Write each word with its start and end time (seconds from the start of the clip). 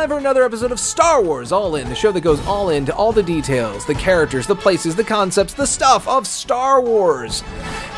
time 0.00 0.08
for 0.08 0.16
another 0.16 0.44
episode 0.44 0.72
of 0.72 0.80
Star 0.80 1.22
Wars 1.22 1.52
All 1.52 1.76
In, 1.76 1.86
the 1.90 1.94
show 1.94 2.10
that 2.10 2.22
goes 2.22 2.40
all 2.46 2.70
into 2.70 2.94
all 2.94 3.12
the 3.12 3.22
details, 3.22 3.84
the 3.84 3.94
characters, 3.94 4.46
the 4.46 4.54
places, 4.54 4.96
the 4.96 5.04
concepts, 5.04 5.52
the 5.52 5.66
stuff 5.66 6.08
of 6.08 6.26
Star 6.26 6.80
Wars. 6.80 7.42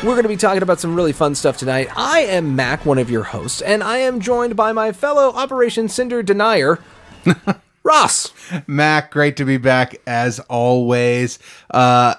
We're 0.03 0.11
going 0.11 0.23
to 0.23 0.27
be 0.27 0.35
talking 0.35 0.61
about 0.61 0.81
some 0.81 0.97
really 0.97 1.13
fun 1.13 1.33
stuff 1.33 1.55
tonight. 1.55 1.87
I 1.95 2.19
am 2.25 2.57
Mac, 2.57 2.85
one 2.85 2.97
of 2.97 3.09
your 3.09 3.23
hosts, 3.23 3.61
and 3.61 3.81
I 3.81 3.99
am 3.99 4.19
joined 4.19 4.57
by 4.57 4.73
my 4.73 4.91
fellow 4.91 5.29
Operation 5.29 5.87
Cinder 5.87 6.21
denier, 6.21 6.79
Ross. 7.83 8.33
Mac, 8.67 9.09
great 9.09 9.37
to 9.37 9.45
be 9.45 9.55
back 9.55 9.95
as 10.05 10.41
always. 10.41 11.39
Uh, 11.71 12.15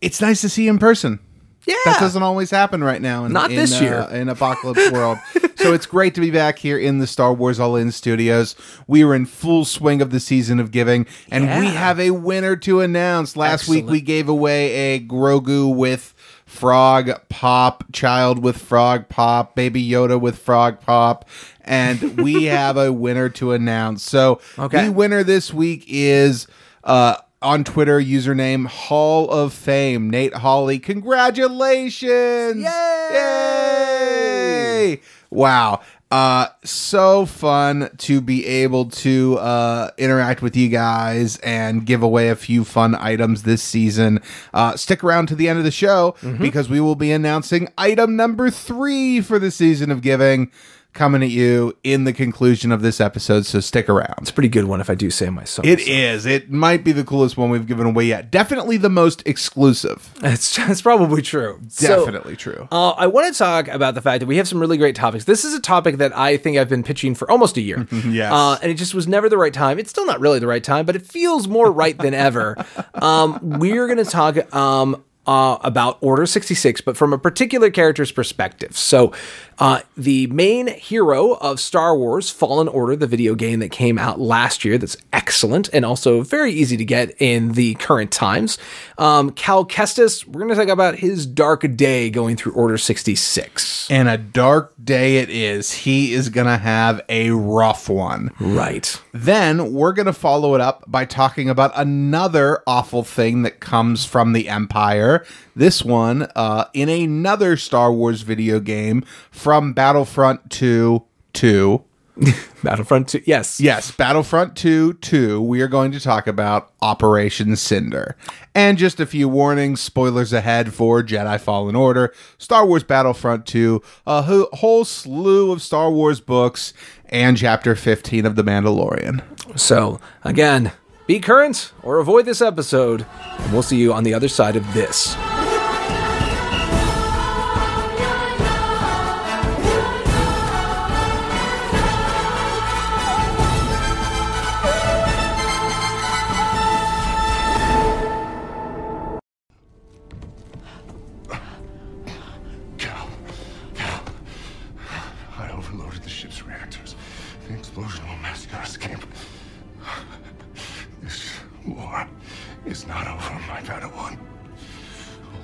it's 0.00 0.20
nice 0.20 0.40
to 0.40 0.48
see 0.48 0.64
you 0.64 0.70
in 0.70 0.80
person. 0.80 1.20
Yeah. 1.68 1.74
That 1.84 2.00
doesn't 2.00 2.22
always 2.22 2.50
happen 2.50 2.82
right 2.82 3.00
now. 3.02 3.26
In, 3.26 3.32
Not 3.32 3.50
in, 3.50 3.56
this 3.56 3.78
uh, 3.78 3.84
year. 3.84 4.08
in 4.10 4.28
Apocalypse 4.30 4.90
World. 4.90 5.18
so 5.56 5.74
it's 5.74 5.84
great 5.84 6.14
to 6.14 6.20
be 6.22 6.30
back 6.30 6.58
here 6.58 6.78
in 6.78 6.98
the 6.98 7.06
Star 7.06 7.32
Wars 7.34 7.60
All 7.60 7.76
In 7.76 7.92
studios. 7.92 8.56
We 8.86 9.04
are 9.04 9.14
in 9.14 9.26
full 9.26 9.66
swing 9.66 10.00
of 10.00 10.10
the 10.10 10.18
season 10.18 10.60
of 10.60 10.70
giving, 10.70 11.06
and 11.30 11.44
we 11.60 11.66
have 11.66 12.00
a 12.00 12.12
winner 12.12 12.56
to 12.56 12.80
announce. 12.80 13.36
Last 13.36 13.68
week 13.68 13.86
we 13.86 14.00
gave 14.00 14.28
away 14.30 14.94
a 14.94 15.00
Grogu 15.00 15.74
with 15.76 16.14
frog 16.46 17.10
pop, 17.28 17.84
child 17.92 18.42
with 18.42 18.56
frog 18.56 19.08
pop, 19.10 19.54
baby 19.54 19.86
Yoda 19.86 20.18
with 20.18 20.38
frog 20.38 20.80
pop, 20.80 21.28
and 21.60 22.18
we 22.22 22.44
have 22.44 22.78
a 22.78 22.90
winner 22.90 23.28
to 23.28 23.52
announce. 23.52 24.02
So 24.02 24.40
Okay. 24.58 24.86
the 24.86 24.92
winner 24.92 25.22
this 25.22 25.52
week 25.52 25.84
is 25.86 26.46
uh 26.84 27.16
on 27.40 27.64
Twitter, 27.64 28.00
username 28.00 28.66
Hall 28.66 29.30
of 29.30 29.52
Fame, 29.52 30.10
Nate 30.10 30.34
Hawley. 30.34 30.78
Congratulations! 30.78 32.62
Yay! 32.62 33.10
Yay! 33.12 35.00
Wow. 35.30 35.80
Uh, 36.10 36.46
so 36.64 37.26
fun 37.26 37.90
to 37.98 38.22
be 38.22 38.46
able 38.46 38.86
to 38.86 39.36
uh, 39.40 39.90
interact 39.98 40.40
with 40.40 40.56
you 40.56 40.70
guys 40.70 41.36
and 41.40 41.84
give 41.84 42.02
away 42.02 42.30
a 42.30 42.36
few 42.36 42.64
fun 42.64 42.94
items 42.94 43.42
this 43.42 43.62
season. 43.62 44.18
Uh, 44.54 44.74
stick 44.74 45.04
around 45.04 45.26
to 45.26 45.34
the 45.34 45.48
end 45.50 45.58
of 45.58 45.66
the 45.66 45.70
show 45.70 46.14
because 46.40 46.70
we 46.70 46.80
will 46.80 46.94
be 46.94 47.12
announcing 47.12 47.68
item 47.76 48.16
number 48.16 48.48
three 48.50 49.20
for 49.20 49.38
the 49.38 49.50
season 49.50 49.90
of 49.90 50.00
giving 50.00 50.50
coming 50.94 51.22
at 51.22 51.30
you 51.30 51.76
in 51.84 52.04
the 52.04 52.12
conclusion 52.12 52.72
of 52.72 52.82
this 52.82 53.00
episode. 53.00 53.46
So 53.46 53.60
stick 53.60 53.88
around. 53.88 54.14
It's 54.18 54.30
a 54.30 54.32
pretty 54.32 54.48
good 54.48 54.64
one 54.64 54.80
if 54.80 54.90
I 54.90 54.94
do 54.94 55.10
say 55.10 55.30
myself. 55.30 55.66
It 55.66 55.80
is. 55.80 56.26
It 56.26 56.50
might 56.50 56.82
be 56.82 56.92
the 56.92 57.04
coolest 57.04 57.36
one 57.36 57.50
we've 57.50 57.66
given 57.66 57.86
away 57.86 58.06
yet. 58.06 58.30
Definitely 58.30 58.78
the 58.78 58.88
most 58.88 59.22
exclusive. 59.26 60.12
It's, 60.22 60.58
it's 60.58 60.82
probably 60.82 61.22
true. 61.22 61.60
So, 61.68 62.04
Definitely 62.04 62.36
true. 62.36 62.66
Uh, 62.72 62.90
I 62.90 63.06
want 63.06 63.32
to 63.32 63.38
talk 63.38 63.68
about 63.68 63.94
the 63.94 64.02
fact 64.02 64.20
that 64.20 64.26
we 64.26 64.36
have 64.38 64.48
some 64.48 64.58
really 64.58 64.76
great 64.76 64.96
topics. 64.96 65.24
This 65.24 65.44
is 65.44 65.54
a 65.54 65.60
topic 65.60 65.98
that 65.98 66.16
I 66.16 66.36
think 66.36 66.56
I've 66.58 66.68
been 66.68 66.82
pitching 66.82 67.14
for 67.14 67.30
almost 67.30 67.56
a 67.56 67.60
year. 67.60 67.86
Yes. 68.08 68.32
Uh, 68.32 68.58
and 68.62 68.70
it 68.72 68.76
just 68.76 68.94
was 68.94 69.06
never 69.06 69.28
the 69.28 69.36
right 69.36 69.52
time. 69.52 69.78
It's 69.78 69.90
still 69.90 70.06
not 70.06 70.18
really 70.18 70.38
the 70.38 70.46
right 70.46 70.64
time, 70.64 70.86
but 70.86 70.96
it 70.96 71.02
feels 71.04 71.46
more 71.46 71.70
right 71.70 71.96
than 71.98 72.14
ever. 72.14 72.56
Um, 72.94 73.38
we're 73.42 73.86
going 73.86 74.02
to 74.04 74.10
talk 74.10 74.52
um, 74.54 75.04
uh, 75.26 75.58
about 75.62 75.98
Order 76.00 76.26
66, 76.26 76.80
but 76.80 76.96
from 76.96 77.12
a 77.12 77.18
particular 77.18 77.70
character's 77.70 78.10
perspective. 78.10 78.76
So, 78.76 79.12
uh, 79.58 79.80
the 79.96 80.26
main 80.28 80.68
hero 80.68 81.32
of 81.34 81.58
Star 81.60 81.96
Wars 81.96 82.30
Fallen 82.30 82.68
Order, 82.68 82.96
the 82.96 83.06
video 83.06 83.34
game 83.34 83.60
that 83.60 83.70
came 83.70 83.98
out 83.98 84.20
last 84.20 84.64
year, 84.64 84.78
that's 84.78 84.96
excellent 85.12 85.68
and 85.72 85.84
also 85.84 86.22
very 86.22 86.52
easy 86.52 86.76
to 86.76 86.84
get 86.84 87.14
in 87.20 87.52
the 87.52 87.74
current 87.74 88.12
times. 88.12 88.58
Um, 88.98 89.30
Cal 89.30 89.64
Kestis, 89.64 90.26
we're 90.26 90.40
going 90.40 90.50
to 90.50 90.54
talk 90.54 90.68
about 90.68 90.96
his 90.96 91.26
dark 91.26 91.64
day 91.76 92.10
going 92.10 92.36
through 92.36 92.52
Order 92.52 92.78
66. 92.78 93.90
and 93.90 94.08
a 94.08 94.16
dark 94.18 94.74
day 94.82 95.18
it 95.18 95.30
is. 95.30 95.72
He 95.72 96.12
is 96.12 96.28
going 96.28 96.46
to 96.46 96.58
have 96.58 97.00
a 97.08 97.30
rough 97.30 97.88
one. 97.88 98.32
Right. 98.40 99.00
Then 99.12 99.72
we're 99.72 99.92
going 99.92 100.06
to 100.06 100.12
follow 100.12 100.54
it 100.54 100.60
up 100.60 100.84
by 100.86 101.04
talking 101.04 101.48
about 101.48 101.72
another 101.74 102.62
awful 102.66 103.02
thing 103.02 103.42
that 103.42 103.60
comes 103.60 104.04
from 104.04 104.32
the 104.32 104.48
Empire. 104.48 105.24
This 105.56 105.84
one 105.84 106.28
uh, 106.36 106.66
in 106.72 106.88
another 106.88 107.56
Star 107.56 107.92
Wars 107.92 108.22
video 108.22 108.60
game 108.60 109.04
from 109.48 109.72
Battlefront 109.72 110.50
2 110.50 111.02
2. 111.32 111.84
Battlefront 112.62 113.08
2. 113.08 113.22
Yes. 113.24 113.58
Yes, 113.58 113.90
Battlefront 113.90 114.54
2 114.56 114.92
2, 114.92 115.40
we 115.40 115.62
are 115.62 115.68
going 115.68 115.90
to 115.92 116.00
talk 116.00 116.26
about 116.26 116.70
Operation 116.82 117.56
Cinder. 117.56 118.14
And 118.54 118.76
just 118.76 119.00
a 119.00 119.06
few 119.06 119.26
warnings, 119.26 119.80
spoilers 119.80 120.34
ahead 120.34 120.74
for 120.74 121.02
Jedi 121.02 121.40
Fallen 121.40 121.74
Order, 121.74 122.12
Star 122.36 122.66
Wars 122.66 122.84
Battlefront 122.84 123.46
2, 123.46 123.80
a 124.06 124.20
ho- 124.20 124.50
whole 124.52 124.84
slew 124.84 125.50
of 125.50 125.62
Star 125.62 125.90
Wars 125.90 126.20
books, 126.20 126.74
and 127.06 127.38
Chapter 127.38 127.74
15 127.74 128.26
of 128.26 128.36
The 128.36 128.44
Mandalorian. 128.44 129.22
So, 129.58 129.98
again, 130.24 130.72
be 131.06 131.20
current 131.20 131.72
or 131.82 132.00
avoid 132.00 132.26
this 132.26 132.42
episode, 132.42 133.06
and 133.38 133.50
we'll 133.50 133.62
see 133.62 133.78
you 133.78 133.94
on 133.94 134.04
the 134.04 134.12
other 134.12 134.28
side 134.28 134.56
of 134.56 134.74
this. 134.74 135.16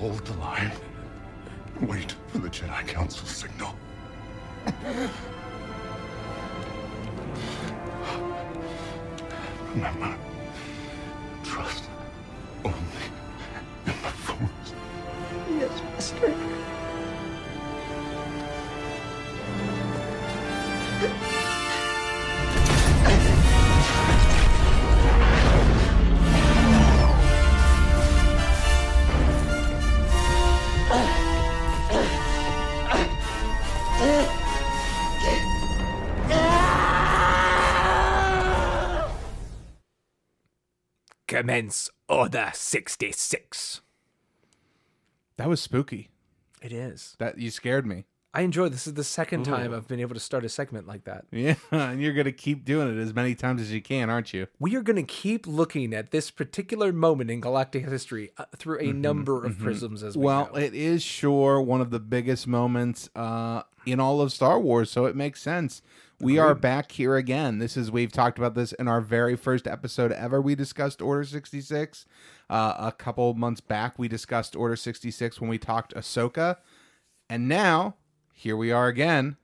Hold 0.05 0.23
the 0.23 0.37
line. 0.37 0.71
Wait 1.81 2.13
for 2.27 2.37
the 2.37 2.47
Jedi 2.47 2.87
Council 2.87 3.25
signal. 3.25 3.73
Remember, 9.73 10.15
trust 11.43 11.85
only 12.63 12.77
in 13.87 13.93
the 14.03 14.11
Force. 14.25 14.73
Yes, 15.49 15.81
Master. 15.81 16.54
Commence 41.35 41.89
Order 42.07 42.51
66. 42.53 43.81
That 45.35 45.49
was 45.49 45.61
spooky. 45.61 46.09
It 46.61 46.71
is. 46.71 47.17
That 47.19 47.37
you 47.37 47.51
scared 47.51 47.85
me. 47.85 48.05
I 48.35 48.41
enjoy 48.41 48.67
this. 48.69 48.85
is 48.85 48.93
the 48.95 49.03
second 49.03 49.45
time 49.45 49.73
I've 49.73 49.87
been 49.87 50.01
able 50.01 50.13
to 50.13 50.19
start 50.19 50.43
a 50.43 50.49
segment 50.49 50.85
like 50.87 51.05
that. 51.05 51.25
Yeah, 51.31 51.55
and 51.71 52.01
you're 52.01 52.13
going 52.13 52.25
to 52.25 52.31
keep 52.33 52.65
doing 52.65 52.95
it 52.95 53.01
as 53.01 53.13
many 53.13 53.33
times 53.33 53.61
as 53.61 53.71
you 53.71 53.81
can, 53.81 54.09
aren't 54.09 54.33
you? 54.33 54.47
We 54.59 54.75
are 54.75 54.81
going 54.81 54.97
to 54.97 55.03
keep 55.03 55.47
looking 55.47 55.93
at 55.93 56.11
this 56.11 56.31
particular 56.31 56.91
moment 56.91 57.31
in 57.31 57.39
galactic 57.39 57.85
history 57.87 58.31
uh, 58.37 58.45
through 58.57 58.79
a 58.81 58.91
number 58.91 59.45
of 59.45 59.57
prisms 59.57 60.03
as 60.03 60.17
we 60.17 60.25
Well, 60.25 60.49
go. 60.53 60.59
it 60.59 60.73
is 60.73 61.01
sure 61.01 61.61
one 61.61 61.79
of 61.79 61.91
the 61.91 61.99
biggest 61.99 62.45
moments 62.45 63.09
uh, 63.15 63.63
in 63.85 63.99
all 64.01 64.19
of 64.19 64.33
Star 64.33 64.59
Wars, 64.59 64.91
so 64.91 65.05
it 65.05 65.15
makes 65.15 65.41
sense. 65.41 65.81
We 66.19 66.37
are 66.37 66.55
back 66.55 66.91
here 66.93 67.15
again. 67.17 67.59
This 67.59 67.75
is 67.75 67.91
we've 67.91 68.11
talked 68.11 68.37
about 68.37 68.53
this 68.55 68.71
in 68.73 68.87
our 68.87 69.01
very 69.01 69.35
first 69.35 69.67
episode 69.67 70.11
ever. 70.13 70.41
We 70.41 70.55
discussed 70.55 71.01
Order 71.01 71.25
sixty 71.25 71.59
six. 71.61 72.05
Uh, 72.49 72.73
a 72.77 72.91
couple 72.91 73.33
months 73.33 73.59
back, 73.59 73.99
we 73.99 74.07
discussed 74.07 74.55
Order 74.55 74.75
sixty 74.77 75.11
six 75.11 75.41
when 75.41 75.49
we 75.49 75.57
talked 75.57 75.93
Ahsoka, 75.93 76.57
and 77.29 77.49
now 77.49 77.95
here 78.37 78.57
we 78.57 78.71
are 78.71 78.87
again, 78.87 79.37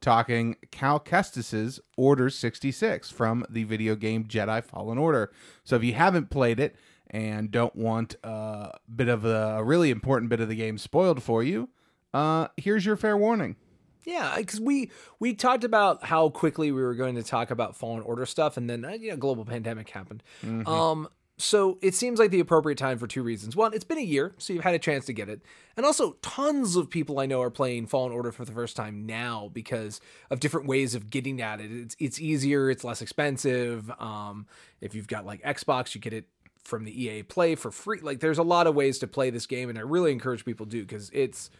talking 0.00 0.56
Cal 0.70 1.00
Kestis's 1.00 1.80
Order 1.96 2.30
sixty 2.30 2.70
six 2.70 3.10
from 3.10 3.44
the 3.50 3.64
video 3.64 3.96
game 3.96 4.24
Jedi 4.24 4.62
Fallen 4.62 4.98
Order. 4.98 5.32
So 5.64 5.76
if 5.76 5.84
you 5.84 5.94
haven't 5.94 6.30
played 6.30 6.60
it 6.60 6.76
and 7.10 7.50
don't 7.50 7.74
want 7.74 8.14
a 8.22 8.70
bit 8.94 9.08
of 9.08 9.24
a, 9.24 9.56
a 9.58 9.64
really 9.64 9.90
important 9.90 10.30
bit 10.30 10.40
of 10.40 10.48
the 10.48 10.54
game 10.54 10.78
spoiled 10.78 11.22
for 11.22 11.42
you, 11.42 11.68
uh, 12.14 12.48
here's 12.56 12.86
your 12.86 12.96
fair 12.96 13.16
warning. 13.16 13.56
Yeah, 14.04 14.36
because 14.36 14.60
we 14.60 14.90
we 15.18 15.34
talked 15.34 15.64
about 15.64 16.04
how 16.04 16.28
quickly 16.28 16.70
we 16.70 16.82
were 16.82 16.94
going 16.94 17.16
to 17.16 17.22
talk 17.22 17.50
about 17.50 17.74
Fallen 17.74 18.02
Order 18.02 18.26
stuff, 18.26 18.56
and 18.56 18.70
then 18.70 18.84
uh, 18.84 18.90
you 18.90 19.10
know 19.10 19.16
global 19.16 19.44
pandemic 19.44 19.90
happened. 19.90 20.22
Um, 20.66 21.08
so 21.36 21.78
it 21.82 21.94
seems 21.94 22.18
like 22.18 22.30
the 22.30 22.40
appropriate 22.40 22.78
time 22.78 22.96
for 22.98 23.06
two 23.06 23.22
reasons. 23.22 23.56
One, 23.56 23.74
it's 23.74 23.84
been 23.84 23.98
a 23.98 24.02
year, 24.02 24.34
so 24.38 24.52
you've 24.52 24.62
had 24.64 24.74
a 24.74 24.78
chance 24.78 25.04
to 25.06 25.12
get 25.12 25.28
it. 25.28 25.40
And 25.76 25.84
also, 25.84 26.12
tons 26.22 26.76
of 26.76 26.88
people 26.88 27.18
I 27.18 27.26
know 27.26 27.42
are 27.42 27.50
playing 27.50 27.86
Fallen 27.88 28.12
Order 28.12 28.30
for 28.30 28.44
the 28.44 28.52
first 28.52 28.76
time 28.76 29.04
now 29.06 29.50
because 29.52 30.00
of 30.30 30.38
different 30.38 30.68
ways 30.68 30.94
of 30.94 31.10
getting 31.10 31.40
at 31.42 31.60
it. 31.60 31.72
It's 31.72 31.96
it's 31.98 32.20
easier, 32.20 32.70
it's 32.70 32.84
less 32.84 33.02
expensive. 33.02 33.90
Um, 33.98 34.46
if 34.80 34.94
you've 34.94 35.08
got 35.08 35.26
like 35.26 35.42
Xbox, 35.42 35.94
you 35.94 36.00
get 36.00 36.12
it 36.12 36.28
from 36.62 36.84
the 36.84 37.02
EA 37.04 37.22
Play 37.24 37.56
for 37.56 37.70
free. 37.70 37.98
Like 38.00 38.20
there's 38.20 38.38
a 38.38 38.42
lot 38.44 38.66
of 38.68 38.74
ways 38.74 38.98
to 39.00 39.06
play 39.08 39.30
this 39.30 39.46
game, 39.46 39.68
and 39.68 39.76
I 39.78 39.82
really 39.82 40.12
encourage 40.12 40.44
people 40.44 40.66
to 40.66 40.70
do 40.70 40.82
because 40.82 41.10
it's 41.12 41.50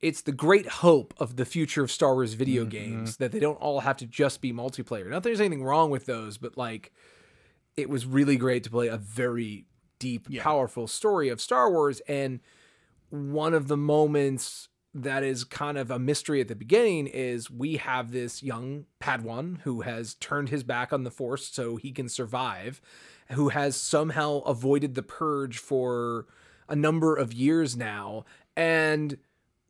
it's 0.00 0.22
the 0.22 0.32
great 0.32 0.66
hope 0.66 1.14
of 1.18 1.36
the 1.36 1.44
future 1.44 1.82
of 1.82 1.90
Star 1.90 2.14
Wars 2.14 2.34
video 2.34 2.62
Mm-hmm. 2.62 2.70
games 2.70 3.16
that 3.18 3.32
they 3.32 3.40
don't 3.40 3.56
all 3.60 3.80
have 3.80 3.96
to 3.98 4.06
just 4.06 4.40
be 4.40 4.52
multiplayer. 4.52 5.04
Not 5.08 5.22
that 5.22 5.28
there's 5.28 5.40
anything 5.40 5.64
wrong 5.64 5.90
with 5.90 6.06
those, 6.06 6.36
but 6.38 6.56
like 6.56 6.92
it 7.76 7.88
was 7.88 8.06
really 8.06 8.36
great 8.36 8.64
to 8.64 8.70
play 8.70 8.88
a 8.88 8.96
very 8.96 9.66
deep, 9.98 10.28
powerful 10.38 10.86
story 10.86 11.28
of 11.28 11.40
Star 11.40 11.70
Wars. 11.70 12.00
And 12.08 12.40
one 13.10 13.54
of 13.54 13.68
the 13.68 13.76
moments 13.76 14.68
that 14.94 15.24
is 15.24 15.42
kind 15.42 15.76
of 15.76 15.90
a 15.90 15.98
mystery 15.98 16.40
at 16.40 16.46
the 16.46 16.54
beginning 16.54 17.08
is 17.08 17.50
we 17.50 17.78
have 17.78 18.12
this 18.12 18.42
young 18.42 18.86
Padawan 19.00 19.60
who 19.62 19.80
has 19.80 20.14
turned 20.14 20.50
his 20.50 20.62
back 20.62 20.92
on 20.92 21.02
the 21.02 21.10
Force 21.10 21.48
so 21.48 21.76
he 21.76 21.90
can 21.90 22.08
survive, 22.08 22.80
who 23.32 23.48
has 23.48 23.74
somehow 23.74 24.38
avoided 24.40 24.94
the 24.94 25.02
purge 25.02 25.58
for 25.58 26.26
a 26.68 26.76
number 26.76 27.16
of 27.16 27.32
years 27.32 27.76
now. 27.76 28.24
And 28.56 29.18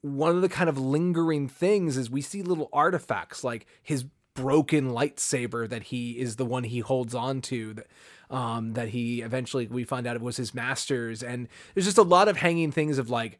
one 0.03 0.37
of 0.37 0.43
the 0.43 0.49
kind 0.51 0.69
of 0.69 0.79
lingering 0.79 1.49
things 1.49 1.97
is 1.97 2.11
we 2.11 2.21
see 2.21 2.43
little 2.43 2.69
artifacts 2.71 3.43
like 3.43 3.67
his 3.83 4.05
broken 4.35 4.91
lightsaber 4.91 5.69
that 5.69 5.85
he 5.85 6.19
is 6.19 6.37
the 6.37 6.45
one 6.45 6.65
he 6.65 6.81
holds 6.81 7.15
on 7.15 7.41
to 7.41 7.75
that 7.75 7.87
um 8.31 8.73
that 8.73 8.89
he 8.89 9.21
eventually 9.21 9.67
we 9.67 9.85
find 9.85 10.07
out 10.07 10.17
it 10.17 10.23
was 10.23 10.37
his 10.37 10.55
master's. 10.55 11.23
And 11.23 11.49
there's 11.75 11.87
just 11.87 11.99
a 11.99 12.03
lot 12.03 12.29
of 12.29 12.39
hanging 12.39 12.73
things 12.73 12.99
of 12.99 13.11
like 13.11 13.39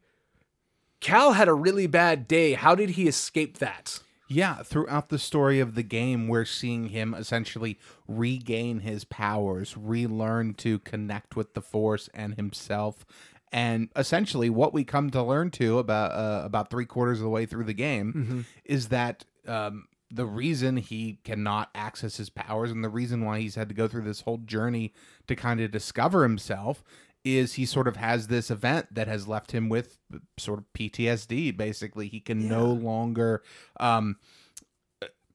Cal 0.99 1.33
had 1.33 1.47
a 1.47 1.53
really 1.53 1.87
bad 1.87 2.27
day. 2.27 2.53
How 2.53 2.75
did 2.75 2.91
he 2.91 3.07
escape 3.07 3.59
that? 3.59 3.99
Yeah, 4.27 4.63
throughout 4.63 5.09
the 5.09 5.19
story 5.19 5.59
of 5.59 5.75
the 5.75 5.83
game, 5.83 6.27
we're 6.27 6.45
seeing 6.45 6.89
him 6.89 7.13
essentially 7.13 7.77
regain 8.07 8.79
his 8.79 9.03
powers, 9.03 9.77
relearn 9.77 10.55
to 10.55 10.79
connect 10.79 11.35
with 11.35 11.53
the 11.53 11.61
Force 11.61 12.09
and 12.13 12.33
himself. 12.33 13.05
And 13.51 13.89
essentially, 13.95 14.49
what 14.49 14.73
we 14.73 14.83
come 14.83 15.11
to 15.11 15.21
learn 15.21 15.51
to 15.51 15.77
about 15.77 16.11
uh, 16.11 16.43
about 16.43 16.71
three 16.71 16.85
quarters 16.85 17.19
of 17.19 17.23
the 17.23 17.29
way 17.29 17.45
through 17.45 17.65
the 17.65 17.73
game 17.73 18.45
is 18.65 18.87
that 18.87 19.25
um, 19.47 19.85
the 20.15 20.25
reason 20.25 20.77
he 20.77 21.19
cannot 21.23 21.69
access 21.75 22.17
his 22.17 22.29
powers 22.29 22.71
and 22.71 22.83
the 22.83 22.89
reason 22.89 23.25
why 23.25 23.39
he's 23.39 23.55
had 23.55 23.69
to 23.69 23.75
go 23.75 23.87
through 23.87 24.03
this 24.03 24.21
whole 24.21 24.37
journey 24.37 24.93
to 25.27 25.35
kind 25.35 25.59
of 25.59 25.71
discover 25.71 26.23
himself 26.23 26.83
is 27.23 27.53
he 27.53 27.65
sort 27.65 27.87
of 27.87 27.95
has 27.95 28.27
this 28.27 28.51
event 28.51 28.85
that 28.93 29.07
has 29.07 29.27
left 29.27 29.51
him 29.51 29.67
with 29.67 29.97
sort 30.37 30.59
of 30.59 30.65
PTSD. 30.73 31.57
Basically, 31.57 32.07
he 32.07 32.19
can 32.19 32.47
no 32.47 32.67
longer 32.67 33.41
um, 33.79 34.17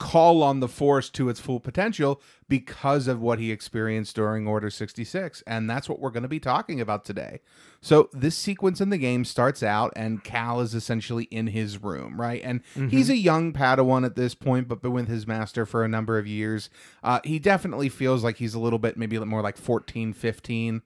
call 0.01 0.43
on 0.43 0.61
the 0.61 0.67
Force 0.67 1.11
to 1.11 1.29
its 1.29 1.39
full 1.39 1.61
potential 1.61 2.21
because 2.49 3.07
of 3.07 3.21
what 3.21 3.39
he 3.39 3.53
experienced 3.53 4.17
during 4.17 4.49
Order 4.49 4.71
66. 4.71 5.45
And 5.47 5.69
that's 5.69 5.89
what 5.89 6.01
we're 6.01 6.11
going 6.11 6.25
to 6.25 6.29
be 6.29 6.41
talking 6.41 6.81
about 6.81 7.05
today. 7.05 7.41
So, 7.83 8.09
this 8.13 8.35
sequence 8.35 8.81
in 8.81 8.91
the 8.91 8.99
game 8.99 9.25
starts 9.25 9.63
out, 9.63 9.93
and 9.95 10.25
Cal 10.25 10.61
is 10.61 10.75
essentially 10.75 11.25
in 11.25 11.49
his 11.49 11.83
room, 11.83 12.21
right? 12.21 12.41
And 12.43 12.63
he's 12.91 13.09
a 13.11 13.17
young 13.17 13.53
Padawan 13.53 14.05
at 14.05 14.17
this 14.17 14.35
point, 14.35 14.67
but 14.67 14.83
been 14.83 14.93
with 14.93 15.09
his 15.09 15.27
master 15.27 15.65
for 15.65 15.85
a 15.85 15.89
number 15.89 16.19
of 16.19 16.27
years. 16.27 16.71
Uh, 17.05 17.21
he 17.23 17.39
definitely 17.39 17.89
feels 17.89 18.25
like 18.25 18.39
he's 18.39 18.55
a 18.55 18.59
little 18.59 18.79
bit, 18.79 18.97
maybe 18.97 19.19
more 19.19 19.43
like 19.43 19.57
14, 19.57 20.13
15 20.13 20.83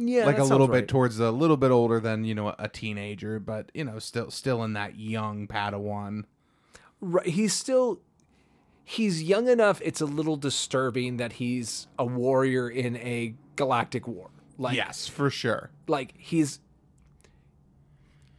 yeah 0.00 0.24
like 0.24 0.38
a 0.38 0.44
little 0.44 0.68
bit 0.68 0.74
right. 0.74 0.88
towards 0.88 1.18
a 1.18 1.32
little 1.32 1.56
bit 1.56 1.72
older 1.72 1.98
than 1.98 2.22
you 2.22 2.32
know 2.32 2.54
a 2.56 2.68
teenager 2.68 3.40
but 3.40 3.68
you 3.74 3.82
know 3.82 3.98
still 3.98 4.30
still 4.30 4.62
in 4.62 4.74
that 4.74 4.96
young 4.96 5.48
padawan 5.48 6.22
right 7.00 7.26
he's 7.26 7.52
still 7.52 8.00
he's 8.90 9.22
young 9.22 9.48
enough 9.48 9.82
it's 9.84 10.00
a 10.00 10.06
little 10.06 10.36
disturbing 10.36 11.18
that 11.18 11.34
he's 11.34 11.86
a 11.98 12.06
warrior 12.06 12.70
in 12.70 12.96
a 12.96 13.34
galactic 13.54 14.08
war. 14.08 14.30
Like 14.56 14.76
yes 14.76 15.06
for 15.06 15.28
sure. 15.30 15.70
like 15.86 16.14
he's 16.16 16.58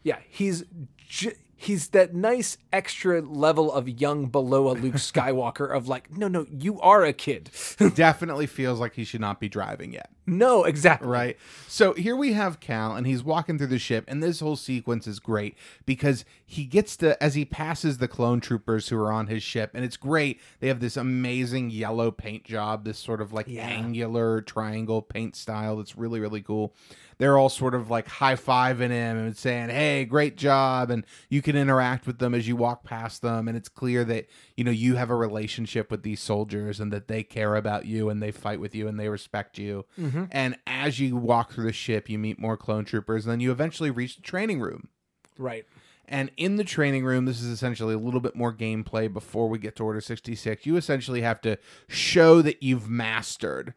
yeah 0.04 0.18
he's 0.28 0.64
j- 0.98 1.36
he's 1.60 1.90
that 1.90 2.16
nice 2.16 2.58
extra 2.72 3.22
level 3.22 3.70
of 3.72 3.90
young 3.90 4.28
below 4.28 4.72
a 4.72 4.74
luke 4.74 4.94
skywalker 4.96 5.76
of 5.76 5.90
like 5.90 6.10
no 6.18 6.28
no 6.30 6.46
you 6.50 6.80
are 6.80 7.04
a 7.04 7.12
kid. 7.12 7.52
Definitely 7.96 8.48
feels 8.48 8.80
like 8.80 8.96
he 8.96 9.04
should 9.04 9.20
not 9.20 9.40
be 9.42 9.50
driving 9.50 9.92
yet. 9.92 10.10
No 10.26 10.64
exactly. 10.64 11.10
Right? 11.10 11.38
So 11.68 11.94
here 11.94 12.16
we 12.16 12.34
have 12.34 12.62
cal 12.62 12.96
and 12.96 13.06
he's 13.06 13.24
walking 13.24 13.58
through 13.58 13.68
the 13.68 13.80
ship 13.80 14.06
and 14.08 14.24
this 14.24 14.40
whole 14.40 14.56
sequence 14.56 15.06
is 15.06 15.20
great 15.20 15.58
because 15.86 16.24
he 16.46 16.64
gets 16.64 16.96
to 16.98 17.22
as 17.22 17.36
he 17.36 17.44
passes 17.44 17.98
the 17.98 18.08
clone 18.08 18.40
troopers 18.40 18.88
who 18.88 18.98
are 18.98 19.12
on 19.12 19.28
his 19.28 19.44
ship 19.44 19.72
and 19.74 19.84
it's 19.84 19.98
great. 19.98 20.40
They 20.62 20.70
have 20.70 20.80
this 20.80 20.96
amazing 20.96 21.72
yellow 21.72 22.10
paint 22.10 22.46
job 22.46 22.86
this 22.86 22.98
sort 22.98 23.20
of 23.20 23.34
like 23.34 23.50
angular 23.50 24.42
triangle 24.42 25.02
paint 25.02 25.36
style 25.36 25.76
that's 25.76 25.98
really 25.98 26.22
really 26.22 26.42
cool 26.42 26.74
they're 27.20 27.38
all 27.38 27.50
sort 27.50 27.76
of 27.76 27.92
like 27.92 28.08
high-fiving 28.08 28.90
him 28.90 29.18
and 29.18 29.38
saying 29.38 29.70
hey 29.70 30.06
great 30.06 30.36
job 30.36 30.90
and 30.90 31.06
you 31.30 31.42
can 31.42 31.56
interact 31.56 32.08
with 32.08 32.18
them 32.18 32.34
as 32.34 32.48
you 32.48 32.56
walk 32.56 32.84
past 32.84 33.22
them 33.22 33.48
and 33.48 33.56
it's 33.56 33.70
clear 33.70 34.04
that 34.04 34.28
you 34.58 34.64
know 34.64 34.72
you 34.72 34.96
have 34.96 35.12
a 35.12 35.16
relationship 35.16 35.92
with 35.92 36.02
these 36.02 36.20
soldiers 36.20 36.80
and 36.80 36.92
that 36.92 37.08
they 37.08 37.22
care 37.22 37.56
about 37.56 37.86
you 37.86 38.10
and 38.10 38.24
they 38.24 38.32
fight 38.32 38.60
with 38.60 38.74
you 38.74 38.88
and 38.88 39.00
they 39.00 39.10
respect 39.10 39.58
you. 39.58 39.86
Mm-hmm. 40.00 40.26
And 40.32 40.58
as 40.66 41.00
you 41.00 41.16
walk 41.16 41.54
through 41.54 41.66
the 41.66 41.74
ship 41.74 42.10
you 42.10 42.18
meet 42.18 42.40
more 42.40 42.58
clone 42.58 42.86
troopers 42.86 43.26
and 43.26 43.32
then 43.32 43.40
you 43.40 43.52
eventually 43.52 43.92
reach 43.92 44.16
the 44.16 44.22
training 44.22 44.60
room. 44.60 44.90
Right. 45.38 45.66
And 46.12 46.32
in 46.38 46.56
the 46.56 46.64
training 46.64 47.06
room, 47.06 47.26
this 47.26 47.40
is 47.40 47.48
essentially 47.48 47.94
a 47.94 48.00
little 48.00 48.20
bit 48.20 48.36
more 48.36 48.52
gameplay 48.52 49.14
before 49.14 49.48
we 49.48 49.60
get 49.60 49.76
to 49.76 49.84
Order 49.84 50.02
66. 50.02 50.66
You 50.66 50.76
essentially 50.76 51.22
have 51.22 51.40
to 51.42 51.60
show 51.88 52.42
that 52.42 52.64
you've 52.64 52.90
mastered 52.90 53.76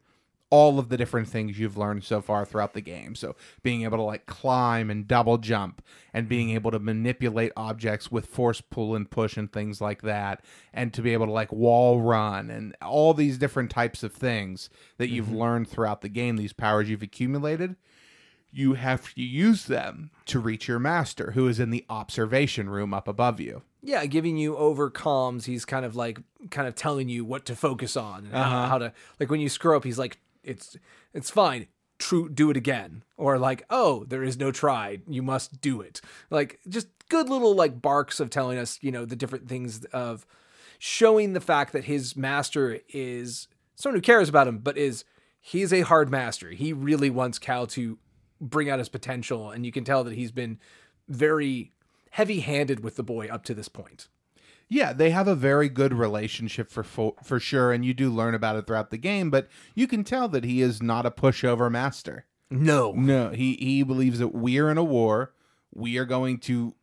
all 0.52 0.78
of 0.78 0.90
the 0.90 0.98
different 0.98 1.28
things 1.28 1.58
you've 1.58 1.78
learned 1.78 2.04
so 2.04 2.20
far 2.20 2.44
throughout 2.44 2.74
the 2.74 2.82
game. 2.82 3.14
So, 3.14 3.34
being 3.62 3.84
able 3.84 3.96
to 3.96 4.02
like 4.02 4.26
climb 4.26 4.90
and 4.90 5.08
double 5.08 5.38
jump 5.38 5.82
and 6.12 6.28
being 6.28 6.48
mm-hmm. 6.48 6.56
able 6.56 6.70
to 6.72 6.78
manipulate 6.78 7.52
objects 7.56 8.12
with 8.12 8.26
force 8.26 8.60
pull 8.60 8.94
and 8.94 9.10
push 9.10 9.38
and 9.38 9.50
things 9.50 9.80
like 9.80 10.02
that, 10.02 10.44
and 10.74 10.92
to 10.92 11.00
be 11.00 11.14
able 11.14 11.26
to 11.26 11.32
like 11.32 11.50
wall 11.50 12.02
run 12.02 12.50
and 12.50 12.76
all 12.82 13.14
these 13.14 13.38
different 13.38 13.70
types 13.70 14.02
of 14.02 14.12
things 14.12 14.68
that 14.98 15.08
you've 15.08 15.26
mm-hmm. 15.26 15.38
learned 15.38 15.68
throughout 15.68 16.02
the 16.02 16.10
game, 16.10 16.36
these 16.36 16.52
powers 16.52 16.90
you've 16.90 17.02
accumulated 17.02 17.74
you 18.54 18.74
have 18.74 19.14
to 19.14 19.22
use 19.22 19.64
them 19.64 20.10
to 20.26 20.38
reach 20.38 20.68
your 20.68 20.78
master, 20.78 21.30
who 21.30 21.48
is 21.48 21.58
in 21.58 21.70
the 21.70 21.86
observation 21.88 22.68
room 22.68 22.92
up 22.92 23.08
above 23.08 23.40
you. 23.40 23.62
yeah 23.82 24.04
giving 24.04 24.36
you 24.36 24.54
over 24.58 24.90
comms 24.90 25.46
he's 25.46 25.64
kind 25.64 25.86
of 25.86 25.96
like 25.96 26.20
kind 26.50 26.68
of 26.68 26.74
telling 26.74 27.08
you 27.08 27.24
what 27.24 27.46
to 27.46 27.56
focus 27.56 27.96
on 27.96 28.26
and 28.26 28.34
how, 28.34 28.42
uh-huh. 28.42 28.66
how 28.66 28.78
to 28.78 28.92
like 29.18 29.30
when 29.30 29.40
you 29.40 29.48
screw 29.48 29.74
up 29.74 29.84
he's 29.84 29.98
like 29.98 30.18
it's 30.44 30.76
it's 31.12 31.30
fine 31.30 31.68
true 32.02 32.28
do 32.28 32.50
it 32.50 32.56
again. 32.56 33.04
Or 33.16 33.38
like 33.38 33.64
oh 33.70 34.04
there 34.04 34.24
is 34.24 34.38
no 34.38 34.50
try 34.50 34.98
you 35.06 35.22
must 35.22 35.60
do 35.60 35.80
it. 35.80 36.00
Like 36.30 36.58
just 36.68 36.88
good 37.08 37.28
little 37.28 37.54
like 37.54 37.80
barks 37.80 38.20
of 38.20 38.28
telling 38.28 38.58
us 38.58 38.78
you 38.82 38.90
know 38.90 39.04
the 39.04 39.16
different 39.16 39.48
things 39.48 39.84
of 39.86 40.26
showing 40.78 41.32
the 41.32 41.40
fact 41.40 41.72
that 41.72 41.84
his 41.84 42.16
master 42.16 42.80
is 42.88 43.46
someone 43.76 43.96
who 43.96 44.02
cares 44.02 44.28
about 44.28 44.48
him 44.48 44.58
but 44.58 44.76
is 44.76 45.04
he's 45.40 45.72
a 45.72 45.82
hard 45.82 46.10
master. 46.10 46.50
He 46.50 46.72
really 46.72 47.10
wants 47.10 47.38
cal 47.38 47.66
to 47.68 47.98
bring 48.40 48.68
out 48.68 48.80
his 48.80 48.88
potential 48.88 49.50
and 49.50 49.64
you 49.64 49.70
can 49.70 49.84
tell 49.84 50.02
that 50.04 50.14
he's 50.14 50.32
been 50.32 50.58
very 51.08 51.72
heavy-handed 52.10 52.80
with 52.80 52.96
the 52.96 53.02
boy 53.02 53.28
up 53.28 53.44
to 53.44 53.54
this 53.54 53.68
point 53.68 54.08
Yeah, 54.72 54.94
they 54.94 55.10
have 55.10 55.28
a 55.28 55.34
very 55.34 55.68
good 55.68 55.92
relationship 55.92 56.70
for 56.70 56.82
fo- 56.82 57.16
for 57.22 57.38
sure, 57.38 57.72
and 57.72 57.84
you 57.84 57.92
do 57.92 58.08
learn 58.08 58.34
about 58.34 58.56
it 58.56 58.66
throughout 58.66 58.88
the 58.88 58.96
game. 58.96 59.30
But 59.30 59.48
you 59.74 59.86
can 59.86 60.02
tell 60.02 60.28
that 60.28 60.44
he 60.44 60.62
is 60.62 60.82
not 60.82 61.04
a 61.04 61.10
pushover 61.10 61.70
master. 61.70 62.24
no 62.50 62.92
No, 62.92 63.28
he 63.30 63.54
he 63.56 63.82
believes 63.82 64.18
that 64.18 64.34
we're 64.34 64.70
in 64.70 64.78
a 64.78 64.84
war. 64.84 65.34
We 65.74 65.98
are 65.98 66.06
going 66.06 66.38
to 66.40 66.74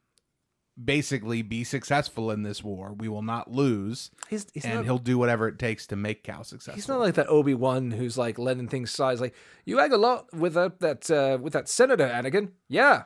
basically 0.84 1.42
be 1.42 1.64
successful 1.64 2.30
in 2.30 2.44
this 2.44 2.64
war. 2.64 2.94
We 2.94 3.10
will 3.10 3.24
not 3.24 3.52
lose, 3.52 4.12
he's, 4.30 4.46
he's 4.54 4.66
and 4.66 4.76
not, 4.76 4.86
he'll 4.86 4.98
do 5.00 5.18
whatever 5.18 5.48
it 5.48 5.60
takes 5.60 5.88
to 5.88 5.96
make 5.96 6.24
Cal 6.24 6.44
successful. 6.44 6.76
he's 6.76 6.88
not 6.88 7.00
like 7.00 7.16
that 7.16 7.28
obi-wan 7.28 7.92
who's 7.92 8.18
like 8.18 8.38
letting 8.38 8.68
things 8.68 8.92
slide 8.92 9.14
He's 9.14 9.22
like 9.22 9.36
you 9.66 9.80
had 9.80 9.92
a 9.92 9.98
lot 9.98 10.34
with 10.34 10.54
that 10.54 10.80
that 10.80 11.10
uh, 11.12 11.38
with 11.42 11.54
that 11.54 11.68
senator 11.68 12.08
anakin 12.08 12.52
yeah 12.68 13.04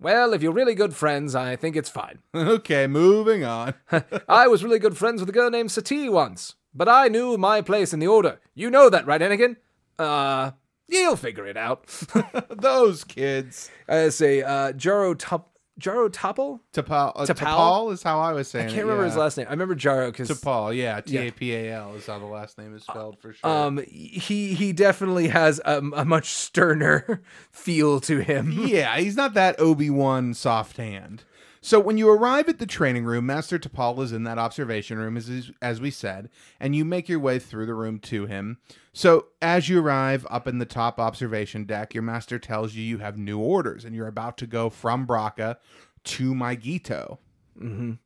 well 0.00 0.32
if 0.32 0.42
you're 0.42 0.52
really 0.52 0.74
good 0.74 0.94
friends 0.96 1.34
i 1.34 1.54
think 1.56 1.76
it's 1.76 1.88
fine 1.90 2.18
okay, 2.34 2.86
moving 2.86 3.44
on. 3.44 3.74
i 4.28 4.48
was 4.48 4.64
really 4.64 4.78
good 4.78 4.96
friends 4.96 5.20
with 5.20 5.28
a 5.28 5.32
girl 5.32 5.50
named 5.50 5.70
sati 5.70 6.08
once 6.08 6.54
but 6.74 6.88
i 6.88 7.06
knew 7.08 7.36
my 7.36 7.60
place 7.60 7.92
in 7.92 8.00
the 8.00 8.06
order 8.08 8.40
you 8.54 8.70
know 8.70 8.88
that 8.90 9.06
right 9.06 9.20
anakin 9.20 9.56
uh 9.98 10.50
you'll 10.88 11.16
figure 11.16 11.46
it 11.46 11.56
out 11.56 11.86
Those 12.50 13.04
kids. 13.04 13.70
I 13.88 14.08
say 14.08 14.42
uh, 14.42 14.72
Jaro 14.72 15.14
Tup- 15.16 15.49
Jaro 15.80 16.08
Tapal. 16.10 16.60
Uh? 16.76 17.26
T'Pol 17.26 17.92
is 17.92 18.02
how 18.02 18.20
I 18.20 18.32
was 18.32 18.48
saying. 18.48 18.66
I 18.66 18.70
can't 18.70 18.82
remember 18.82 19.04
his 19.04 19.16
last 19.16 19.36
name. 19.36 19.46
I 19.48 19.50
remember 19.50 19.74
Jaro 19.74 20.12
because 20.12 20.28
T'Pol, 20.30 20.76
yeah, 20.76 21.00
T 21.00 21.16
A 21.16 21.30
P 21.32 21.54
A 21.54 21.72
L 21.72 21.94
is 21.94 22.06
how 22.06 22.18
the 22.18 22.26
last 22.26 22.58
name 22.58 22.74
is 22.76 22.82
spelled 22.82 23.18
for 23.18 23.32
sure. 23.32 23.50
um 23.50 23.78
he 23.88 24.54
he 24.54 24.72
definitely 24.72 25.28
has 25.28 25.60
a, 25.64 25.78
a 25.78 26.04
much 26.04 26.28
sterner 26.30 27.22
feel 27.50 28.00
to 28.00 28.20
him. 28.20 28.52
yeah, 28.66 28.96
he's 28.98 29.16
not 29.16 29.34
that 29.34 29.58
Obi 29.58 29.90
Wan 29.90 30.34
soft 30.34 30.76
hand. 30.76 31.24
So 31.62 31.78
when 31.78 31.98
you 31.98 32.08
arrive 32.08 32.48
at 32.48 32.58
the 32.58 32.66
training 32.66 33.04
room, 33.04 33.26
Master 33.26 33.58
T'Pol 33.58 34.02
is 34.02 34.12
in 34.12 34.24
that 34.24 34.38
observation 34.38 34.98
room, 34.98 35.16
as 35.18 35.50
as 35.60 35.80
we 35.80 35.90
said, 35.90 36.30
and 36.58 36.74
you 36.74 36.84
make 36.86 37.06
your 37.08 37.18
way 37.18 37.38
through 37.38 37.66
the 37.66 37.74
room 37.74 37.98
to 38.00 38.24
him. 38.26 38.56
So 38.94 39.26
as 39.42 39.68
you 39.68 39.80
arrive 39.80 40.26
up 40.30 40.48
in 40.48 40.58
the 40.58 40.64
top 40.64 40.98
observation 40.98 41.64
deck, 41.64 41.92
your 41.92 42.02
master 42.02 42.38
tells 42.38 42.74
you 42.74 42.82
you 42.82 42.98
have 42.98 43.18
new 43.18 43.38
orders, 43.38 43.84
and 43.84 43.94
you're 43.94 44.06
about 44.06 44.38
to 44.38 44.46
go 44.46 44.70
from 44.70 45.06
Bracca 45.06 45.56
to 46.04 46.34
Mygeeto. 46.34 47.18
and, 47.60 47.98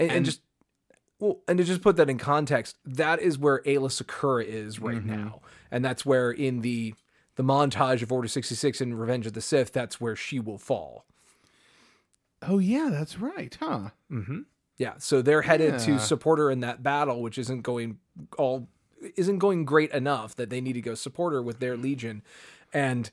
and, 0.00 0.10
And- 0.10 0.24
just 0.24 0.40
well, 1.20 1.40
and 1.48 1.58
to 1.58 1.64
just 1.64 1.82
put 1.82 1.96
that 1.96 2.08
in 2.10 2.18
context, 2.18 2.76
that 2.84 3.20
is 3.20 3.38
where 3.38 3.60
Aayla 3.62 3.90
Secura 3.90 4.44
is 4.44 4.78
right 4.80 4.96
Mm-hmm. 4.98 5.10
now, 5.16 5.40
and 5.70 5.84
that's 5.84 6.04
where 6.06 6.30
in 6.30 6.60
the 6.62 6.94
the 7.36 7.42
montage 7.44 8.02
of 8.02 8.10
Order 8.12 8.26
sixty 8.28 8.56
six 8.56 8.80
and 8.80 8.98
Revenge 8.98 9.26
of 9.26 9.32
the 9.34 9.40
Sith, 9.40 9.72
that's 9.72 10.00
where 10.00 10.16
she 10.16 10.40
will 10.40 10.58
fall. 10.58 11.04
Oh 12.42 12.58
yeah, 12.58 12.88
that's 12.90 13.18
right, 13.18 13.56
huh? 13.60 13.90
Yeah, 14.76 14.94
so 14.98 15.22
they're 15.22 15.42
headed 15.42 15.72
Yeah. 15.74 15.78
to 15.86 15.98
support 15.98 16.38
her 16.38 16.50
in 16.50 16.60
that 16.60 16.82
battle, 16.82 17.20
which 17.22 17.36
isn't 17.38 17.62
going 17.62 17.98
all 18.36 18.68
isn't 19.16 19.38
going 19.38 19.64
great 19.64 19.90
enough 19.92 20.34
that 20.36 20.50
they 20.50 20.60
need 20.60 20.72
to 20.74 20.80
go 20.80 20.94
support 20.94 21.32
her 21.32 21.42
with 21.42 21.58
their 21.60 21.76
legion, 21.76 22.22
and 22.72 23.10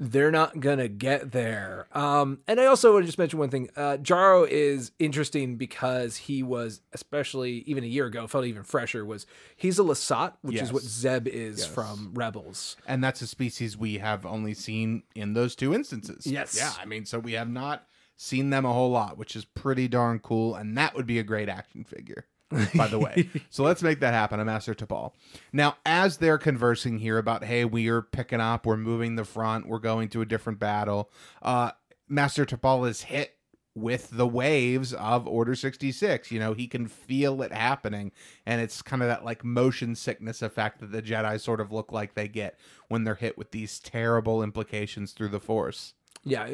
they're 0.00 0.30
not 0.30 0.60
gonna 0.60 0.86
get 0.86 1.32
there. 1.32 1.88
Um, 1.92 2.38
and 2.46 2.60
I 2.60 2.66
also 2.66 2.92
want 2.92 3.02
to 3.02 3.06
just 3.06 3.18
mention 3.18 3.38
one 3.40 3.50
thing: 3.50 3.68
uh, 3.76 3.96
Jaro 4.00 4.46
is 4.48 4.92
interesting 5.00 5.56
because 5.56 6.16
he 6.16 6.42
was, 6.44 6.82
especially 6.92 7.64
even 7.66 7.82
a 7.82 7.88
year 7.88 8.06
ago, 8.06 8.28
felt 8.28 8.44
even 8.44 8.62
fresher. 8.62 9.04
Was 9.04 9.26
he's 9.56 9.78
a 9.80 9.82
Lasat, 9.82 10.34
which 10.42 10.60
is 10.62 10.72
what 10.72 10.82
Zeb 10.82 11.26
is 11.26 11.66
from 11.66 12.12
Rebels. 12.14 12.76
And 12.86 13.02
that's 13.02 13.22
a 13.22 13.26
species 13.26 13.76
we 13.76 13.98
have 13.98 14.24
only 14.24 14.54
seen 14.54 15.02
in 15.16 15.32
those 15.34 15.56
two 15.56 15.74
instances. 15.74 16.26
Yes. 16.28 16.56
Yeah, 16.56 16.72
I 16.80 16.84
mean, 16.84 17.04
so 17.04 17.18
we 17.18 17.32
have 17.32 17.48
not 17.50 17.84
seen 18.18 18.50
them 18.50 18.66
a 18.66 18.72
whole 18.72 18.90
lot, 18.90 19.16
which 19.16 19.36
is 19.36 19.44
pretty 19.44 19.88
darn 19.88 20.18
cool. 20.18 20.56
And 20.56 20.76
that 20.76 20.94
would 20.94 21.06
be 21.06 21.20
a 21.20 21.22
great 21.22 21.48
action 21.48 21.84
figure, 21.84 22.26
by 22.74 22.88
the 22.88 22.98
way. 22.98 23.30
so 23.48 23.62
let's 23.62 23.82
make 23.82 24.00
that 24.00 24.12
happen, 24.12 24.40
a 24.40 24.44
Master 24.44 24.74
T'Pol. 24.74 25.12
Now, 25.52 25.76
as 25.86 26.18
they're 26.18 26.36
conversing 26.36 26.98
here 26.98 27.16
about, 27.16 27.44
hey, 27.44 27.64
we 27.64 27.88
are 27.88 28.02
picking 28.02 28.40
up, 28.40 28.66
we're 28.66 28.76
moving 28.76 29.14
the 29.14 29.24
front, 29.24 29.68
we're 29.68 29.78
going 29.78 30.08
to 30.10 30.20
a 30.20 30.26
different 30.26 30.58
battle, 30.58 31.10
uh, 31.40 31.70
Master 32.08 32.44
T'Pol 32.44 32.88
is 32.88 33.02
hit 33.02 33.36
with 33.76 34.10
the 34.10 34.26
waves 34.26 34.92
of 34.94 35.28
Order 35.28 35.54
66. 35.54 36.32
You 36.32 36.40
know, 36.40 36.54
he 36.54 36.66
can 36.66 36.88
feel 36.88 37.40
it 37.42 37.52
happening. 37.52 38.10
And 38.44 38.60
it's 38.60 38.82
kind 38.82 39.02
of 39.02 39.08
that 39.08 39.24
like 39.24 39.44
motion 39.44 39.94
sickness 39.94 40.42
effect 40.42 40.80
that 40.80 40.90
the 40.90 41.02
Jedi 41.02 41.40
sort 41.40 41.60
of 41.60 41.70
look 41.70 41.92
like 41.92 42.14
they 42.14 42.26
get 42.26 42.58
when 42.88 43.04
they're 43.04 43.14
hit 43.14 43.38
with 43.38 43.52
these 43.52 43.78
terrible 43.78 44.42
implications 44.42 45.12
through 45.12 45.28
the 45.28 45.38
Force. 45.38 45.94
Yeah, 46.24 46.48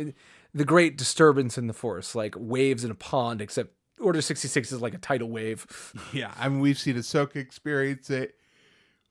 the 0.54 0.64
great 0.64 0.96
disturbance 0.96 1.58
in 1.58 1.66
the 1.66 1.74
Force, 1.74 2.14
like 2.14 2.34
waves 2.38 2.84
in 2.84 2.90
a 2.90 2.94
pond, 2.94 3.40
except 3.40 3.74
Order 4.00 4.20
sixty 4.22 4.48
six 4.48 4.72
is 4.72 4.82
like 4.82 4.94
a 4.94 4.98
tidal 4.98 5.28
wave. 5.28 5.66
Yeah, 6.12 6.32
I 6.36 6.48
mean, 6.48 6.60
we've 6.60 6.78
seen 6.78 6.96
Ahsoka 6.96 7.36
experience 7.36 8.10
it. 8.10 8.34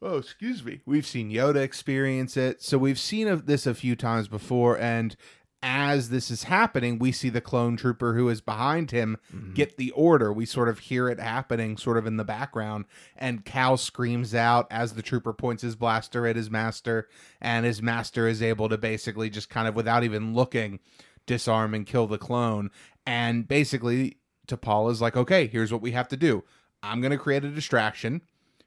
Oh, 0.01 0.17
excuse 0.17 0.63
me. 0.63 0.81
We've 0.85 1.07
seen 1.07 1.31
Yoda 1.31 1.63
experience 1.63 2.35
it. 2.35 2.61
So 2.61 2.77
we've 2.77 2.99
seen 2.99 3.29
of 3.29 3.45
this 3.45 3.65
a 3.65 3.73
few 3.73 3.95
times 3.95 4.27
before. 4.27 4.77
And 4.77 5.15
as 5.61 6.09
this 6.09 6.29
is 6.29 6.43
happening, 6.43 6.99
we 6.99 7.13
see 7.13 7.29
the 7.29 7.39
clone 7.39 7.77
trooper 7.77 8.13
who 8.13 8.27
is 8.27 8.41
behind 8.41 8.91
him 8.91 9.17
mm-hmm. 9.33 9.53
get 9.53 9.77
the 9.77 9.91
order. 9.91 10.33
We 10.33 10.45
sort 10.45 10.67
of 10.67 10.79
hear 10.79 11.07
it 11.07 11.21
happening 11.21 11.77
sort 11.77 11.97
of 11.97 12.05
in 12.05 12.17
the 12.17 12.25
background. 12.25 12.83
And 13.15 13.45
Cal 13.45 13.77
screams 13.77 14.35
out 14.35 14.67
as 14.69 14.93
the 14.93 15.01
trooper 15.01 15.31
points 15.31 15.63
his 15.63 15.77
blaster 15.77 16.27
at 16.27 16.35
his 16.35 16.51
master. 16.51 17.07
And 17.39 17.65
his 17.65 17.81
master 17.81 18.27
is 18.27 18.41
able 18.41 18.67
to 18.67 18.77
basically 18.77 19.29
just 19.29 19.49
kind 19.49 19.69
of, 19.69 19.75
without 19.75 20.03
even 20.03 20.33
looking, 20.35 20.79
disarm 21.25 21.73
and 21.73 21.85
kill 21.85 22.07
the 22.07 22.17
clone. 22.17 22.69
And 23.05 23.47
basically, 23.47 24.17
T'Pol 24.47 24.91
is 24.91 25.01
like, 25.01 25.15
okay, 25.17 25.47
here's 25.47 25.71
what 25.71 25.81
we 25.81 25.91
have 25.91 26.07
to 26.09 26.17
do. 26.17 26.43
I'm 26.81 27.01
going 27.01 27.11
to 27.11 27.17
create 27.17 27.43
a 27.45 27.49
distraction. 27.49 28.21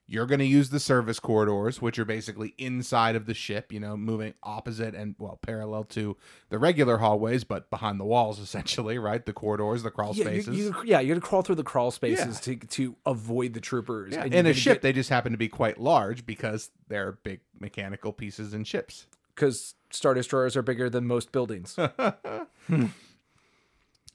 You're 0.08 0.26
going 0.26 0.38
to 0.38 0.44
use 0.46 0.70
the 0.70 0.78
service 0.78 1.18
corridors, 1.18 1.82
which 1.82 1.98
are 1.98 2.04
basically 2.04 2.54
inside 2.58 3.16
of 3.16 3.26
the 3.26 3.34
ship, 3.34 3.72
you 3.72 3.80
know, 3.80 3.96
moving 3.96 4.34
opposite 4.40 4.94
and, 4.94 5.16
well, 5.18 5.36
parallel 5.42 5.82
to 5.84 6.16
the 6.48 6.60
regular 6.60 6.98
hallways, 6.98 7.42
but 7.42 7.68
behind 7.70 7.98
the 7.98 8.04
walls, 8.04 8.38
essentially, 8.46 8.98
right? 8.98 9.26
The 9.26 9.32
corridors, 9.32 9.82
the 9.82 9.90
crawl 9.90 10.14
Yeah, 10.14 10.24
spaces. 10.26 10.56
you, 10.56 10.64
you, 10.66 10.74
yeah, 10.84 11.00
you're 11.00 11.16
gonna 11.16 11.26
crawl 11.26 11.42
through 11.42 11.56
the 11.56 11.64
crawl 11.64 11.90
spaces 11.90 12.38
to 12.42 12.54
to 12.56 12.94
avoid 13.04 13.54
the 13.54 13.60
troopers. 13.60 14.12
Yeah, 14.14 14.22
and 14.22 14.32
In 14.34 14.46
a 14.46 14.54
ship, 14.54 14.76
get- 14.76 14.82
they 14.82 14.92
just 14.92 15.10
happen 15.10 15.32
to 15.32 15.38
be 15.38 15.48
quite 15.48 15.80
large 15.80 16.24
because 16.24 16.70
they're 16.88 17.18
big 17.24 17.40
mechanical 17.58 18.12
pieces 18.12 18.54
in 18.54 18.62
ships. 18.62 19.06
because 19.34 19.74
star 19.90 20.14
destroyers 20.14 20.56
are 20.56 20.62
bigger 20.62 20.88
than 20.90 21.06
most 21.06 21.32
buildings. 21.32 21.76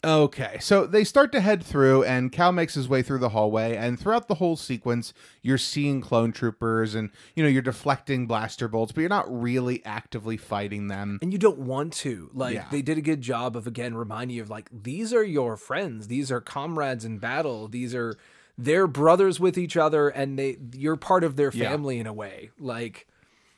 Okay, 0.04 0.58
so 0.60 0.88
they 0.88 1.04
start 1.04 1.32
to 1.32 1.42
head 1.42 1.64
through, 1.64 2.04
and 2.06 2.32
Cal 2.32 2.52
makes 2.52 2.74
his 2.74 2.90
way 2.90 3.04
through 3.04 3.20
the 3.20 3.30
hallway. 3.30 3.76
And 3.76 4.00
throughout 4.00 4.28
the 4.28 4.34
whole 4.36 4.56
sequence, 4.56 5.14
you're 5.44 5.60
seeing 5.60 6.02
clone 6.02 6.32
troopers, 6.32 6.96
and 6.96 7.12
you 7.36 7.44
know 7.44 7.50
you're 7.50 7.62
deflecting 7.62 8.26
blaster 8.26 8.68
bolts, 8.68 8.92
but 8.92 9.02
you're 9.02 9.12
not 9.12 9.28
really 9.32 9.86
actively 9.86 10.38
fighting 10.38 10.88
them. 10.88 11.20
and 11.22 11.32
you 11.32 11.38
don't 11.38 11.60
want 11.60 11.94
to. 11.94 12.32
Like 12.34 12.56
Yeah. 12.56 12.66
they 12.72 12.82
did 12.82 12.98
a 12.98 13.02
good 13.02 13.22
job 13.22 13.56
of 13.56 13.68
again 13.68 13.94
reminding 13.94 14.38
you 14.38 14.42
of 14.42 14.50
like 14.50 14.70
these 14.74 15.14
are 15.14 15.24
your 15.24 15.56
friends, 15.56 16.08
these 16.08 16.32
are 16.32 16.42
comrades 16.42 17.06
in 17.06 17.20
battle, 17.20 17.68
these 17.68 17.94
are 17.94 18.18
they're 18.58 18.88
brothers 18.88 19.40
with 19.40 19.56
each 19.56 19.78
other, 19.78 20.10
and 20.10 20.40
they 20.40 20.58
you're 20.74 20.96
part 20.98 21.24
of 21.24 21.36
their 21.36 21.52
Yeah. 21.54 21.70
family 21.70 22.00
in 22.00 22.08
a 22.08 22.14
way. 22.14 22.50
Like 22.60 23.06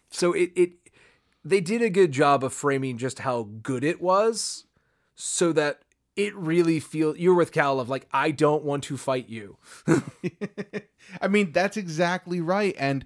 so 0.10 0.34
it 0.34 0.52
it 0.58 0.72
they 1.46 1.62
did 1.62 1.82
a 1.82 1.90
good 1.90 2.12
job 2.12 2.44
of 2.44 2.54
framing 2.54 2.98
just 2.98 3.20
how 3.20 3.50
good 3.62 3.84
it 3.84 4.02
was, 4.02 4.66
so 5.16 5.52
that 5.54 5.82
it 6.16 6.36
really 6.36 6.80
feel 6.80 7.18
you're 7.18 7.34
with 7.34 7.52
Cal 7.52 7.80
of 7.80 7.90
like 7.90 8.08
I 8.14 8.32
don't 8.32 8.64
want 8.64 8.84
to 8.86 8.98
fight 8.98 9.30
you. 9.30 9.58
I 11.22 11.28
mean, 11.28 11.52
that's 11.52 11.78
exactly 11.78 12.42
right, 12.42 12.76
and 12.78 13.06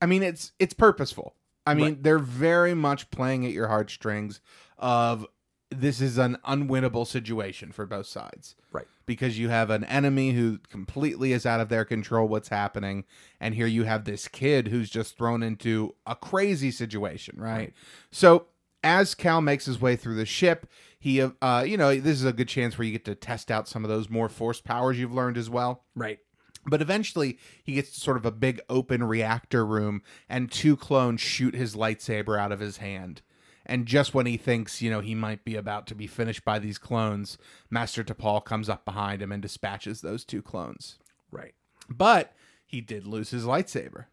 I 0.00 0.06
mean 0.06 0.22
it's 0.22 0.52
it's 0.58 0.74
purposeful. 0.74 1.34
I 1.66 1.74
mean, 1.74 1.84
Right. 1.84 2.02
they're 2.02 2.18
very 2.18 2.74
much 2.74 3.10
playing 3.10 3.46
at 3.46 3.52
your 3.52 3.68
heartstrings. 3.68 4.40
Of 4.78 5.26
this 5.70 6.00
is 6.00 6.18
an 6.18 6.38
unwinnable 6.46 7.06
situation 7.06 7.70
for 7.72 7.86
both 7.86 8.06
sides. 8.06 8.56
Right. 8.72 8.88
Because 9.06 9.38
you 9.38 9.48
have 9.48 9.70
an 9.70 9.84
enemy 9.84 10.32
who 10.32 10.58
completely 10.70 11.32
is 11.32 11.46
out 11.46 11.60
of 11.60 11.68
their 11.68 11.84
control 11.84 12.28
what's 12.28 12.48
happening 12.48 13.04
and 13.40 13.54
here 13.54 13.66
you 13.66 13.84
have 13.84 14.04
this 14.04 14.28
kid 14.28 14.68
who's 14.68 14.90
just 14.90 15.16
thrown 15.16 15.42
into 15.42 15.94
a 16.06 16.14
crazy 16.14 16.70
situation 16.70 17.36
right, 17.38 17.72
so 18.10 18.46
as 18.84 19.14
cal 19.14 19.40
makes 19.40 19.66
his 19.66 19.80
way 19.80 19.94
through 19.96 20.16
the 20.16 20.26
ship 20.26 20.66
he 20.98 21.20
uh 21.20 21.64
you 21.66 21.76
know 21.76 21.94
this 21.96 22.18
is 22.18 22.24
a 22.24 22.32
good 22.32 22.48
chance 22.48 22.78
where 22.78 22.84
you 22.86 22.92
get 22.92 23.04
to 23.04 23.14
test 23.14 23.50
out 23.50 23.68
some 23.68 23.84
of 23.84 23.90
those 23.90 24.08
more 24.08 24.28
force 24.28 24.60
powers 24.60 24.98
you've 24.98 25.12
learned 25.12 25.36
as 25.36 25.50
well. 25.50 25.84
Right. 25.96 26.18
but 26.66 26.80
eventually 26.80 27.38
he 27.64 27.74
gets 27.74 27.90
to 27.92 28.00
sort 28.00 28.16
of 28.16 28.24
a 28.24 28.30
big 28.30 28.60
open 28.68 29.02
reactor 29.02 29.66
room 29.66 30.02
and 30.28 30.50
two 30.50 30.76
clones 30.76 31.20
shoot 31.20 31.54
his 31.54 31.74
lightsaber 31.74 32.38
out 32.38 32.52
of 32.52 32.60
his 32.60 32.76
hand 32.76 33.20
and 33.66 33.86
just 33.86 34.14
when 34.14 34.26
he 34.26 34.36
thinks, 34.36 34.82
you 34.82 34.90
know, 34.90 35.00
he 35.00 35.14
might 35.14 35.44
be 35.44 35.56
about 35.56 35.86
to 35.88 35.94
be 35.94 36.06
finished 36.06 36.44
by 36.44 36.58
these 36.58 36.78
clones, 36.78 37.38
Master 37.70 38.02
T'Pol 38.02 38.44
comes 38.44 38.68
up 38.68 38.84
behind 38.84 39.22
him 39.22 39.30
and 39.32 39.40
dispatches 39.42 40.00
those 40.00 40.24
two 40.24 40.42
clones. 40.42 40.98
Right. 41.30 41.54
But 41.88 42.32
he 42.66 42.80
did 42.80 43.06
lose 43.06 43.30
his 43.30 43.44
lightsaber. 43.44 44.06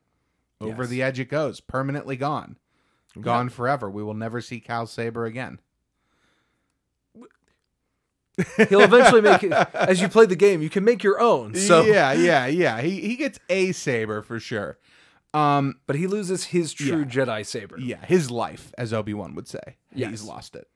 Over 0.61 0.83
Yes. 0.83 0.89
the 0.89 1.01
edge 1.03 1.19
it 1.19 1.29
goes, 1.29 1.61
permanently 1.61 2.15
gone. 2.17 2.57
Gone 3.19 3.49
forever. 3.49 3.89
We 3.89 4.03
will 4.03 4.13
never 4.13 4.39
see 4.41 4.59
Cal's 4.59 4.91
saber 4.91 5.25
again. 5.25 5.59
He'll 8.69 8.81
eventually 8.81 9.21
make 9.21 9.43
it 9.43 9.51
as 9.73 9.99
you 10.01 10.07
play 10.07 10.25
the 10.25 10.35
game, 10.35 10.61
you 10.61 10.69
can 10.69 10.85
make 10.85 11.03
your 11.03 11.19
own. 11.19 11.55
So 11.55 11.81
yeah, 11.81 12.13
yeah, 12.13 12.45
yeah. 12.45 12.79
He 12.81 13.01
he 13.01 13.15
gets 13.17 13.37
a 13.49 13.73
saber 13.73 14.21
for 14.21 14.39
sure. 14.39 14.77
Um, 15.33 15.75
but 15.86 15.95
he 15.95 16.07
loses 16.07 16.45
his 16.45 16.74
true 16.74 17.00
Yeah. 17.00 17.03
Jedi 17.05 17.45
saber. 17.45 17.77
yeah, 17.79 18.03
his 18.05 18.31
life, 18.31 18.74
as 18.77 18.91
Obi 18.93 19.13
Wan 19.13 19.36
would 19.36 19.48
say. 19.48 19.77
Yes. 19.93 20.09
He's 20.12 20.24
lost 20.24 20.55
it. 20.55 20.67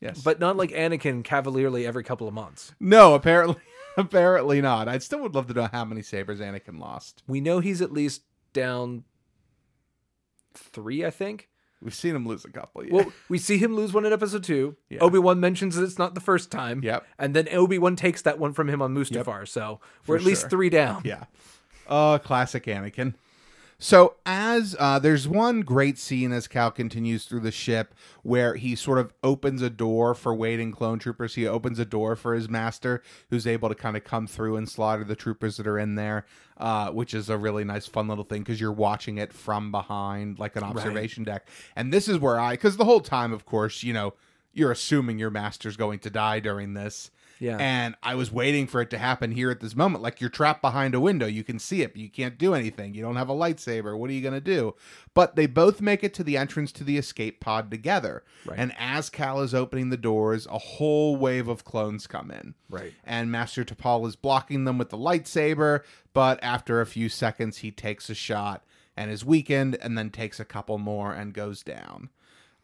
Yes, 0.00 0.20
But 0.22 0.38
not 0.38 0.58
like 0.58 0.70
Anakin 0.72 1.24
cavalierly 1.24 1.86
every 1.86 2.04
couple 2.04 2.28
of 2.28 2.34
months. 2.34 2.74
no, 2.78 3.14
apparently, 3.14 3.56
apparently 3.96 4.60
not. 4.60 4.88
I 4.88 4.98
still 4.98 5.20
would 5.22 5.34
love 5.34 5.46
to 5.46 5.54
know 5.54 5.68
how 5.72 5.86
many 5.86 6.02
sabers 6.02 6.38
Anakin 6.40 6.78
lost. 6.78 7.22
We 7.26 7.40
know 7.40 7.60
he's 7.60 7.80
at 7.80 7.90
least 7.92 8.22
down 8.52 9.04
three, 10.54 11.04
I 11.04 11.10
think. 11.10 11.48
We've 11.82 11.94
seen 11.94 12.14
him 12.16 12.26
lose 12.26 12.44
a 12.44 12.50
couple. 12.50 12.84
Yeah. 12.84 12.92
Well, 12.94 13.12
we 13.28 13.38
see 13.38 13.58
him 13.58 13.74
lose 13.74 13.92
one 13.92 14.04
in 14.06 14.12
episode 14.12 14.44
two. 14.44 14.76
Yeah. 14.88 14.98
Obi 15.00 15.18
Wan 15.18 15.40
mentions 15.40 15.76
that 15.76 15.82
it's 15.84 15.98
not 15.98 16.14
the 16.14 16.20
first 16.20 16.50
time. 16.50 16.82
Yep. 16.82 17.06
And 17.18 17.34
then 17.34 17.48
Obi 17.52 17.78
Wan 17.78 17.96
takes 17.96 18.22
that 18.22 18.38
one 18.38 18.52
from 18.52 18.68
him 18.68 18.80
on 18.82 18.94
Mustafar. 18.94 19.46
So 19.46 19.80
we're 20.06 20.16
For 20.18 20.20
at 20.20 20.26
least 20.26 20.42
sure. 20.42 20.50
three 20.50 20.70
down. 20.70 21.02
Yeah. 21.04 21.24
Oh, 21.88 22.18
classic 22.22 22.64
Anakin. 22.64 23.14
So 23.78 24.14
as 24.24 24.74
uh, 24.78 24.98
there's 24.98 25.28
one 25.28 25.60
great 25.60 25.98
scene 25.98 26.32
as 26.32 26.48
Cal 26.48 26.70
continues 26.70 27.26
through 27.26 27.40
the 27.40 27.50
ship 27.50 27.94
where 28.22 28.54
he 28.54 28.74
sort 28.74 28.98
of 28.98 29.12
opens 29.22 29.60
a 29.60 29.68
door 29.68 30.14
for 30.14 30.34
waiting 30.34 30.72
clone 30.72 30.98
troopers. 30.98 31.34
He 31.34 31.46
opens 31.46 31.78
a 31.78 31.84
door 31.84 32.16
for 32.16 32.34
his 32.34 32.48
master, 32.48 33.02
who's 33.28 33.46
able 33.46 33.68
to 33.68 33.74
kind 33.74 33.96
of 33.96 34.04
come 34.04 34.26
through 34.26 34.56
and 34.56 34.68
slaughter 34.68 35.04
the 35.04 35.16
troopers 35.16 35.58
that 35.58 35.66
are 35.66 35.78
in 35.78 35.94
there, 35.94 36.24
uh, 36.56 36.90
which 36.90 37.12
is 37.12 37.28
a 37.28 37.36
really 37.36 37.64
nice, 37.64 37.86
fun 37.86 38.08
little 38.08 38.24
thing 38.24 38.42
because 38.42 38.60
you're 38.60 38.72
watching 38.72 39.18
it 39.18 39.32
from 39.32 39.70
behind, 39.70 40.38
like 40.38 40.56
an 40.56 40.62
observation 40.62 41.24
deck. 41.24 41.46
And 41.74 41.92
this 41.92 42.08
is 42.08 42.18
where 42.18 42.40
I, 42.40 42.52
because 42.52 42.78
the 42.78 42.84
whole 42.86 43.00
time, 43.00 43.32
of 43.32 43.44
course, 43.44 43.82
you 43.82 43.92
know, 43.92 44.14
you're 44.54 44.72
assuming 44.72 45.18
your 45.18 45.30
master's 45.30 45.76
going 45.76 45.98
to 45.98 46.08
die 46.08 46.40
during 46.40 46.72
this. 46.72 47.10
Yeah. 47.38 47.56
And 47.58 47.94
I 48.02 48.14
was 48.14 48.32
waiting 48.32 48.66
for 48.66 48.80
it 48.80 48.90
to 48.90 48.98
happen 48.98 49.30
here 49.30 49.50
at 49.50 49.60
this 49.60 49.76
moment. 49.76 50.02
Like 50.02 50.20
you're 50.20 50.30
trapped 50.30 50.62
behind 50.62 50.94
a 50.94 51.00
window. 51.00 51.26
You 51.26 51.44
can 51.44 51.58
see 51.58 51.82
it, 51.82 51.92
but 51.92 52.00
you 52.00 52.10
can't 52.10 52.38
do 52.38 52.54
anything. 52.54 52.94
You 52.94 53.02
don't 53.02 53.16
have 53.16 53.28
a 53.28 53.34
lightsaber. 53.34 53.96
What 53.96 54.10
are 54.10 54.14
you 54.14 54.22
going 54.22 54.34
to 54.34 54.40
do? 54.40 54.74
But 55.14 55.36
they 55.36 55.46
both 55.46 55.80
make 55.80 56.02
it 56.02 56.14
to 56.14 56.24
the 56.24 56.36
entrance 56.36 56.72
to 56.72 56.84
the 56.84 56.98
escape 56.98 57.40
pod 57.40 57.70
together. 57.70 58.24
Right. 58.44 58.58
And 58.58 58.72
as 58.78 59.10
Cal 59.10 59.40
is 59.40 59.54
opening 59.54 59.90
the 59.90 59.96
doors, 59.96 60.46
a 60.46 60.58
whole 60.58 61.16
wave 61.16 61.48
of 61.48 61.64
clones 61.64 62.06
come 62.06 62.30
in. 62.30 62.54
Right. 62.70 62.94
And 63.04 63.30
Master 63.30 63.64
Tapal 63.64 64.06
is 64.06 64.16
blocking 64.16 64.64
them 64.64 64.78
with 64.78 64.90
the 64.90 64.98
lightsaber, 64.98 65.82
but 66.12 66.38
after 66.42 66.80
a 66.80 66.86
few 66.86 67.08
seconds, 67.08 67.58
he 67.58 67.70
takes 67.70 68.08
a 68.10 68.14
shot 68.14 68.64
and 68.96 69.10
is 69.10 69.26
weakened, 69.26 69.76
and 69.82 69.98
then 69.98 70.08
takes 70.08 70.40
a 70.40 70.44
couple 70.44 70.78
more 70.78 71.12
and 71.12 71.34
goes 71.34 71.62
down. 71.62 72.08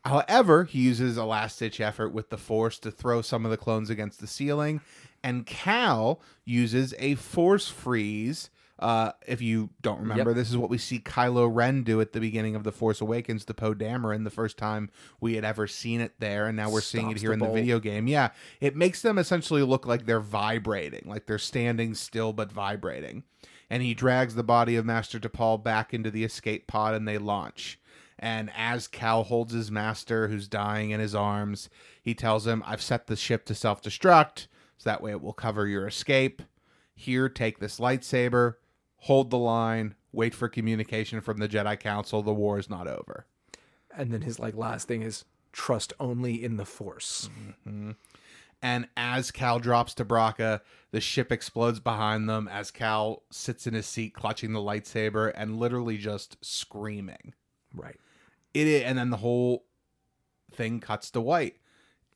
However, 0.05 0.65
he 0.65 0.81
uses 0.81 1.17
a 1.17 1.25
last 1.25 1.59
ditch 1.59 1.81
effort 1.81 2.11
with 2.13 2.31
the 2.31 2.39
Force 2.39 2.79
to 2.81 2.91
throw 2.91 3.23
some 3.23 3.45
of 3.45 3.51
the 3.51 3.57
clones 3.57 3.89
against 3.91 4.21
the 4.21 4.27
ceiling, 4.27 4.81
and 5.23 5.47
Cal 5.47 6.21
uses 6.45 6.93
a 6.99 7.15
Force 7.15 7.69
freeze. 7.69 8.51
Uh, 8.81 9.13
if 9.29 9.41
you 9.41 9.71
don't 9.81 10.01
remember, 10.01 10.31
Yep. 10.31 10.37
this 10.37 10.51
is 10.51 10.57
what 10.57 10.69
we 10.69 10.77
see 10.77 10.99
Kylo 10.99 11.49
Ren 11.49 11.85
do 11.85 12.01
at 12.01 12.13
the 12.13 12.19
beginning 12.19 12.57
of 12.57 12.65
The 12.65 12.73
Force 12.73 13.01
Awakens 13.01 13.45
to 13.45 13.55
Poe 13.55 13.75
Dameron, 13.75 14.25
the 14.25 14.31
first 14.31 14.59
time 14.59 14.91
we 15.21 15.35
had 15.37 15.45
ever 15.45 15.69
seen 15.69 16.01
it 16.01 16.15
there, 16.19 16.49
and 16.49 16.57
now 16.57 16.69
we're 16.69 16.81
seeing 16.81 17.13
it 17.13 17.21
here 17.21 17.29
the 17.29 17.35
in 17.35 17.39
the 17.39 17.45
bolt. 17.45 17.55
video 17.55 17.79
game. 17.79 18.09
Yeah, 18.09 18.31
it 18.61 18.75
makes 18.75 19.01
them 19.03 19.19
essentially 19.19 19.63
look 19.63 19.87
like 19.87 20.05
they're 20.07 20.19
vibrating, 20.19 21.05
like 21.07 21.27
they're 21.27 21.39
standing 21.39 21.95
still 21.95 22.33
but 22.33 22.51
vibrating. 22.51 23.23
And 23.71 23.85
he 23.85 23.95
drags 23.95 24.35
the 24.35 24.43
body 24.43 24.75
of 24.75 24.85
Master 24.85 25.21
Tapal 25.21 25.63
back 25.63 25.95
into 25.95 26.11
the 26.11 26.25
escape 26.25 26.67
pod, 26.67 26.95
and 26.95 27.07
they 27.07 27.19
launch. 27.19 27.79
And 28.23 28.53
as 28.57 28.87
Cal 28.87 29.25
holds 29.25 29.53
his 29.53 29.69
master, 29.69 30.29
who's 30.29 30.47
dying 30.47 30.93
in 30.93 31.01
his 31.01 31.13
arms, 31.13 31.69
he 32.01 32.15
tells 32.15 32.47
him, 32.47 32.63
I've 32.65 32.81
set 32.81 33.09
the 33.09 33.17
ship 33.17 33.45
to 33.47 33.55
self 33.55 33.83
destruct, 33.83 34.47
so 34.79 34.89
that 34.89 35.03
way 35.03 35.11
it 35.11 35.21
will 35.21 35.33
cover 35.33 35.67
your 35.67 35.89
escape. 35.89 36.41
Here, 36.95 37.29
take 37.29 37.59
this 37.59 37.81
lightsaber, 37.81 38.55
hold 38.99 39.31
the 39.31 39.39
line, 39.39 39.97
wait 40.13 40.37
for 40.37 40.49
communication 40.49 41.21
from 41.21 41.39
the 41.39 41.49
Jedi 41.49 41.79
Council. 41.81 42.23
The 42.23 42.33
war 42.33 42.61
is 42.61 42.71
not 42.71 42.87
over. 42.87 43.27
And 43.97 44.13
then 44.13 44.23
his 44.23 44.39
like 44.39 44.55
last 44.55 44.87
thing 44.87 45.03
is 45.03 45.25
trust 45.51 45.93
only 45.99 46.45
in 46.45 46.59
the 46.59 46.65
force. 46.65 47.29
Mm-hmm. 47.67 47.91
And 48.63 48.89
as 48.97 49.33
Cal 49.33 49.59
drops 49.59 49.95
to 49.95 50.05
Bracca, 50.05 50.61
the 50.93 51.01
ship 51.01 51.33
explodes 51.33 51.81
behind 51.81 52.29
them 52.29 52.47
as 52.47 52.71
Cal 52.71 53.25
sits 53.33 53.67
in 53.67 53.75
his 53.75 53.87
seat 53.87 54.15
clutching 54.15 54.53
the 54.53 54.61
lightsaber 54.61 55.33
and 55.35 55.59
literally 55.59 55.99
just 55.99 56.37
screaming. 56.41 57.35
Right. 57.75 57.99
It 58.55 58.83
and 58.85 58.99
then 58.99 59.11
the 59.11 59.17
whole 59.17 59.65
thing 60.53 60.81
cuts 60.81 61.11
to 61.11 61.21
white 61.21 61.57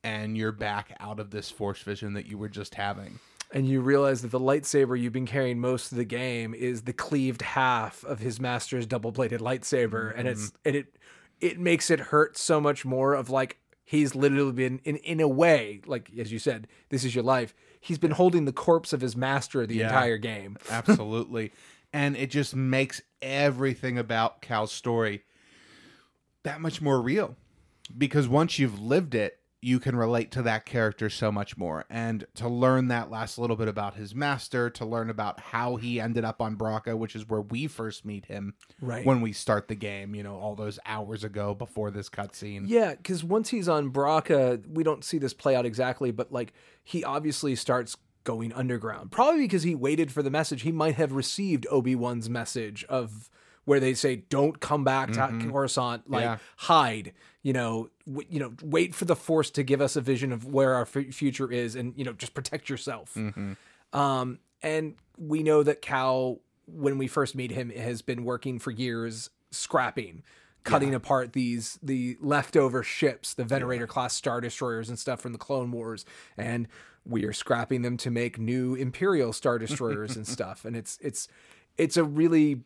and 0.03 0.37
you're 0.37 0.51
back 0.51 0.95
out 0.99 1.19
of 1.19 1.31
this 1.31 1.49
force 1.49 1.81
vision 1.81 2.13
that 2.13 2.27
you 2.27 2.37
were 2.37 2.49
just 2.49 2.75
having 2.75 3.19
And 3.51 3.67
you 3.67 3.81
realize 3.81 4.21
that 4.21 4.31
the 4.31 4.39
lightsaber 4.39 4.99
you've 4.99 5.13
been 5.13 5.25
carrying 5.25 5.59
most 5.59 5.91
of 5.91 5.97
the 5.97 6.05
game 6.05 6.53
is 6.53 6.83
the 6.83 6.93
cleaved 6.93 7.41
half 7.41 8.03
of 8.03 8.19
his 8.19 8.39
master's 8.39 8.85
double-bladed 8.85 9.39
lightsaber, 9.41 10.13
and 10.15 10.27
it's 10.27 10.47
mm-hmm. 10.47 10.57
and 10.65 10.75
it 10.75 10.97
it 11.39 11.59
makes 11.59 11.89
it 11.89 11.99
hurt 11.99 12.37
so 12.37 12.59
much 12.59 12.83
more. 12.83 13.13
Of 13.13 13.29
like 13.29 13.57
he's 13.85 14.15
literally 14.15 14.51
been 14.51 14.79
in 14.83 14.97
in 14.97 15.19
a 15.21 15.27
way, 15.27 15.81
like 15.87 16.11
as 16.19 16.31
you 16.31 16.39
said, 16.39 16.67
this 16.89 17.03
is 17.05 17.15
your 17.15 17.23
life. 17.23 17.53
He's 17.79 17.97
been 17.97 18.11
holding 18.11 18.43
the 18.45 18.51
corpse 18.51 18.91
of 18.91 18.99
his 19.01 19.15
master 19.15 19.65
the 19.65 19.75
Yeah. 19.75 19.87
entire 19.87 20.17
game. 20.17 20.57
absolutely 20.69 21.53
and 21.93 22.17
it 22.17 22.29
just 22.29 22.53
makes 22.55 23.01
everything 23.21 23.97
about 23.97 24.41
cal's 24.41 24.71
story 24.73 25.23
that 26.43 26.61
much 26.61 26.81
more 26.81 27.01
real 27.01 27.35
because 27.97 28.27
once 28.27 28.59
you've 28.59 28.79
lived 28.79 29.15
it 29.15 29.39
you 29.59 29.79
can 29.79 29.95
relate 29.95 30.29
to 30.31 30.43
that 30.43 30.65
character 30.67 31.09
so 31.09 31.31
much 31.31 31.57
more 31.57 31.83
and 31.89 32.25
to 32.35 32.47
learn 32.47 32.89
that 32.89 33.09
last 33.09 33.39
little 33.39 33.55
bit 33.55 33.67
about 33.67 33.95
his 33.95 34.13
master 34.13 34.69
to 34.69 34.85
learn 34.85 35.09
about 35.09 35.39
how 35.39 35.77
he 35.77 35.99
ended 35.99 36.23
up 36.23 36.41
on 36.41 36.55
Bracca 36.55 36.95
which 36.97 37.15
is 37.15 37.27
where 37.27 37.41
we 37.41 37.65
first 37.65 38.05
meet 38.05 38.25
him 38.25 38.53
Right. 38.81 39.03
when 39.05 39.19
we 39.21 39.33
start 39.33 39.67
the 39.67 39.75
game 39.75 40.13
you 40.13 40.21
know 40.21 40.35
all 40.37 40.55
those 40.55 40.77
hours 40.85 41.23
ago 41.23 41.55
before 41.55 41.89
this 41.89 42.07
cutscene 42.09 42.65
Yeah, 42.67 42.93
because 42.93 43.23
once 43.23 43.49
he's 43.49 43.67
on 43.67 43.91
Bracca, 43.91 44.65
we 44.69 44.83
don't 44.83 45.03
see 45.03 45.17
this 45.17 45.33
play 45.33 45.55
out 45.55 45.65
exactly, 45.65 46.11
but 46.11 46.31
like 46.31 46.53
he 46.83 47.03
obviously 47.03 47.55
starts 47.55 47.97
going 48.23 48.51
underground. 48.53 49.09
Probably 49.11 49.39
because 49.41 49.63
he 49.63 49.73
waited 49.73 50.11
for 50.11 50.21
the 50.21 50.29
message. 50.29 50.61
He 50.63 50.71
might 50.73 50.95
have 50.95 51.13
received 51.13 51.65
Obi 51.71 51.95
Wan's 51.95 52.29
message 52.29 52.83
of 52.89 53.29
where 53.67 53.81
they 53.81 53.93
say, 53.93 54.15
"Don't 54.15 54.59
come 54.61 54.83
back 54.85 55.11
to 55.11 55.19
Coruscant. 55.51 56.09
Like 56.09 56.23
Yeah. 56.23 56.37
hide. 56.55 57.11
You 57.43 57.51
know, 57.51 57.89
w- 58.07 58.27
you 58.31 58.39
know, 58.39 58.53
wait 58.63 58.95
for 58.95 59.03
the 59.03 59.15
Force 59.15 59.49
to 59.51 59.63
give 59.63 59.81
us 59.81 59.95
a 59.97 60.01
vision 60.01 60.31
of 60.31 60.45
where 60.45 60.73
our 60.73 60.83
f- 60.83 61.13
future 61.13 61.51
is, 61.51 61.75
and 61.75 61.93
you 61.97 62.05
know, 62.05 62.13
just 62.13 62.33
protect 62.33 62.69
yourself." 62.69 63.15
Um, 63.93 64.39
and 64.63 64.95
we 65.17 65.43
know 65.43 65.63
that 65.63 65.81
Cal, 65.81 66.39
when 66.65 66.97
we 66.97 67.07
first 67.07 67.35
meet 67.35 67.51
him, 67.51 67.69
has 67.71 68.01
been 68.01 68.23
working 68.23 68.57
for 68.59 68.71
years 68.71 69.29
scrapping, 69.51 70.23
cutting 70.63 70.93
apart 70.95 71.33
these 71.33 71.77
the 71.83 72.17
leftover 72.21 72.83
ships, 72.83 73.33
the 73.33 73.43
Venator 73.43 73.85
class 73.87 74.13
star 74.15 74.39
destroyers 74.41 74.87
and 74.89 74.97
stuff 74.97 75.19
from 75.21 75.31
the 75.33 75.37
Clone 75.37 75.71
Wars, 75.71 76.05
and 76.37 76.67
we 77.05 77.23
are 77.25 77.33
scrapping 77.33 77.81
them 77.81 77.97
to 77.97 78.09
make 78.11 78.37
new 78.39 78.75
Imperial 78.75 79.31
star 79.33 79.57
destroyers 79.59 80.15
and 80.15 80.25
stuff. 80.37 80.63
And 80.65 80.75
it's 80.75 80.97
it's 81.01 81.27
it's 81.77 81.97
a 81.97 82.03
really 82.03 82.63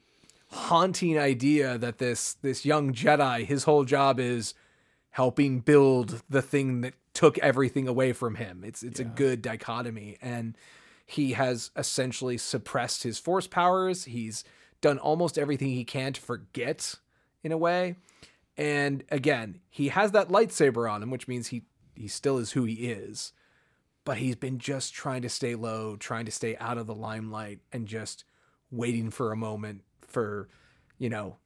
haunting 0.52 1.18
idea 1.18 1.78
that 1.78 1.98
this 1.98 2.34
this 2.36 2.66
young 2.66 2.94
Jedi, 2.94 3.46
his 3.46 3.64
whole 3.64 3.86
job 3.86 4.20
is 4.20 4.54
helping 5.12 5.60
build 5.60 6.22
the 6.30 6.42
thing 6.42 6.82
that 6.82 6.94
took 7.14 7.38
everything 7.40 7.88
away 7.88 8.14
from 8.14 8.36
him. 8.36 8.64
It's 8.66 8.84
it's 8.84 9.00
a 9.00 9.06
good 9.06 9.42
dichotomy 9.42 10.18
and 10.22 10.58
he 11.06 11.34
has 11.34 11.72
essentially 11.76 12.38
suppressed 12.38 13.04
his 13.04 13.20
force 13.20 13.48
powers. 13.48 14.06
He's 14.06 14.44
done 14.80 14.98
almost 14.98 15.38
everything 15.38 15.70
he 15.70 15.84
can 15.84 16.14
to 16.14 16.22
forget 16.22 16.96
in 17.44 17.52
a 17.52 17.58
way. 17.58 17.96
And 18.58 19.04
again, 19.10 19.60
he 19.70 19.90
has 19.90 20.12
that 20.12 20.30
lightsaber 20.30 20.90
on 20.90 21.04
him, 21.04 21.10
which 21.10 21.28
means 21.28 21.48
he 21.48 21.64
he 21.96 22.08
still 22.08 22.38
is 22.38 22.52
who 22.52 22.64
he 22.64 22.90
is. 22.90 23.34
But 24.04 24.18
he's 24.18 24.36
been 24.36 24.58
just 24.58 24.94
trying 24.94 25.22
to 25.22 25.30
stay 25.30 25.54
low, 25.54 25.96
trying 25.96 26.26
to 26.26 26.32
stay 26.32 26.58
out 26.58 26.78
of 26.78 26.88
the 26.88 26.96
limelight 26.96 27.60
and 27.72 27.86
just 27.86 28.24
waiting 28.72 29.12
for 29.12 29.32
a 29.32 29.38
moment 29.38 29.84
for, 30.12 30.50
you 30.98 31.10
know, 31.10 31.38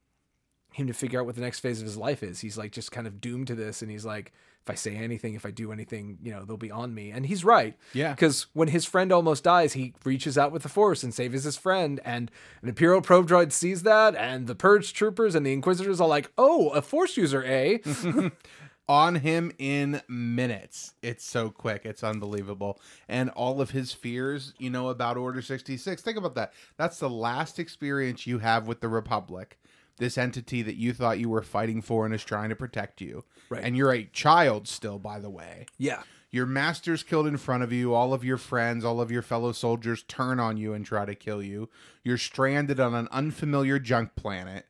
him 0.73 0.87
to 0.87 0.93
figure 0.93 1.19
out 1.19 1.25
what 1.25 1.35
the 1.35 1.41
next 1.41 1.59
phase 1.59 1.79
of 1.79 1.85
his 1.85 1.97
life 1.97 2.21
is. 2.21 2.39
He's 2.41 2.57
like 2.57 2.71
just 2.71 2.91
kind 2.91 3.07
of 3.07 3.21
doomed 3.21 3.47
to 3.47 3.55
this 3.55 3.81
and 3.81 3.89
he's 3.89 4.05
like 4.05 4.33
if 4.65 4.71
I 4.71 4.73
say 4.73 4.95
anything, 4.95 5.35
if 5.35 5.45
I 5.45 5.51
do 5.51 5.71
anything, 5.71 6.17
you 6.23 6.31
know, 6.31 6.43
they'll 6.43 6.57
be 6.57 6.71
on 6.71 6.91
me. 6.91 7.11
And 7.11 7.27
he's 7.27 7.45
right. 7.45 7.77
Yeah. 7.93 8.13
Because 8.13 8.47
when 8.53 8.69
his 8.69 8.83
friend 8.83 9.11
almost 9.11 9.43
dies, 9.43 9.73
he 9.73 9.93
reaches 10.03 10.39
out 10.39 10.51
with 10.51 10.63
the 10.63 10.69
force 10.69 11.03
and 11.03 11.13
saves 11.13 11.43
his 11.43 11.55
friend. 11.55 11.99
And 12.03 12.31
an 12.63 12.69
Imperial 12.69 13.01
probe 13.01 13.29
droid 13.29 13.51
sees 13.51 13.83
that, 13.83 14.15
and 14.15 14.47
the 14.47 14.55
Purge 14.55 14.91
troopers 14.91 15.35
and 15.35 15.45
the 15.45 15.53
Inquisitors 15.53 16.01
are 16.01 16.07
like, 16.07 16.31
oh, 16.35 16.69
a 16.69 16.81
force 16.81 17.15
user, 17.15 17.43
eh? 17.43 17.77
on 18.87 19.15
him 19.15 19.51
in 19.57 20.01
minutes. 20.07 20.93
It's 21.01 21.25
so 21.25 21.49
quick. 21.49 21.81
It's 21.85 22.03
unbelievable. 22.03 22.79
And 23.07 23.29
all 23.31 23.61
of 23.61 23.71
his 23.71 23.91
fears, 23.93 24.53
you 24.59 24.69
know, 24.69 24.89
about 24.89 25.17
Order 25.17 25.41
66. 25.41 26.01
Think 26.01 26.17
about 26.17 26.35
that. 26.35 26.53
That's 26.77 26.99
the 26.99 27.09
last 27.09 27.57
experience 27.59 28.27
you 28.27 28.39
have 28.39 28.67
with 28.67 28.81
the 28.81 28.89
Republic. 28.89 29.57
This 29.97 30.17
entity 30.17 30.61
that 30.61 30.75
you 30.75 30.93
thought 30.93 31.19
you 31.19 31.29
were 31.29 31.41
fighting 31.41 31.81
for 31.81 32.05
and 32.05 32.13
is 32.13 32.23
trying 32.23 32.49
to 32.49 32.55
protect 32.55 32.99
you. 33.01 33.23
Right. 33.49 33.63
And 33.63 33.77
you're 33.77 33.93
a 33.93 34.05
child 34.05 34.67
still, 34.67 34.99
by 34.99 35.19
the 35.19 35.29
way. 35.29 35.65
yeah. 35.77 36.03
Your 36.31 36.45
master's 36.45 37.01
killed 37.01 37.27
in 37.27 37.37
front 37.37 37.63
of 37.63 37.71
you. 37.71 37.93
All 37.93 38.13
of 38.13 38.25
your 38.25 38.35
friends, 38.35 38.83
all 38.83 38.99
of 38.99 39.09
your 39.09 39.21
fellow 39.21 39.53
soldiers 39.53 40.03
turn 40.03 40.37
on 40.37 40.57
you 40.57 40.73
and 40.73 40.85
try 40.85 41.05
to 41.05 41.15
kill 41.15 41.41
you. 41.41 41.69
You're 42.03 42.17
stranded 42.17 42.77
on 42.77 42.93
an 42.93 43.07
unfamiliar 43.09 43.79
junk 43.79 44.17
planet 44.17 44.65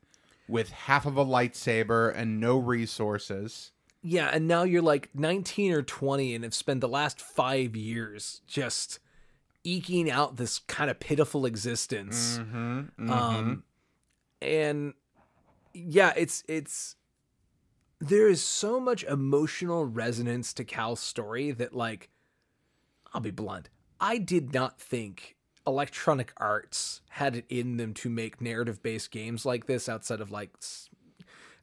with 0.48 0.70
half 0.70 1.08
of 1.08 1.18
a 1.18 1.26
lightsaber 1.26 2.16
and 2.16 2.40
no 2.40 2.60
resources. 2.60 3.72
Yeah. 4.08 4.30
And 4.32 4.48
now 4.48 4.64
you're 4.64 4.84
like 4.84 5.10
19 5.16 5.72
or 5.72 5.82
20 5.82 6.36
and 6.36 6.44
have 6.44 6.54
spent 6.54 6.82
the 6.82 6.88
last 6.88 7.20
five 7.20 7.76
years 7.76 8.42
just 8.46 9.00
eking 9.64 10.12
out 10.12 10.36
this 10.38 10.60
kind 10.60 10.92
of 10.92 11.00
pitiful 11.00 11.46
existence. 11.48 12.38
Um, 13.10 13.64
and 14.42 14.94
yeah, 15.74 16.14
it's 16.16 16.44
it's 16.48 16.96
there 18.00 18.28
is 18.30 18.44
so 18.44 18.80
much 18.80 19.04
emotional 19.06 19.86
resonance 19.86 20.54
to 20.54 20.64
Cal's 20.64 21.00
story 21.00 21.52
that 21.52 21.74
like 21.74 22.10
I'll 23.14 23.22
be 23.22 23.32
blunt. 23.32 23.70
I 24.00 24.20
did 24.20 24.54
not 24.54 24.80
think 24.80 25.36
Electronic 25.66 26.32
Arts 26.38 27.02
had 27.10 27.36
it 27.36 27.46
in 27.50 27.78
them 27.78 27.94
to 27.96 28.10
make 28.10 28.40
narrative 28.40 28.84
based 28.84 29.10
games 29.10 29.46
like 29.46 29.66
this 29.66 29.90
outside 29.90 30.22
of 30.22 30.30
like 30.30 30.52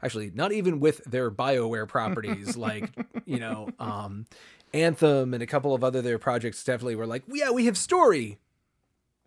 actually 0.02 0.30
not 0.34 0.52
even 0.52 0.80
with 0.80 1.04
their 1.04 1.30
BioWare 1.30 1.88
properties 1.88 2.56
like, 2.68 2.90
you 3.24 3.38
know, 3.38 3.68
um 3.78 4.26
Anthem 4.74 5.34
and 5.34 5.42
a 5.42 5.46
couple 5.46 5.74
of 5.74 5.84
other 5.84 6.00
their 6.00 6.18
projects 6.18 6.64
definitely 6.64 6.96
were 6.96 7.06
like, 7.06 7.24
"Yeah, 7.28 7.50
we 7.50 7.66
have 7.66 7.76
story." 7.76 8.38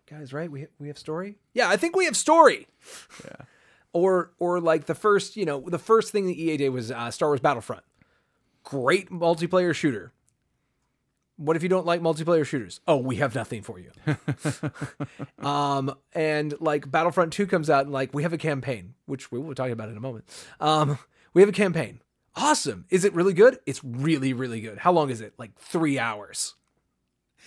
Guys, 0.08 0.32
right? 0.32 0.50
We 0.50 0.66
we 0.78 0.88
have 0.88 0.98
story? 0.98 1.36
Yeah, 1.54 1.68
I 1.68 1.76
think 1.76 1.96
we 1.96 2.04
have 2.04 2.16
story. 2.16 2.66
Yeah. 3.24 3.44
Or 3.92 4.32
or 4.38 4.60
like 4.60 4.86
the 4.86 4.94
first, 4.94 5.36
you 5.36 5.44
know, 5.44 5.60
the 5.60 5.78
first 5.78 6.12
thing 6.12 6.26
that 6.26 6.36
EA 6.36 6.56
did 6.56 6.68
was 6.70 6.90
uh, 6.90 7.10
Star 7.10 7.28
Wars 7.28 7.40
Battlefront. 7.40 7.84
Great 8.64 9.10
multiplayer 9.10 9.74
shooter. 9.74 10.12
What 11.36 11.56
if 11.56 11.62
you 11.62 11.68
don't 11.68 11.86
like 11.86 12.00
multiplayer 12.00 12.44
shooters? 12.44 12.80
Oh, 12.88 12.96
we 12.96 13.16
have 13.16 13.34
nothing 13.34 13.62
for 13.62 13.78
you. 13.78 13.90
um, 15.46 15.94
and 16.14 16.54
like 16.60 16.90
Battlefront 16.90 17.32
2 17.32 17.46
comes 17.46 17.68
out 17.68 17.84
and 17.84 17.92
like 17.92 18.14
we 18.14 18.22
have 18.22 18.32
a 18.32 18.38
campaign, 18.38 18.94
which 19.04 19.30
we 19.30 19.38
will 19.38 19.54
talk 19.54 19.70
about 19.70 19.88
in 19.88 19.96
a 19.96 20.00
moment. 20.00 20.24
Um, 20.60 20.98
we 21.34 21.42
have 21.42 21.48
a 21.48 21.52
campaign. 21.52 22.00
Awesome. 22.34 22.84
Is 22.90 23.04
it 23.04 23.14
really 23.14 23.32
good? 23.32 23.58
It's 23.66 23.82
really, 23.82 24.32
really 24.32 24.60
good. 24.60 24.78
How 24.78 24.92
long 24.92 25.10
is 25.10 25.20
it? 25.20 25.34
Like 25.38 25.58
three 25.58 25.98
hours. 25.98 26.54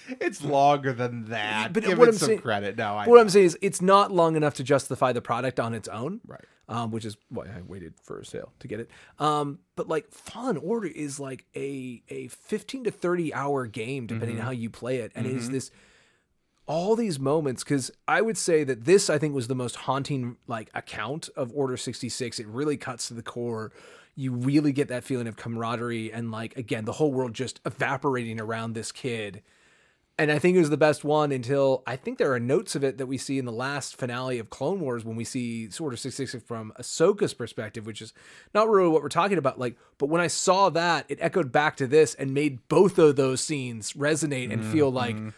It's 0.07 0.43
longer 0.43 0.93
than 0.93 1.25
that. 1.25 1.73
But 1.73 1.83
Give 1.83 1.97
what 1.97 2.07
it 2.07 2.11
I'm 2.11 2.17
some 2.17 2.27
saying- 2.27 2.39
credit. 2.41 2.77
No, 2.77 2.95
I 2.95 3.07
what 3.07 3.15
know. 3.15 3.21
I'm 3.21 3.29
saying 3.29 3.45
is 3.47 3.57
it's 3.61 3.81
not 3.81 4.11
long 4.11 4.35
enough 4.35 4.53
to 4.55 4.63
justify 4.63 5.11
the 5.13 5.21
product 5.21 5.59
on 5.59 5.73
its 5.73 5.87
own. 5.87 6.21
Right. 6.25 6.43
Um, 6.67 6.91
which 6.91 7.03
is 7.03 7.17
why 7.29 7.45
I 7.45 7.61
waited 7.65 7.95
for 8.03 8.19
a 8.19 8.25
sale 8.25 8.53
to 8.59 8.67
get 8.67 8.79
it. 8.79 8.91
Um, 9.17 9.57
but 9.75 9.87
like 9.87 10.11
Fallen 10.11 10.55
Order 10.57 10.87
is 10.87 11.19
like 11.19 11.45
a 11.55 12.03
a 12.09 12.27
15 12.27 12.83
to 12.83 12.91
30 12.91 13.33
hour 13.33 13.65
game 13.65 14.05
depending 14.05 14.37
on 14.39 14.45
how 14.45 14.51
you 14.51 14.69
play 14.69 14.97
it. 14.97 15.11
And 15.15 15.25
it 15.25 15.33
is 15.35 15.49
this 15.49 15.71
all 16.67 16.95
these 16.95 17.19
moments 17.19 17.63
because 17.63 17.89
I 18.07 18.21
would 18.21 18.37
say 18.37 18.63
that 18.63 18.85
this 18.85 19.09
I 19.09 19.17
think 19.17 19.33
was 19.33 19.47
the 19.47 19.55
most 19.55 19.75
haunting 19.77 20.37
like 20.47 20.69
account 20.75 21.27
of 21.35 21.51
Order 21.55 21.75
66. 21.75 22.39
It 22.39 22.45
really 22.47 22.77
cuts 22.77 23.07
to 23.07 23.15
the 23.15 23.23
core. 23.23 23.71
You 24.15 24.31
really 24.33 24.71
get 24.71 24.89
that 24.89 25.03
feeling 25.03 25.27
of 25.27 25.35
camaraderie 25.37 26.13
and 26.13 26.29
like 26.29 26.55
again 26.55 26.85
the 26.85 26.91
whole 26.93 27.11
world 27.11 27.33
just 27.33 27.59
evaporating 27.65 28.39
around 28.39 28.73
this 28.73 28.91
kid. 28.91 29.41
And 30.19 30.33
I 30.33 30.37
think 30.37 30.57
it 30.57 30.59
was 30.59 30.69
the 30.69 30.75
best 30.75 31.05
one 31.05 31.31
until 31.31 31.81
I 31.87 31.95
think 31.95 32.17
there 32.17 32.33
are 32.33 32.41
notes 32.41 32.75
of 32.75 32.83
it 32.83 32.97
that 32.97 33.05
we 33.05 33.17
see 33.17 33.39
in 33.39 33.45
the 33.45 33.53
last 33.53 33.95
finale 33.95 34.37
of 34.37 34.49
Clone 34.49 34.81
Wars 34.81 35.05
when 35.05 35.15
we 35.15 35.23
see 35.23 35.69
sort 35.69 35.93
of 35.93 35.99
66 36.01 36.43
from 36.43 36.73
Ahsoka's 36.77 37.33
perspective, 37.33 37.85
which 37.85 38.01
is 38.01 38.13
not 38.53 38.67
really 38.67 38.89
what 38.89 39.01
we're 39.01 39.07
talking 39.07 39.37
about. 39.37 39.57
Like, 39.57 39.77
but 39.97 40.09
when 40.09 40.19
I 40.19 40.27
saw 40.27 40.69
that, 40.71 41.05
it 41.07 41.19
echoed 41.21 41.53
back 41.53 41.77
to 41.77 41.87
this 41.87 42.15
and 42.15 42.33
made 42.33 42.67
both 42.67 42.99
of 42.99 43.15
those 43.15 43.39
scenes 43.39 43.93
resonate 43.93 44.51
and 44.51 44.65
feel 44.65 44.91
like 44.91 45.15
mm-hmm. 45.15 45.29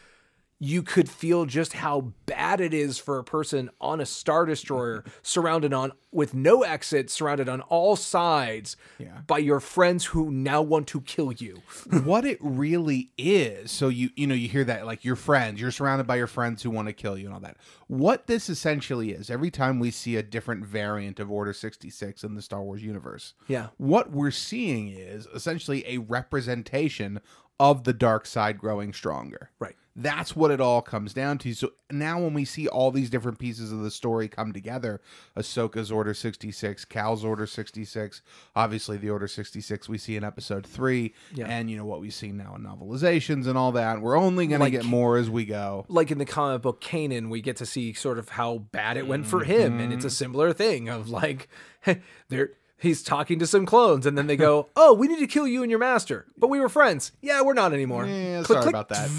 You 0.64 0.84
could 0.84 1.10
feel 1.10 1.46
just 1.48 1.74
how 1.74 2.12
bad 2.28 2.62
it 2.62 2.72
is 2.72 3.00
for 3.00 3.18
a 3.18 3.24
person 3.24 3.68
on 3.82 4.00
a 4.00 4.06
star 4.06 4.46
destroyer 4.46 5.04
surrounded 5.24 5.74
on 5.74 5.92
with 6.12 6.36
no 6.36 6.62
exit 6.62 7.10
surrounded 7.10 7.50
on 7.50 7.62
all 7.62 7.96
sides 7.96 8.78
Yeah. 9.00 9.22
by 9.26 9.40
your 9.40 9.60
friends 9.60 10.06
who 10.06 10.30
now 10.30 10.62
want 10.62 10.86
to 10.90 11.02
kill 11.02 11.32
you 11.32 11.64
what 12.04 12.26
it 12.26 12.38
really 12.42 13.10
is. 13.18 13.72
So 13.72 13.88
you 13.88 14.12
you 14.16 14.28
know 14.28 14.36
you 14.36 14.48
hear 14.48 14.64
that 14.66 14.86
like 14.86 15.04
your 15.04 15.16
friends, 15.16 15.60
you're 15.60 15.72
surrounded 15.72 16.06
by 16.06 16.18
your 16.18 16.28
friends 16.28 16.62
who 16.62 16.70
want 16.70 16.88
to 16.90 16.94
kill 16.94 17.18
you 17.18 17.26
and 17.26 17.34
all 17.34 17.40
that. 17.40 17.58
What 17.88 18.28
this 18.28 18.48
essentially 18.48 19.12
is, 19.14 19.32
every 19.32 19.50
time 19.50 19.80
we 19.80 19.90
see 19.90 20.16
a 20.16 20.22
different 20.24 20.64
variant 20.64 21.20
of 21.20 21.32
Order 21.32 21.54
66 21.54 22.24
in 22.24 22.36
the 22.36 22.42
Star 22.42 22.62
Wars 22.62 22.84
universe. 22.84 23.34
Yeah. 23.48 23.68
What 23.78 24.12
we're 24.12 24.30
seeing 24.32 24.90
is 24.90 25.26
essentially 25.34 25.84
a 25.88 25.98
representation 25.98 27.20
of 27.60 27.84
the 27.84 27.94
dark 27.94 28.26
side 28.26 28.58
growing 28.58 28.94
stronger. 28.94 29.50
Right. 29.60 29.76
That's 29.96 30.36
what 30.38 30.52
it 30.52 30.62
all 30.62 30.82
comes 30.82 31.14
down 31.14 31.38
to. 31.40 31.54
So 31.54 31.72
now 31.92 32.18
when 32.22 32.34
we 32.34 32.46
see 32.46 32.68
all 32.68 32.92
these 32.92 33.10
different 33.10 33.40
pieces 33.40 33.72
of 33.74 33.80
the 33.82 33.92
story 33.92 34.30
come 34.30 34.54
together, 34.54 35.02
Ahsoka's 35.36 35.92
Order 35.92 36.14
66, 36.14 36.86
Cal's 36.86 37.26
Order 37.26 37.46
66, 37.46 38.22
obviously 38.56 38.96
the 38.98 39.10
Order 39.10 39.28
66 39.28 39.90
we 39.90 39.98
see 39.98 40.16
in 40.16 40.24
episode 40.24 40.66
3, 40.66 41.14
Yeah. 41.34 41.48
and 41.48 41.70
you 41.70 41.76
know 41.76 41.84
what 41.86 42.00
we 42.00 42.10
see 42.10 42.32
now 42.32 42.56
in 42.56 42.62
novelizations 42.64 43.48
and 43.48 43.58
all 43.58 43.74
that. 43.74 44.02
We're 44.02 44.18
only 44.18 44.48
going 44.48 44.62
Like- 44.62 44.72
to 44.72 44.78
get 44.80 44.86
more 44.86 45.18
as 45.18 45.30
we 45.30 45.44
go. 45.44 45.86
like 45.90 46.10
in 46.10 46.20
the 46.20 46.26
comic 46.26 46.62
book 46.62 46.82
Kanan, 46.82 47.30
we 47.30 47.42
get 47.42 47.58
to 47.58 47.66
see 47.66 47.92
sort 47.94 48.18
of 48.18 48.30
how 48.30 48.60
bad 48.72 48.96
it 48.96 49.08
went 49.08 49.26
for 49.28 49.44
him, 49.44 49.74
and 49.74 49.82
Mm-hmm. 49.90 49.92
it's 49.94 50.06
a 50.06 50.10
similar 50.10 50.54
thing 50.54 50.88
of 50.88 51.10
like, 51.10 51.50
there 52.30 52.52
he's 52.82 53.04
talking 53.04 53.40
to 53.40 53.48
some 53.48 53.66
clones, 53.66 54.06
and 54.06 54.18
then 54.18 54.28
they 54.28 54.36
go, 54.38 54.70
"Oh, 54.76 54.94
we 54.94 55.08
need 55.08 55.20
to 55.20 55.28
kill 55.28 55.48
you 55.48 55.62
and 55.62 55.70
your 55.70 55.80
master, 55.80 56.26
but 56.38 56.50
we 56.50 56.60
were 56.60 56.70
friends. 56.70 57.12
Yeah, 57.22 57.42
we're 57.42 57.54
not 57.54 57.74
anymore. 57.74 58.06
Yeah, 58.06 58.42
Click, 58.44 58.48
sorry 58.48 58.62
click. 58.64 58.74
about 58.74 58.90
that. 58.90 59.10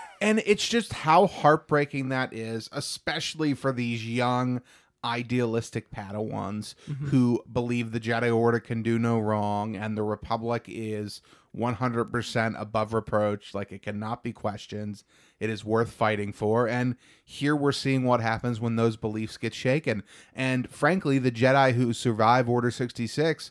and 0.20 0.42
it's 0.46 0.66
just 0.68 0.92
how 0.92 1.26
heartbreaking 1.26 2.10
that 2.10 2.32
is, 2.32 2.68
especially 2.72 3.54
for 3.54 3.72
these 3.72 4.06
young, 4.06 4.60
idealistic 5.04 5.90
Padawans 5.90 6.74
Mm-hmm. 6.88 7.08
who 7.08 7.42
believe 7.52 7.92
the 7.92 8.00
Jedi 8.00 8.34
Order 8.34 8.60
can 8.60 8.82
do 8.82 8.98
no 8.98 9.18
wrong 9.18 9.74
and 9.76 9.96
the 9.96 10.02
Republic 10.02 10.64
is 10.68 11.20
100% 11.56 12.60
above 12.60 12.94
reproach. 12.94 13.54
Like 13.54 13.72
it 13.72 13.82
cannot 13.82 14.22
be 14.22 14.32
questioned. 14.32 15.02
It 15.40 15.50
is 15.50 15.64
worth 15.64 15.92
fighting 15.92 16.32
for. 16.32 16.68
And 16.68 16.96
here 17.24 17.54
we're 17.56 17.72
seeing 17.72 18.04
what 18.04 18.20
happens 18.20 18.60
when 18.60 18.76
those 18.76 18.96
beliefs 18.96 19.36
get 19.36 19.54
shaken. 19.54 20.02
And 20.34 20.70
frankly, 20.70 21.18
the 21.18 21.32
Jedi 21.32 21.74
who 21.74 21.92
survive 21.92 22.48
Order 22.48 22.70
66 22.70 23.50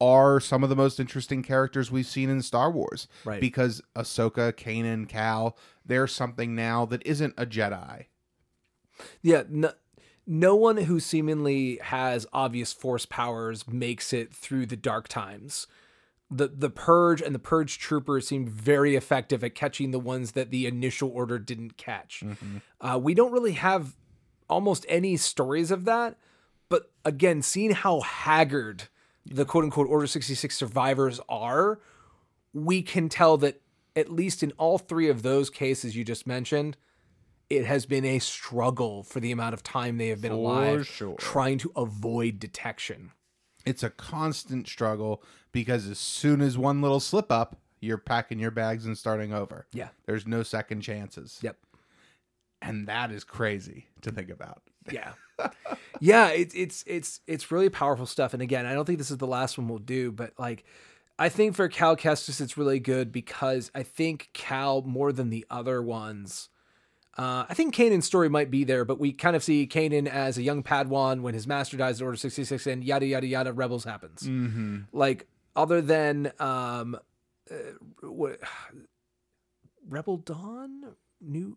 are 0.00 0.40
some 0.40 0.64
of 0.64 0.68
the 0.68 0.76
most 0.76 0.98
interesting 0.98 1.42
characters 1.42 1.90
we've 1.90 2.06
seen 2.06 2.28
in 2.28 2.42
Star 2.42 2.70
Wars. 2.70 3.06
Right. 3.24 3.40
Because 3.40 3.80
Ahsoka, 3.94 4.52
Kanan, 4.52 5.08
Cal, 5.08 5.56
they're 5.84 6.08
something 6.08 6.54
now 6.54 6.86
that 6.86 7.06
isn't 7.06 7.34
a 7.36 7.46
Jedi. 7.46 8.06
Yeah, 9.20 9.44
no, 9.48 9.72
no 10.26 10.54
one 10.56 10.76
who 10.76 11.00
seemingly 11.00 11.78
has 11.82 12.26
obvious 12.32 12.72
force 12.72 13.06
powers 13.06 13.68
makes 13.68 14.12
it 14.12 14.32
through 14.32 14.66
the 14.66 14.76
dark 14.76 15.08
times. 15.08 15.66
The 16.34 16.48
the 16.48 16.70
purge 16.70 17.20
and 17.20 17.34
the 17.34 17.38
purge 17.38 17.78
troopers 17.78 18.26
seemed 18.26 18.48
very 18.48 18.96
effective 18.96 19.44
at 19.44 19.54
catching 19.54 19.90
the 19.90 19.98
ones 19.98 20.32
that 20.32 20.50
the 20.50 20.66
initial 20.66 21.10
order 21.10 21.38
didn't 21.38 21.76
catch. 21.76 22.24
Uh, 22.80 22.98
we 23.02 23.14
don't 23.14 23.32
really 23.32 23.52
have 23.52 23.96
almost 24.48 24.86
any 24.88 25.16
stories 25.16 25.70
of 25.70 25.84
that, 25.84 26.16
but 26.68 26.90
again, 27.04 27.42
seeing 27.42 27.72
how 27.72 28.00
haggard 28.00 28.84
the 29.26 29.44
quote 29.44 29.64
unquote 29.64 29.88
Order 29.88 30.06
66 30.06 30.56
survivors 30.56 31.20
are, 31.28 31.80
we 32.52 32.82
can 32.82 33.08
tell 33.08 33.36
that 33.38 33.60
at 33.94 34.10
least 34.10 34.42
in 34.42 34.52
all 34.52 34.78
three 34.78 35.08
of 35.08 35.22
those 35.22 35.50
cases 35.50 35.96
you 35.96 36.04
just 36.04 36.26
mentioned, 36.26 36.76
it 37.50 37.66
has 37.66 37.84
been 37.86 38.04
a 38.04 38.18
struggle 38.18 39.02
for 39.02 39.20
the 39.20 39.30
amount 39.30 39.54
of 39.54 39.62
time 39.62 39.98
they 39.98 40.08
have 40.08 40.22
been 40.22 40.32
alive 40.32 40.86
sure. 40.86 41.16
trying 41.18 41.58
to 41.58 41.70
avoid 41.76 42.38
detection. 42.38 43.12
It's 43.64 43.82
a 43.82 43.90
constant 43.90 44.68
struggle 44.68 45.22
because 45.52 45.88
as 45.88 45.98
soon 45.98 46.40
as 46.40 46.58
one 46.58 46.82
little 46.82 47.00
slip 47.00 47.30
up, 47.30 47.56
you're 47.80 47.98
packing 47.98 48.38
your 48.38 48.50
bags 48.50 48.86
and 48.86 48.96
starting 48.96 49.32
over. 49.32 49.66
Yeah. 49.72 49.88
There's 50.06 50.26
no 50.26 50.42
second 50.42 50.82
chances. 50.82 51.38
Yep. 51.42 51.56
And 52.60 52.86
that 52.86 53.10
is 53.10 53.24
crazy 53.24 53.86
to 54.02 54.12
think 54.12 54.30
about. 54.30 54.62
Yeah. 54.90 55.12
yeah, 56.00 56.28
it's 56.28 56.54
it's 56.54 56.84
it's 56.86 57.20
it's 57.26 57.50
really 57.50 57.68
powerful 57.68 58.06
stuff. 58.06 58.32
And 58.32 58.42
again, 58.42 58.66
I 58.66 58.74
don't 58.74 58.84
think 58.84 58.98
this 58.98 59.10
is 59.10 59.18
the 59.18 59.26
last 59.26 59.58
one 59.58 59.68
we'll 59.68 59.78
do, 59.78 60.12
but 60.12 60.32
like 60.38 60.64
I 61.18 61.28
think 61.28 61.56
for 61.56 61.68
Cal 61.68 61.96
Kestis 61.96 62.40
it's 62.40 62.56
really 62.56 62.80
good 62.80 63.10
because 63.10 63.70
I 63.74 63.82
think 63.82 64.30
Cal 64.32 64.82
more 64.82 65.12
than 65.12 65.30
the 65.30 65.44
other 65.50 65.82
ones. 65.82 66.48
Uh, 67.18 67.44
I 67.48 67.54
think 67.54 67.74
Kanan's 67.74 68.06
story 68.06 68.28
might 68.30 68.50
be 68.50 68.64
there, 68.64 68.84
but 68.84 68.98
we 68.98 69.12
kind 69.12 69.36
of 69.36 69.42
see 69.44 69.66
Kanan 69.66 70.06
as 70.06 70.38
a 70.38 70.42
young 70.42 70.62
Padawan 70.62 71.20
when 71.20 71.34
his 71.34 71.46
master 71.46 71.76
dies 71.76 72.00
at 72.00 72.04
Order 72.04 72.16
66 72.16 72.66
and 72.66 72.82
yada 72.82 73.04
yada 73.06 73.26
yada 73.26 73.52
rebels 73.52 73.84
happens. 73.84 74.22
Mm-hmm. 74.22 74.78
Like 74.92 75.26
other 75.54 75.80
than 75.82 76.32
um 76.38 76.96
uh, 77.50 77.54
what 78.02 78.38
Rebel 79.88 80.16
Dawn? 80.18 80.94
New 81.20 81.56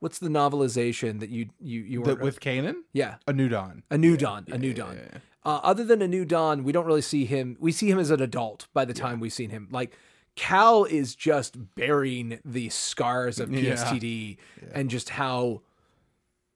what's 0.00 0.18
the 0.18 0.28
novelization 0.28 1.20
that 1.20 1.30
you 1.30 1.48
you 1.60 1.80
you 1.80 2.02
were 2.02 2.14
with 2.16 2.40
Kanan? 2.40 2.74
yeah 2.92 3.16
A 3.26 3.32
New 3.32 3.48
Dawn. 3.48 3.82
a 3.90 3.96
new 3.98 4.16
dawn 4.16 4.46
a 4.50 4.58
new 4.58 4.74
dawn 4.74 4.98
uh, 5.44 5.60
other 5.62 5.84
than 5.84 6.02
a 6.02 6.08
new 6.08 6.24
dawn 6.24 6.64
we 6.64 6.72
don't 6.72 6.86
really 6.86 7.00
see 7.02 7.24
him 7.24 7.56
we 7.60 7.70
see 7.72 7.88
him 7.90 7.98
as 7.98 8.10
an 8.10 8.20
adult 8.20 8.66
by 8.74 8.84
the 8.84 8.92
time 8.92 9.20
we've 9.20 9.32
seen 9.32 9.50
him 9.50 9.68
like 9.70 9.96
cal 10.36 10.84
is 10.84 11.14
just 11.14 11.74
bearing 11.74 12.38
the 12.44 12.68
scars 12.68 13.40
of 13.40 13.50
Yeah. 14.62 14.68
and 14.74 14.90
just 14.90 15.10
how 15.10 15.62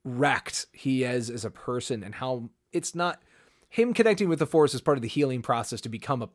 wrecked 0.05 0.67
he 0.73 1.05
is 1.05 1.29
as 1.31 1.45
a 1.45 1.51
person 1.51 2.03
and 2.03 2.15
how 2.15 2.51
it's 2.73 2.95
not 2.95 3.21
him 3.69 3.93
connecting 3.93 4.29
with 4.29 4.39
the 4.39 4.47
force 4.47 4.75
is 4.75 4.81
part 4.81 4.99
of 4.99 5.03
the 5.03 5.09
healing 5.09 5.43
process 5.43 5.81
to 5.83 5.89
become 5.89 6.23
a, 6.23 6.29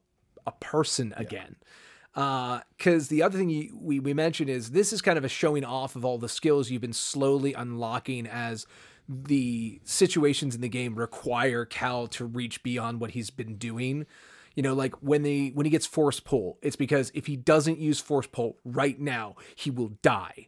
a 0.46 0.52
person 0.54 1.14
again 1.18 1.56
uh, 2.16 2.62
because 2.78 3.10
the 3.10 3.22
other 3.22 3.38
thing 3.38 3.50
you, 3.50 3.78
we, 3.80 4.00
we 4.00 4.14
mentioned 4.14 4.50
is 4.50 4.72
this 4.72 4.94
is 4.94 5.02
kind 5.02 5.18
of 5.18 5.26
a 5.26 5.30
showing 5.30 5.66
off 5.66 5.96
of 5.96 6.06
all 6.06 6.18
the 6.18 6.30
skills 6.30 6.70
you've 6.70 6.82
been 6.82 6.94
slowly 6.94 7.54
unlocking 7.54 8.26
as 8.26 8.66
the 9.10 9.82
situations 9.84 10.56
in 10.56 10.62
the 10.62 10.70
game 10.70 10.96
require 10.96 11.66
Cal 11.66 12.08
to 12.08 12.26
reach 12.26 12.64
beyond 12.64 13.02
what 13.02 13.12
he's 13.12 13.30
been 13.30 13.56
doing. 13.56 14.06
You 14.56 14.64
know, 14.64 14.74
like 14.74 14.96
when 15.02 15.24
they 15.24 15.52
when 15.54 15.66
he 15.66 15.70
gets 15.70 15.86
force 15.86 16.20
pull, 16.20 16.58
it's 16.62 16.78
because 16.78 17.12
if 17.14 17.28
he 17.28 17.36
doesn't 17.36 17.80
use 17.80 18.00
force 18.00 18.28
pull 18.28 18.58
right 18.64 19.00
now, 19.00 19.36
he 19.56 19.70
will 19.70 19.90
die. 20.02 20.48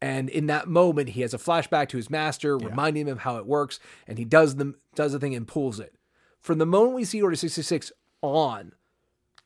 And 0.00 0.28
in 0.28 0.46
that 0.46 0.68
moment, 0.68 1.10
he 1.10 1.22
has 1.22 1.34
a 1.34 1.38
flashback 1.38 1.88
to 1.88 1.96
his 1.96 2.10
master, 2.10 2.56
reminding 2.56 3.06
him 3.06 3.12
of 3.12 3.18
how 3.20 3.36
it 3.36 3.46
works, 3.46 3.80
and 4.06 4.18
he 4.18 4.24
does 4.24 4.56
the 4.56 4.74
does 4.94 5.12
the 5.12 5.18
thing 5.18 5.34
and 5.34 5.46
pulls 5.46 5.80
it. 5.80 5.94
From 6.40 6.58
the 6.58 6.66
moment 6.66 6.94
we 6.94 7.04
see 7.04 7.22
Order 7.22 7.36
sixty 7.36 7.62
six 7.62 7.92
on, 8.22 8.72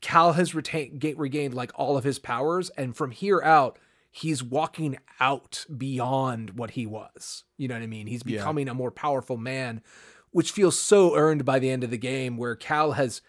Cal 0.01 0.33
has 0.33 0.53
retained 0.53 1.03
regained 1.17 1.53
like 1.53 1.71
all 1.75 1.97
of 1.97 2.03
his 2.03 2.19
powers, 2.19 2.69
and 2.71 2.95
from 2.95 3.11
here 3.11 3.41
out, 3.41 3.79
he's 4.11 4.43
walking 4.43 4.97
out 5.19 5.65
beyond 5.75 6.51
what 6.51 6.71
he 6.71 6.85
was. 6.85 7.43
You 7.57 7.67
know 7.67 7.75
what 7.75 7.83
I 7.83 7.87
mean? 7.87 8.07
He's 8.07 8.23
becoming 8.23 8.67
a 8.67 8.75
more 8.75 8.91
powerful 8.91 9.37
man, 9.37 9.81
which 10.31 10.51
feels 10.51 10.77
so 10.77 11.15
earned 11.15 11.45
by 11.45 11.57
the 11.57 11.71
end 11.71 11.83
of 11.83 11.89
the 11.89 11.97
game, 11.97 12.37
where 12.37 12.55
Cal 12.55 12.91
has 12.91 13.21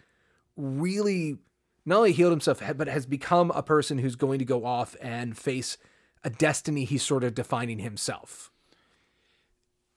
really 0.57 1.38
not 1.85 1.99
only 1.99 2.12
healed 2.12 2.33
himself, 2.33 2.62
but 2.77 2.88
has 2.88 3.07
become 3.07 3.51
a 3.51 3.62
person 3.62 3.99
who's 3.99 4.17
going 4.17 4.38
to 4.38 4.45
go 4.45 4.64
off 4.64 4.97
and 5.01 5.37
face 5.37 5.77
a 6.23 6.31
destiny 6.31 6.85
he's 6.85 7.03
sort 7.03 7.23
of 7.25 7.35
defining 7.35 7.79
himself. 7.81 8.51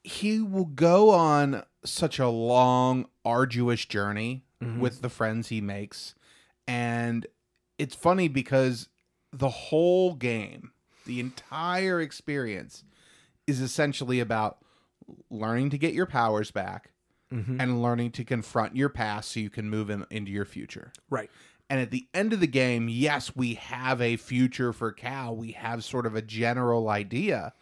he 0.04 0.42
will 0.42 0.66
go 0.66 1.10
on 1.10 1.64
such 1.84 2.18
a 2.18 2.30
long, 2.30 3.08
arduous 3.26 3.86
journey 3.86 4.46
mm-hmm. 4.64 4.80
with 4.80 5.02
the 5.02 5.10
friends 5.10 5.50
he 5.50 5.60
makes. 5.60 6.16
And 6.66 7.28
it's 7.78 7.96
funny 7.96 8.30
because 8.30 8.88
the 9.34 9.50
whole 9.50 10.14
game, 10.14 10.72
the 11.06 11.20
entire 11.20 12.00
experience, 12.00 12.86
is 13.46 13.60
essentially 13.60 14.22
about 14.22 14.60
learning 15.30 15.72
to 15.72 15.78
get 15.78 15.94
your 15.94 16.06
powers 16.06 16.52
back 16.52 16.92
Mm-hmm. 17.32 17.60
and 17.60 17.84
learning 17.84 18.12
to 18.12 18.24
confront 18.24 18.78
your 18.78 18.88
past 18.88 19.34
so 19.34 19.42
you 19.42 19.50
can 19.50 19.70
move 19.70 19.90
in, 19.90 20.06
into 20.10 20.32
your 20.32 20.46
future. 20.46 20.94
Right. 21.10 21.30
And 21.70 21.82
at 21.82 21.92
the 21.92 22.08
end 22.14 22.32
of 22.32 22.40
the 22.40 22.48
game, 22.48 22.88
yes, 22.88 23.36
we 23.36 23.56
have 23.56 24.02
a 24.02 24.16
future 24.16 24.72
for 24.72 24.94
Cal. 24.94 25.36
We 25.36 25.52
have 25.52 25.84
sort 25.84 26.06
of 26.06 26.16
a 26.16 26.22
general 26.22 26.88
idea, 26.90 27.54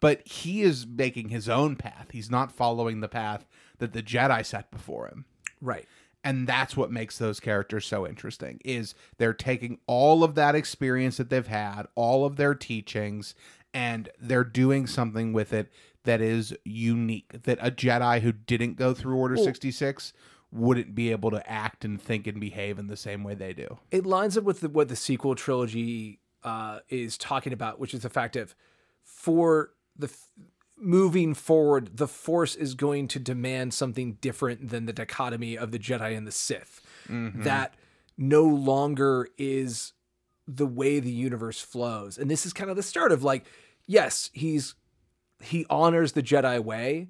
but 0.00 0.26
he 0.26 0.62
is 0.62 0.86
making 0.88 1.28
his 1.28 1.48
own 1.48 1.76
path. 1.76 2.08
He's 2.10 2.30
not 2.30 2.50
following 2.50 2.98
the 2.98 3.08
path 3.08 3.46
that 3.78 3.92
the 3.92 4.02
Jedi 4.02 4.44
set 4.44 4.72
before 4.72 5.06
him. 5.06 5.24
Right. 5.60 5.86
And 6.24 6.46
that's 6.46 6.76
what 6.76 6.90
makes 6.90 7.18
those 7.18 7.40
characters 7.40 7.86
so 7.86 8.06
interesting 8.06 8.60
is 8.64 8.94
they're 9.18 9.32
taking 9.32 9.78
all 9.86 10.22
of 10.22 10.34
that 10.34 10.54
experience 10.54 11.16
that 11.16 11.30
they've 11.30 11.46
had, 11.46 11.84
all 11.94 12.24
of 12.24 12.36
their 12.36 12.54
teachings, 12.54 13.34
and 13.74 14.08
they're 14.20 14.44
doing 14.44 14.86
something 14.86 15.32
with 15.32 15.52
it 15.52 15.70
that 16.04 16.20
is 16.20 16.54
unique 16.64 17.42
that 17.44 17.58
a 17.60 17.70
Jedi 17.70 18.20
who 18.20 18.32
didn't 18.32 18.74
go 18.76 18.92
through 18.94 19.16
Order 19.16 19.36
66 19.36 20.12
wouldn't 20.50 20.94
be 20.94 21.10
able 21.10 21.30
to 21.30 21.50
act 21.50 21.84
and 21.84 22.00
think 22.00 22.26
and 22.26 22.38
behave 22.40 22.78
in 22.78 22.86
the 22.88 22.96
same 22.96 23.24
way 23.24 23.34
they 23.34 23.52
do. 23.52 23.78
it 23.90 24.04
lines 24.04 24.36
up 24.36 24.44
with 24.44 24.60
the, 24.60 24.68
what 24.68 24.88
the 24.88 24.96
sequel 24.96 25.34
trilogy 25.34 26.20
uh, 26.44 26.80
is 26.88 27.16
talking 27.16 27.52
about, 27.52 27.78
which 27.78 27.94
is 27.94 28.00
the 28.02 28.10
fact 28.10 28.36
of 28.36 28.54
for 29.02 29.70
the 29.96 30.08
f- 30.08 30.28
moving 30.76 31.32
forward, 31.34 31.96
the 31.96 32.08
Force 32.08 32.54
is 32.56 32.74
going 32.74 33.06
to 33.08 33.18
demand 33.20 33.72
something 33.72 34.14
different 34.20 34.68
than 34.70 34.86
the 34.86 34.92
dichotomy 34.92 35.56
of 35.56 35.70
the 35.70 35.78
Jedi 35.78 36.16
and 36.16 36.26
the 36.26 36.32
Sith. 36.32 36.80
That 37.08 37.74
no 38.18 38.42
longer 38.44 39.28
is 39.38 39.92
the 40.48 40.66
way 40.66 40.98
the 40.98 41.10
universe 41.12 41.60
flows, 41.60 42.18
and 42.18 42.30
this 42.30 42.44
is 42.44 42.52
kind 42.52 42.68
of 42.68 42.76
the 42.76 42.82
start 42.82 43.12
of 43.12 43.22
like, 43.22 43.44
yes, 43.86 44.30
he's 44.32 44.74
he 45.40 45.66
honors 45.68 46.12
the 46.12 46.22
Jedi 46.22 46.62
way, 46.62 47.08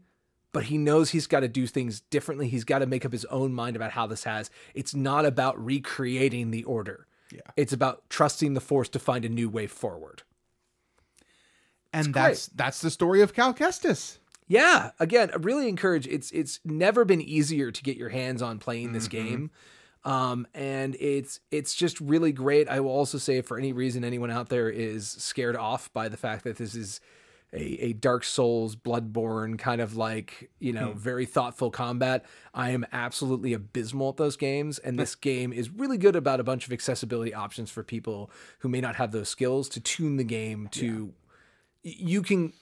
but 0.53 0.65
he 0.65 0.79
knows 0.79 1.11
he's 1.11 1.27
got 1.27 1.41
to 1.41 1.49
do 1.49 1.67
things 1.67 2.01
differently. 2.01 2.49
He's 2.49 2.65
got 2.65 2.79
to 2.81 2.87
make 2.87 3.05
up 3.05 3.13
his 3.13 3.25
own 3.27 3.53
mind 3.53 3.77
about 3.77 3.93
how 3.93 4.07
this 4.07 4.25
has. 4.25 4.51
It's 4.75 4.95
not 4.95 5.27
about 5.27 5.63
recreating 5.63 6.51
the 6.51 6.65
order. 6.65 7.07
Yeah. 7.33 7.41
It's 7.57 7.73
about 7.73 8.09
trusting 8.11 8.55
the 8.55 8.61
force 8.61 8.89
to 8.91 8.99
find 8.99 9.25
a 9.25 9.29
new 9.29 9.49
way 9.49 9.67
forward. 9.67 10.23
And 11.93 12.15
that's 12.15 12.47
that's 12.47 12.81
the 12.81 12.91
story 12.91 13.21
of 13.21 13.35
Cal 13.35 13.53
Kestis. 13.53 14.19
Yeah, 14.49 14.91
again, 14.99 15.31
I 15.33 15.37
really 15.37 15.69
encourage 15.69 16.07
it's 16.07 16.31
it's 16.31 16.61
never 16.65 17.05
been 17.05 17.21
easier 17.21 17.71
to 17.71 17.83
get 17.83 17.97
your 17.97 18.09
hands 18.11 18.43
on 18.43 18.59
playing 18.59 18.93
this 18.93 19.09
mm-hmm. 19.09 19.29
game. 19.29 19.51
Um, 20.05 20.47
and 20.53 20.97
it's 20.99 21.41
it's 21.51 21.75
just 21.75 22.01
really 22.01 22.33
great. 22.33 22.69
I 22.69 22.81
will 22.81 22.91
also 22.91 23.19
say 23.19 23.41
for 23.41 23.57
any 23.57 23.73
reason 23.73 24.05
anyone 24.05 24.31
out 24.31 24.49
there 24.49 24.69
is 24.69 25.09
scared 25.09 25.57
off 25.57 25.93
by 25.93 26.09
the 26.09 26.17
fact 26.17 26.45
that 26.45 26.57
this 26.57 26.75
is 26.75 27.01
a, 27.53 27.85
a 27.85 27.93
Dark 27.93 28.25
Souls, 28.25 28.75
Bloodborne 28.75 29.59
kind 29.59 29.81
of 29.81 29.97
like, 29.97 30.51
you 30.59 30.73
know, 30.73 30.93
very 30.93 31.27
thoughtful 31.27 31.71
combat. 31.71 32.25
I 32.55 32.71
am 32.71 32.85
absolutely 32.93 33.53
abysmal 33.53 34.09
at 34.11 34.17
those 34.17 34.37
games. 34.37 34.79
And 34.79 34.99
this 34.99 35.15
game 35.15 35.53
is 35.53 35.71
really 35.71 35.99
good 35.99 36.17
about 36.17 36.41
a 36.41 36.45
bunch 36.45 36.67
of 36.67 36.73
accessibility 36.73 37.35
options 37.35 37.71
for 37.71 37.83
people 37.83 38.31
who 38.61 38.69
may 38.69 38.81
not 38.81 38.97
have 38.97 39.13
those 39.13 39.29
skills 39.29 39.69
to 39.71 39.81
tune 39.81 40.17
the 40.17 40.25
game 40.25 40.69
to 40.73 41.13
y- 41.85 41.95
you 41.99 42.23
can 42.23 42.55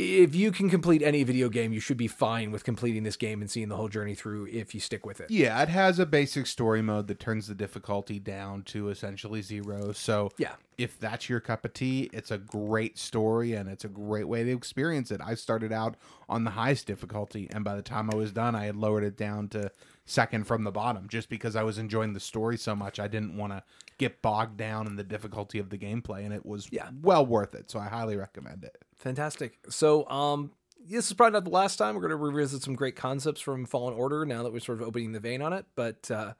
if 0.00 0.32
you 0.32 0.52
can 0.52 0.70
complete 0.70 1.02
any 1.02 1.24
video 1.24 1.48
game, 1.48 1.72
you 1.72 1.80
should 1.80 1.96
be 1.96 2.06
fine 2.06 2.52
with 2.52 2.62
completing 2.62 3.02
this 3.02 3.16
game 3.16 3.40
and 3.40 3.50
seeing 3.50 3.68
the 3.68 3.74
whole 3.74 3.88
journey 3.88 4.14
through 4.14 4.46
if 4.46 4.72
you 4.72 4.78
stick 4.78 5.04
with 5.04 5.20
it. 5.20 5.28
Yeah, 5.28 5.60
it 5.60 5.68
has 5.68 5.98
a 5.98 6.06
basic 6.06 6.46
story 6.46 6.80
mode 6.82 7.08
that 7.08 7.18
turns 7.18 7.48
the 7.48 7.54
difficulty 7.56 8.20
down 8.20 8.62
to 8.64 8.90
essentially 8.90 9.42
zero. 9.42 9.90
So 9.90 10.30
Yeah. 10.38 10.52
if 10.78 11.00
that's 11.00 11.28
your 11.28 11.40
cup 11.40 11.64
of 11.64 11.72
tea, 11.74 12.08
it's 12.12 12.30
a 12.30 12.38
great 12.38 12.96
story 12.96 13.54
and 13.54 13.68
it's 13.68 13.84
a 13.84 13.88
great 13.88 14.28
way 14.28 14.44
to 14.44 14.52
experience 14.52 15.10
it. 15.10 15.20
I 15.20 15.34
started 15.34 15.72
out 15.72 15.96
on 16.28 16.44
the 16.44 16.50
highest 16.50 16.86
difficulty, 16.86 17.48
and 17.50 17.64
by 17.64 17.74
the 17.74 17.82
time 17.82 18.08
I 18.12 18.14
was 18.14 18.30
done, 18.30 18.54
I 18.54 18.66
had 18.66 18.76
lowered 18.76 19.02
it 19.02 19.16
down 19.16 19.48
to 19.48 19.72
second 20.04 20.44
from 20.46 20.62
the 20.62 20.70
bottom, 20.70 21.08
just 21.08 21.28
because 21.28 21.56
I 21.56 21.64
was 21.64 21.76
enjoying 21.76 22.12
the 22.12 22.20
story 22.20 22.56
so 22.56 22.76
much. 22.76 23.00
I 23.00 23.08
didn't 23.08 23.36
want 23.36 23.52
to 23.52 23.64
get 23.98 24.22
bogged 24.22 24.56
down 24.56 24.86
in 24.86 24.94
the 24.94 25.02
difficulty 25.02 25.58
of 25.58 25.70
the 25.70 25.76
gameplay, 25.76 26.24
and 26.24 26.32
it 26.32 26.46
was 26.46 26.68
Yeah. 26.70 26.90
well 27.02 27.26
worth 27.26 27.54
it. 27.56 27.68
So 27.68 27.80
I 27.80 27.88
highly 27.88 28.16
recommend 28.16 28.62
it. 28.62 28.84
Fantastic. 28.98 29.58
So, 29.68 30.08
um, 30.08 30.52
this 30.88 31.06
is 31.06 31.12
probably 31.12 31.34
not 31.34 31.44
the 31.44 31.50
last 31.50 31.76
time 31.76 31.94
we're 31.94 32.00
going 32.00 32.10
to 32.10 32.16
revisit 32.16 32.62
some 32.62 32.74
great 32.74 32.96
concepts 32.96 33.40
from 33.40 33.66
Fallen 33.66 33.94
Order 33.94 34.24
now 34.24 34.42
that 34.42 34.52
we're 34.52 34.60
sort 34.60 34.80
of 34.80 34.86
opening 34.86 35.12
the 35.12 35.20
vein 35.20 35.42
on 35.42 35.52
it. 35.52 35.66
But 35.74 36.10
uh, 36.10 36.34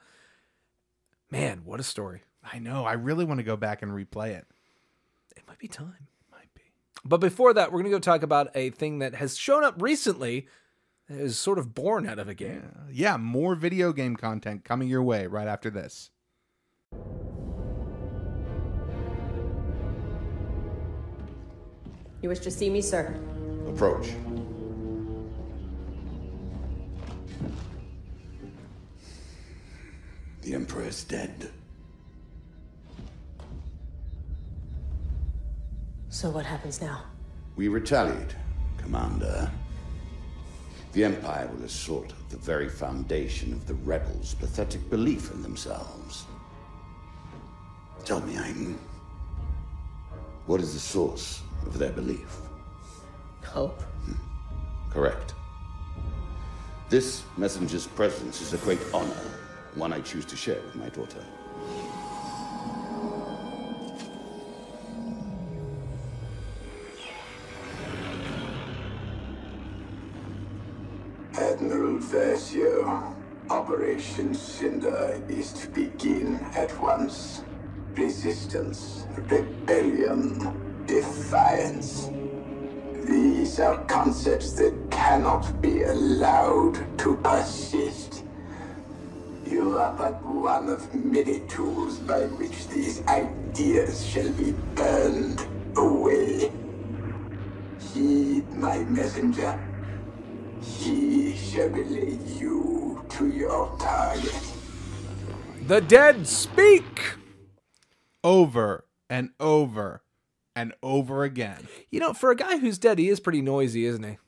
man, 1.31 1.63
what 1.65 1.81
a 1.81 1.83
story! 1.85 2.23
I 2.43 2.59
know. 2.59 2.85
I 2.85 2.93
really 2.93 3.25
want 3.25 3.39
to 3.39 3.45
go 3.45 3.57
back 3.57 3.83
and 3.83 3.93
replay 3.93 4.31
it. 4.31 4.47
It 5.37 5.43
might 5.47 5.59
be 5.59 5.69
time. 5.69 6.09
Might 6.31 6.53
be. 6.55 6.63
But 7.05 7.19
before 7.19 7.53
that, 7.55 7.71
we're 7.73 7.81
going 7.81 7.93
to 7.93 7.97
go 7.97 8.01
talk 8.01 8.23
about 8.23 8.51
a 8.55 8.71
thing 8.71 9.01
that 9.01 9.15
has 9.15 9.37
shown 9.37 9.65
up 9.65 9.81
recently. 9.81 10.47
That 11.09 11.21
is 11.21 11.39
sort 11.39 11.59
of 11.59 11.75
born 11.75 12.07
out 12.07 12.19
of 12.19 12.29
a 12.29 12.35
game. 12.35 12.71
Yeah, 12.93 13.17
more 13.17 13.55
video 13.55 13.93
game 13.93 14.15
content 14.17 14.65
coming 14.65 14.89
your 14.89 15.03
way 15.03 15.27
right 15.27 15.49
after 15.49 15.71
this. 15.71 16.11
You 22.21 22.29
wish 22.29 22.41
to 22.41 22.51
see 22.51 22.69
me, 22.69 22.83
sir? 22.83 23.15
Approach. 23.69 24.09
The 30.43 30.55
Emperor 30.55 30.85
is 30.85 31.05
dead. 31.05 31.51
So 36.09 36.31
what 36.31 36.45
happens 36.45 36.81
now? 36.81 37.05
We 37.55 37.69
retaliate, 37.69 38.35
Commander. 38.79 39.49
The 40.93 41.05
Empire 41.05 41.49
will 41.55 41.65
assault 41.65 42.15
the 42.31 42.39
very 42.39 42.69
foundation 42.69 43.53
of 43.53 43.67
the 43.69 43.75
rebels' 43.75 44.35
pathetic 44.35 44.91
belief 44.91 45.31
in 45.31 45.43
themselves. 45.43 46.25
Tell 48.05 48.21
me, 48.23 48.37
Iden, 48.37 48.77
what 50.47 50.61
is 50.61 50.73
the 50.73 50.81
source 50.81 51.43
of 51.67 51.79
their 51.79 51.91
belief? 51.91 52.37
Hope. 53.45 53.83
Correct. 54.91 55.35
This 56.89 57.23
messenger's 57.37 57.87
presence 57.87 58.41
is 58.41 58.55
a 58.55 58.59
great 58.59 58.81
honor, 58.95 59.21
one 59.75 59.93
I 59.93 60.01
choose 60.01 60.25
to 60.27 60.37
share 60.37 60.61
with 60.63 60.77
my 60.77 60.89
daughter. 60.89 61.23
Admiral 71.35 71.99
Versio, 71.99 73.15
Operation 73.51 74.35
Cinder 74.35 75.23
is 75.29 75.53
to 75.53 75.69
begin 75.69 76.37
at 76.55 76.79
once. 76.81 77.43
Resistance, 77.95 79.07
rebellion, 79.17 80.68
defiance. 80.89 82.09
These 83.05 83.61
are 83.61 83.85
concepts 83.85 84.53
that 84.53 84.75
cannot 84.91 85.63
be 85.63 85.83
allowed 85.83 86.99
to 86.99 87.17
persist. 87.19 88.25
You 89.47 89.79
are 89.79 89.95
but 89.97 90.25
one 90.25 90.69
of 90.69 90.95
many 90.95 91.41
tools 91.41 91.99
by 91.99 92.23
which 92.41 92.69
these 92.69 93.03
ideas 93.07 94.05
shall 94.05 94.31
be 94.33 94.53
burned 94.75 95.47
away. 95.77 96.51
Heed 97.93 98.51
my 98.55 98.79
messenger. 98.79 99.59
He 100.61 101.37
shall 101.37 101.69
relay 101.69 102.19
you 102.37 103.05
to 103.11 103.29
your 103.29 103.77
target. 103.79 104.53
The 105.67 105.81
dead 105.81 106.27
speak. 106.27 107.17
Over 108.25 108.85
and 109.09 109.31
over 109.39 110.03
and 110.61 110.73
over 110.83 111.25
again. 111.25 111.69
You 111.91 112.01
know, 112.01 112.13
for 112.13 112.31
a 112.31 112.37
guy 112.37 112.59
who's 112.59 112.79
dead, 112.79 112.99
he 112.99 113.09
is 113.09 113.21
pretty 113.21 113.41
noisy, 113.43 113.85
isn't 113.87 114.03
he? 114.05 114.19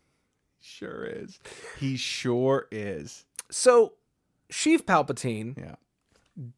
Sure 0.60 1.04
is. 1.04 1.38
He 1.78 1.96
sure 1.96 2.68
is. 2.70 3.24
So, 3.50 3.94
Sheev 4.52 4.82
Palpatine 4.82 5.56
Yeah. 5.58 5.74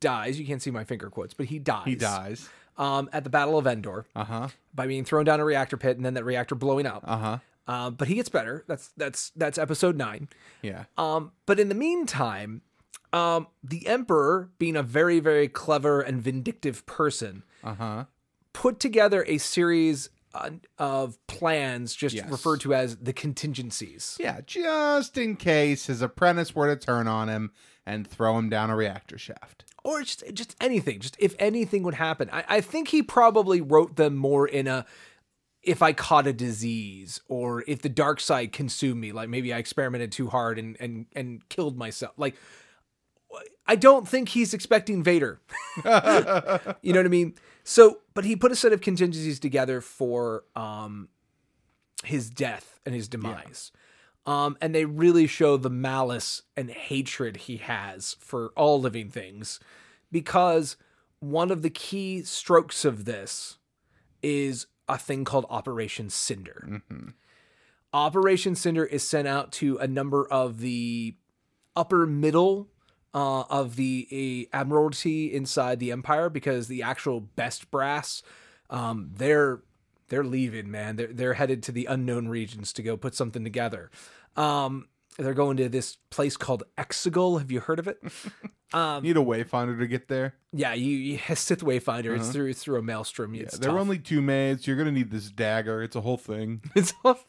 dies. 0.01 0.39
You 0.39 0.47
can't 0.47 0.61
see 0.63 0.71
my 0.71 0.85
finger 0.85 1.09
quotes, 1.11 1.35
but 1.35 1.47
he 1.47 1.59
dies. 1.59 1.85
He 1.87 1.95
dies. 1.95 2.49
Um, 2.79 3.09
at 3.13 3.23
the 3.25 3.31
Battle 3.31 3.59
of 3.59 3.67
Endor 3.67 4.07
Uh 4.17 4.25
huh. 4.25 4.49
by 4.75 4.87
being 4.87 5.05
thrown 5.05 5.25
down 5.27 5.41
a 5.41 5.45
reactor 5.45 5.77
pit 5.77 5.97
and 5.97 6.05
then 6.07 6.15
that 6.15 6.25
reactor 6.25 6.55
blowing 6.55 6.87
up. 6.87 7.05
Uh 7.07 7.17
huh. 7.19 7.39
Uh, 7.69 7.91
but 7.91 8.09
he 8.09 8.15
gets 8.17 8.29
better. 8.29 8.65
That's 8.67 8.89
that's 8.97 9.31
that's 9.37 9.57
episode 9.59 9.97
nine. 9.97 10.29
Yeah. 10.63 10.85
Um, 10.99 11.33
but 11.47 11.61
in 11.61 11.69
the 11.69 11.75
meantime, 11.77 12.63
um, 13.13 13.47
the 13.63 13.87
Emperor, 13.87 14.49
being 14.59 14.75
a 14.75 14.83
very 14.83 15.21
very 15.21 15.47
clever 15.49 16.01
and 16.01 16.21
vindictive 16.21 16.85
person, 16.87 17.45
Uh 17.63 17.75
huh. 17.75 18.05
Put 18.53 18.81
together 18.81 19.25
a 19.27 19.39
series 19.39 20.11
uh, 20.35 20.51
of 20.79 21.19
plans, 21.27 21.95
just 21.95 22.15
Yes. 22.15 22.31
referred 22.31 22.61
to 22.63 22.73
as 22.75 22.97
the 22.97 23.13
contingencies. 23.13 24.17
Yeah, 24.19 24.41
just 24.47 25.19
in 25.19 25.37
case 25.37 25.87
his 25.87 26.01
apprentice 26.03 26.55
were 26.55 26.75
to 26.75 26.77
turn 26.83 27.07
on 27.07 27.29
him 27.29 27.53
and 27.85 28.07
throw 28.09 28.39
him 28.39 28.49
down 28.49 28.71
a 28.71 28.77
reactor 28.77 29.19
shaft. 29.19 29.65
or 29.85 30.01
just 30.03 30.23
just 30.33 30.55
anything 30.61 31.01
just 31.01 31.17
if 31.19 31.35
anything 31.41 31.83
would 31.83 31.95
happen 31.95 32.31
I, 32.33 32.45
I 32.49 32.61
think 32.61 32.87
he 32.89 33.03
probably 33.03 33.61
wrote 33.61 33.97
them 33.97 34.15
more 34.15 34.47
in 34.47 34.69
a 34.69 34.87
if 35.65 35.83
i 35.83 35.93
caught 35.93 36.29
a 36.29 36.33
disease 36.33 37.21
or 37.27 37.65
if 37.67 37.83
the 37.83 37.89
dark 37.89 38.21
side 38.21 38.53
consumed 38.53 39.01
me 39.01 39.11
like 39.11 39.29
maybe 39.29 39.53
i 39.53 39.59
experimented 39.59 40.13
too 40.13 40.29
hard 40.29 40.61
and 40.61 40.77
and 40.79 41.07
and 41.17 41.49
killed 41.49 41.77
myself 41.77 42.13
like 42.17 42.37
i 43.67 43.75
don't 43.75 44.07
think 44.07 44.29
he's 44.29 44.55
expecting 44.55 45.03
vader 45.03 45.41
you 46.83 46.93
know 46.93 47.01
what 47.01 47.07
i 47.07 47.09
mean 47.09 47.35
so 47.65 48.01
but 48.15 48.25
he 48.25 48.37
put 48.37 48.53
a 48.53 48.57
set 48.57 48.73
of 48.73 48.81
contingencies 48.81 49.39
together 49.39 49.81
for 49.81 50.45
um 50.57 51.09
his 52.05 52.31
death 52.31 52.81
and 52.85 52.95
his 52.95 53.09
demise. 53.09 53.71
Um, 54.25 54.57
and 54.61 54.75
they 54.75 54.85
really 54.85 55.27
show 55.27 55.57
the 55.57 55.71
malice 55.71 56.43
and 56.57 56.71
hatred 56.71 57.39
he 57.39 57.57
has 57.57 58.17
for 58.21 58.53
all 58.57 58.81
living 58.81 59.09
things 59.09 59.59
because 60.13 60.77
one 61.19 61.51
of 61.51 61.63
the 61.63 61.71
key 61.71 62.23
strokes 62.23 62.85
of 62.85 63.05
this 63.05 63.59
is 64.23 64.67
a 64.89 64.97
thing 64.97 65.25
called 65.25 65.47
Operation 65.51 66.09
Cinder. 66.09 66.83
Operation 67.93 68.55
Cinder 68.55 68.85
is 68.85 69.07
sent 69.07 69.27
out 69.27 69.51
to 69.53 69.77
a 69.79 69.89
number 69.89 70.27
of 70.27 70.61
the 70.61 71.17
upper 71.75 72.07
middle 72.07 72.69
uh, 73.15 73.43
of 73.43 73.77
the 73.77 74.49
uh, 74.53 74.57
admiralty 74.57 75.33
inside 75.33 75.79
the 75.79 75.93
empire 75.93 76.29
because 76.29 76.69
the 76.69 76.83
actual 76.83 77.21
best 77.21 77.71
brass 77.71 78.23
um, 78.71 79.11
they're 79.15 79.63
they're 80.09 80.25
leaving 80.25 80.71
man 80.71 80.97
they're, 80.97 81.13
they're 81.13 81.35
headed 81.35 81.63
to 81.63 81.73
the 81.73 81.87
unknown 81.87 82.29
regions 82.29 82.73
to 82.73 82.83
go 82.83 82.97
put 82.97 83.15
something 83.15 83.45
together 83.45 83.91
um, 84.37 84.89
they're 85.19 85.35
going 85.35 85.57
to 85.59 85.69
this 85.69 85.99
place 86.11 86.37
called 86.37 86.63
Exegol. 86.79 87.39
Have 87.39 87.51
you 87.51 87.61
heard 87.61 87.79
of 87.79 87.89
it? 87.89 88.03
Um, 88.75 89.03
Need 89.03 89.19
a 89.19 89.21
wayfinder 89.21 89.79
to 89.79 89.87
get 89.87 90.09
there. 90.09 90.35
Yeah, 90.51 90.73
you, 90.73 90.97
you 90.97 91.19
Sith 91.35 91.61
Wayfinder. 91.61 92.17
It's 92.17 92.31
through 92.31 92.47
it's 92.47 92.63
through 92.63 92.79
a 92.79 92.83
maelstrom. 92.83 93.35
It's 93.35 93.59
there 93.59 93.71
are 93.71 93.79
only 93.79 93.99
two 93.99 94.23
maids. 94.23 94.67
You're 94.67 94.79
gonna 94.79 94.93
need 94.93 95.11
this 95.11 95.29
dagger. 95.29 95.83
It's 95.83 95.95
a 95.95 96.01
whole 96.01 96.17
thing. 96.17 96.63
It's 96.75 96.95
off. 97.05 97.27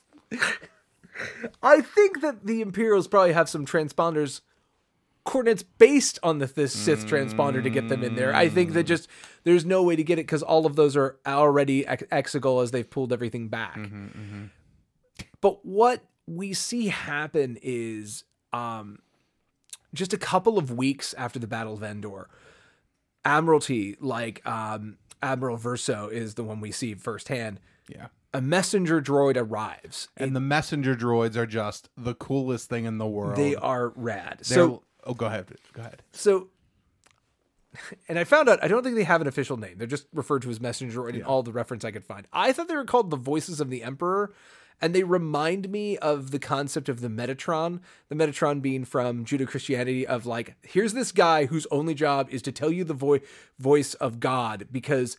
I 1.62 1.82
think 1.82 2.22
that 2.22 2.46
the 2.46 2.62
Imperials 2.62 3.10
probably 3.10 3.34
have 3.34 3.50
some 3.50 3.66
transponders 3.66 4.40
coordinates 5.26 5.64
based 5.64 6.20
on 6.24 6.40
the 6.40 6.46
this 6.48 6.74
Sith 6.74 7.06
transponder 7.06 7.64
to 7.64 7.70
get 7.70 7.88
them 7.90 8.04
in 8.04 8.16
there. 8.16 8.36
I 8.36 8.50
think 8.50 8.74
that 8.74 8.84
just 8.84 9.08
there's 9.46 9.64
no 9.66 9.82
way 9.84 9.96
to 9.96 10.04
get 10.04 10.20
it 10.20 10.24
because 10.24 10.44
all 10.44 10.66
of 10.66 10.76
those 10.76 10.98
are 10.98 11.18
already 11.26 11.86
ex- 11.88 12.04
exegol 12.12 12.62
as 12.62 12.72
they've 12.72 12.90
pulled 12.90 13.14
everything 13.14 13.48
back. 13.48 13.78
But 15.42 15.66
what 15.66 16.04
we 16.28 16.54
see 16.54 16.88
happen 16.88 17.58
is 17.62 18.24
um, 18.52 19.00
just 19.94 20.14
a 20.14 20.18
couple 20.18 20.58
of 20.58 20.72
weeks 20.72 21.14
after 21.18 21.40
the 21.40 21.48
Battle 21.48 21.74
of 21.74 21.84
Endor, 21.84 22.30
Admiralty, 23.26 23.96
like 24.00 24.46
um, 24.46 24.98
Admiral 25.22 25.58
Versio, 25.58 26.12
is 26.12 26.36
the 26.36 26.44
one 26.44 26.60
we 26.60 26.72
see 26.72 26.94
firsthand. 26.96 27.60
Yeah. 27.88 28.08
A 28.34 28.42
messenger 28.42 29.02
droid 29.02 29.38
arrives. 29.38 30.08
And 30.18 30.36
the 30.36 30.40
messenger 30.40 30.96
droids 30.96 31.36
are 31.36 31.46
just 31.46 31.90
the 31.96 32.16
coolest 32.16 32.70
thing 32.70 32.86
in 32.86 32.98
the 32.98 33.06
world. 33.08 33.36
They 33.38 33.56
are 33.56 33.90
rad. 33.96 34.40
They're- 34.40 34.56
So 34.56 34.84
oh, 35.06 35.14
go 35.14 35.26
ahead. 35.26 35.48
Go 35.74 35.82
ahead. 35.82 36.02
so 36.12 36.50
and 38.08 38.20
I 38.20 38.24
found 38.24 38.50
out 38.50 38.64
I 38.64 38.68
don't 38.68 38.84
think 38.84 38.96
they 38.96 39.04
have 39.04 39.22
an 39.22 39.28
official 39.28 39.58
name. 39.58 39.78
They're 39.78 39.88
just 39.88 40.08
referred 40.14 40.42
to 40.44 40.50
as 40.50 40.60
messenger 40.60 41.08
in 41.10 41.24
all 41.24 41.44
the 41.44 41.52
reference 41.52 41.84
I 41.84 41.92
could 41.92 42.06
find. 42.06 42.28
I 42.32 42.54
thought 42.54 42.68
they 42.68 42.76
were 42.76 42.86
called 42.86 43.10
the 43.10 43.18
voices 43.18 43.60
of 43.60 43.70
the 43.70 43.84
emperor 43.84 44.34
and 44.82 44.94
they 44.94 45.04
remind 45.04 45.70
me 45.70 45.98
of 45.98 46.32
the 46.32 46.40
concept 46.40 46.90
of 46.90 47.02
the 47.02 47.08
Metatron, 47.08 47.80
the 48.10 48.16
Metatron 48.16 48.62
being 48.62 48.86
from 48.86 49.26
Judeo 49.26 49.48
Christianity 49.48 50.06
of 50.06 50.26
like 50.26 50.56
here's 50.62 50.94
this 50.94 51.12
guy 51.12 51.46
whose 51.46 51.68
only 51.72 51.94
job 51.94 52.28
is 52.32 52.42
to 52.44 52.52
tell 52.52 52.72
you 52.72 52.84
the 52.84 52.94
vo- 52.94 53.20
voice 53.60 53.94
of 53.96 54.20
God 54.20 54.68
because 54.72 55.18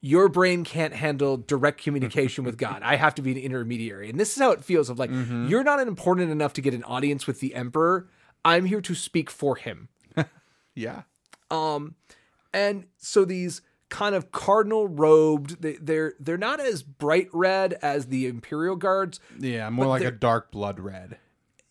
your 0.00 0.28
brain 0.28 0.62
can't 0.64 0.94
handle 0.94 1.36
direct 1.36 1.82
communication 1.82 2.44
with 2.44 2.58
God. 2.58 2.82
I 2.82 2.96
have 2.96 3.14
to 3.16 3.22
be 3.22 3.32
an 3.32 3.38
intermediary. 3.38 4.10
And 4.10 4.20
this 4.20 4.36
is 4.36 4.42
how 4.42 4.50
it 4.50 4.62
feels 4.62 4.90
of 4.90 4.98
like 4.98 5.10
mm-hmm. 5.10 5.48
you're 5.48 5.64
not 5.64 5.80
important 5.80 6.30
enough 6.30 6.52
to 6.54 6.60
get 6.60 6.74
an 6.74 6.84
audience 6.84 7.26
with 7.26 7.40
the 7.40 7.54
emperor. 7.54 8.08
I'm 8.46 8.64
here 8.64 8.80
to 8.80 8.94
speak 8.94 9.30
for 9.30 9.56
him. 9.56 9.88
Yeah. 10.74 11.02
Um, 11.50 11.94
And 12.52 12.86
so 12.98 13.24
these 13.24 13.62
kind 13.88 14.14
of 14.14 14.30
cardinal 14.30 14.86
robed, 14.88 15.62
they, 15.62 15.74
they're 15.80 16.12
they're 16.20 16.36
not 16.36 16.60
as 16.60 16.82
bright 16.82 17.28
red 17.32 17.78
as 17.82 18.06
the 18.06 18.26
imperial 18.26 18.76
guards, 18.76 19.18
Yeah. 19.38 19.70
More 19.70 19.86
like 19.86 20.02
a 20.04 20.10
dark 20.10 20.50
blood 20.50 20.78
red. 20.80 21.18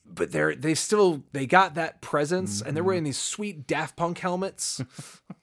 but 0.06 0.32
they're 0.32 0.56
they 0.56 0.74
still 0.74 1.24
they 1.34 1.46
got 1.46 1.76
that 1.76 2.02
presence 2.02 2.62
and 2.62 2.76
they're 2.76 2.84
wearing 2.84 3.04
these 3.04 3.18
sweet 3.20 3.68
Daft 3.68 3.96
Punk 3.96 4.18
helmets. 4.20 4.82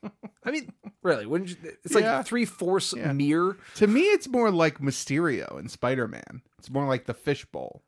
I 0.45 0.51
mean, 0.51 0.73
really, 1.03 1.27
wouldn't 1.27 1.51
you, 1.51 1.57
it's 1.85 1.95
like 1.95 2.03
Yeah. 2.05 2.23
three 2.25 2.45
fourths 2.47 2.95
mirror. 2.97 3.59
To 3.77 3.87
me, 3.87 4.01
it's 4.03 4.27
more 4.27 4.51
like 4.51 4.79
Mysterio 4.81 5.57
in 5.61 5.69
Spider 5.69 6.09
Man. 6.09 6.43
It's 6.59 6.69
more 6.71 6.87
like 6.87 7.07
the 7.07 7.15
fishbowl. 7.15 7.83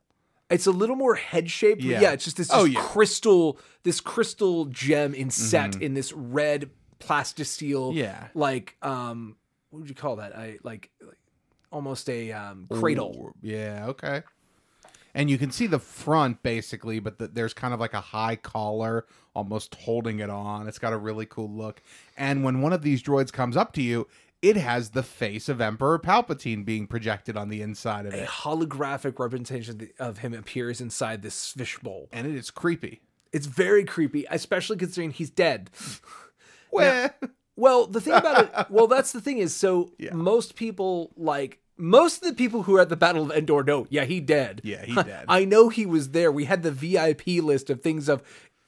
It's 0.51 0.67
a 0.67 0.71
little 0.71 0.97
more 0.97 1.15
head 1.15 1.51
shaped. 1.51 1.83
Yeah. 1.83 2.01
Yeah. 2.01 2.13
it's 2.13 2.25
just 2.25 2.37
this, 2.37 2.51
Oh, 2.53 2.65
yeah. 2.65 2.81
crystal, 2.81 3.59
this 3.83 4.01
crystal 4.01 4.67
gem 4.67 5.15
inset 5.15 5.81
in 5.81 5.95
this 5.95 6.13
red 6.13 6.71
plasticine. 6.99 7.93
Yeah. 7.93 8.29
like 8.35 8.77
um, 8.83 9.37
what 9.71 9.81
would 9.81 9.89
you 9.89 9.95
call 9.95 10.17
that? 10.17 10.37
I 10.37 10.59
like, 10.63 10.91
like 11.01 11.19
almost 11.73 12.09
a 12.09 12.33
um 12.33 12.67
cradle. 12.71 13.15
Ooh, 13.17 13.35
Yeah, 13.43 13.87
okay. 13.89 14.23
And 15.17 15.31
you 15.31 15.39
can 15.39 15.53
see 15.53 15.69
the 15.69 15.79
front 15.79 16.43
basically, 16.43 16.99
but 16.99 17.19
the, 17.19 17.29
there's 17.29 17.55
kind 17.55 17.73
of 17.73 17.79
like 17.81 17.95
a 17.95 18.01
high 18.01 18.35
collar, 18.37 19.07
almost 19.35 19.75
holding 19.77 20.19
it 20.19 20.29
on. 20.29 20.67
It's 20.67 20.79
got 20.79 20.93
a 20.93 20.97
really 20.99 21.25
cool 21.27 21.49
look. 21.51 21.81
And 22.17 22.43
when 22.43 22.61
one 22.63 22.73
of 22.73 22.83
these 22.83 23.01
droids 23.03 23.33
comes 23.33 23.57
up 23.57 23.73
to 23.75 23.83
you, 23.83 24.09
it 24.45 24.57
has 24.57 24.91
the 24.91 25.03
face 25.03 25.49
of 25.49 25.59
Emperor 25.59 25.99
Palpatine 25.99 26.67
being 26.67 26.87
projected 26.87 27.35
on 27.35 27.49
the 27.49 27.63
inside 27.63 28.05
of 28.05 28.13
A 28.13 28.19
it. 28.19 28.25
A 28.25 28.27
holographic 28.27 29.19
representation 29.19 29.89
of 29.99 30.19
him 30.19 30.35
appears 30.35 30.83
inside 30.83 31.23
this 31.23 31.53
fishbowl. 31.53 32.11
And 32.13 32.27
it 32.27 32.35
is 32.35 32.51
creepy. 32.51 33.01
It's 33.33 33.47
very 33.47 33.85
creepy, 33.85 34.27
especially 34.31 34.77
considering 34.77 35.11
he's 35.11 35.31
dead. 35.31 35.71
Well, 36.71 37.11
Well, 37.55 37.87
the 37.87 38.01
thing 38.01 38.15
about 38.15 38.45
it, 38.45 38.67
well, 38.69 38.89
that's 38.89 39.13
the 39.13 39.21
thing 39.21 39.39
is, 39.39 39.55
so 39.55 39.93
most 40.13 40.57
people 40.57 41.13
like 41.17 41.61
most 41.77 42.21
of 42.21 42.29
the 42.29 42.35
people 42.35 42.65
who 42.65 42.77
are 42.77 42.81
at 42.81 42.89
the 42.89 42.97
Battle 42.97 43.23
of 43.23 43.31
Endor 43.31 43.63
know, 43.63 43.87
yeah, 43.91 44.05
he 44.05 44.19
dead. 44.19 44.61
Yeah, 44.65 44.85
he 44.85 44.95
dead. 45.13 45.27
I 45.29 45.45
know 45.45 45.69
he 45.69 45.87
was 45.87 46.11
there. 46.11 46.33
We 46.33 46.47
had 46.47 46.65
the 46.65 46.73
VIP 46.73 47.45
list 47.45 47.71
of 47.71 47.81
things 47.81 48.09
of 48.09 48.25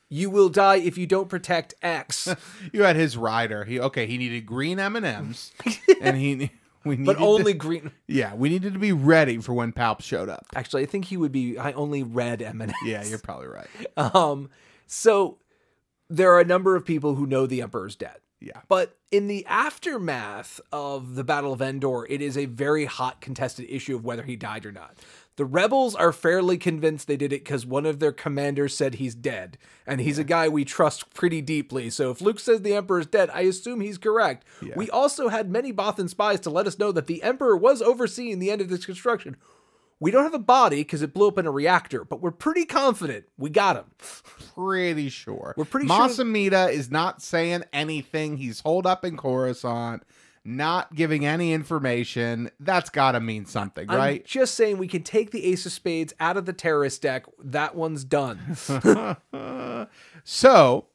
you 0.09 0.31
will 0.31 0.49
die 0.49 0.77
if 0.77 0.97
you 0.97 1.07
don't 1.07 1.29
protect 1.29 1.75
X, 1.83 2.29
you 2.73 2.83
had 2.83 2.97
his 2.97 3.17
rider. 3.17 3.65
He 3.65 3.81
okay, 3.81 4.07
he 4.07 4.19
needed 4.19 4.47
green 4.47 4.79
M&Ms 4.79 5.53
and 6.01 6.17
he 6.17 6.51
we 6.87 6.97
needed 6.97 7.17
but 7.17 7.21
only 7.21 7.53
to, 7.53 7.59
green. 7.59 7.91
Yeah, 8.07 8.35
we 8.35 8.49
needed 8.49 8.73
to 8.75 8.79
be 8.79 8.93
ready 8.93 9.39
for 9.39 9.53
when 9.53 9.73
Palp 9.73 10.03
showed 10.03 10.29
up. 10.29 10.47
Actually, 10.55 10.85
I 10.85 10.87
think 10.87 11.07
he 11.07 11.17
would 11.17 11.33
be. 11.33 11.59
I 11.59 11.73
only 11.73 12.03
read 12.05 12.41
M 12.41 12.61
and 12.61 12.71
M's. 12.71 12.79
Yeah, 12.85 13.05
you're 13.05 13.19
probably 13.19 13.49
right. 13.49 13.67
Um, 13.97 14.51
so 14.87 15.39
there 16.09 16.33
are 16.33 16.41
a 16.41 16.45
number 16.45 16.77
of 16.77 16.85
people 16.85 17.17
who 17.17 17.27
know 17.27 17.47
the 17.47 17.61
Emperor's 17.61 17.97
dead. 17.97 18.19
Yeah. 18.41 18.61
But 18.69 18.97
in 19.11 19.27
the 19.27 19.45
aftermath 19.47 20.61
of 20.71 21.15
the 21.15 21.25
Battle 21.25 21.53
of 21.53 21.63
Endor, 21.63 22.07
it 22.09 22.21
is 22.21 22.37
a 22.37 22.45
very 22.45 22.85
hot 22.85 23.21
contested 23.21 23.67
issue 23.69 23.97
of 23.97 24.05
whether 24.05 24.23
he 24.23 24.37
died 24.37 24.67
or 24.67 24.73
not. 24.73 24.97
The 25.37 25.45
rebels 25.45 25.95
are 25.95 26.13
fairly 26.13 26.57
convinced 26.57 27.07
they 27.07 27.17
did 27.19 27.31
it 27.33 27.45
because 27.45 27.67
one 27.67 27.85
of 27.85 27.99
their 27.99 28.13
commanders 28.13 28.75
said 28.75 28.95
he's 28.95 29.15
dead, 29.15 29.59
and 29.87 30.01
he's 30.01 30.19
a 30.19 30.25
guy 30.25 30.49
we 30.49 30.65
trust 30.65 31.13
pretty 31.13 31.43
deeply. 31.43 31.91
So 31.91 32.11
if 32.11 32.23
Luke 32.23 32.41
says 32.41 32.63
the 32.63 32.75
Emperor's 32.75 33.07
dead, 33.07 33.29
I 33.35 33.43
assume 33.43 33.81
he's 33.83 33.99
correct. 33.99 34.47
We 34.77 34.89
also 34.91 35.29
had 35.29 35.51
many 35.51 35.73
Bothan 35.75 36.09
spies 36.09 36.41
to 36.41 36.51
let 36.51 36.67
us 36.67 36.79
know 36.79 36.91
that 36.93 37.07
the 37.07 37.23
Emperor 37.23 37.57
was 37.57 37.83
overseeing 37.83 38.39
the 38.39 38.51
end 38.51 38.63
of 38.63 38.71
this 38.71 38.87
construction. 38.87 39.37
We 40.01 40.11
don't 40.11 40.25
have 40.25 40.35
a 40.35 40.39
body 40.39 40.79
because 40.79 41.01
it 41.01 41.15
blew 41.15 41.29
up 41.29 41.39
in 41.39 41.47
a 41.47 41.51
reactor, 41.51 42.05
but 42.05 42.21
we're 42.21 42.31
pretty 42.31 42.67
confident 42.67 43.25
we 43.39 43.49
got 43.51 43.77
him. 43.77 43.85
pretty 44.55 45.09
sure. 45.09 45.55
We're 45.57 45.65
pretty 45.65 45.87
sure- 45.87 45.99
Mas 45.99 46.19
Amedda 46.19 46.71
is 46.71 46.91
not 46.91 47.23
saying 47.23 47.65
anything. 47.73 48.37
He's 48.37 48.61
holed 48.61 48.87
up 48.87 49.05
in 49.05 49.17
Coruscant. 49.17 50.03
Not 50.47 50.95
giving 50.95 51.27
any 51.27 51.53
information. 51.53 52.51
That's 52.61 52.89
got 52.91 53.13
to 53.13 53.21
mean 53.21 53.45
something, 53.47 53.91
I'm 53.91 53.97
right? 53.97 54.25
just 54.25 54.55
saying 54.55 54.79
we 54.79 54.89
can 54.89 55.03
take 55.03 55.31
the 55.33 55.45
Ace 55.47 55.67
of 55.67 55.73
Spades 55.73 56.15
out 56.21 56.37
of 56.37 56.47
the 56.47 56.53
terrorist 56.53 57.03
deck. 57.03 57.27
That 57.43 57.75
one's 57.75 58.05
done. 58.05 58.57
So, 60.25 60.87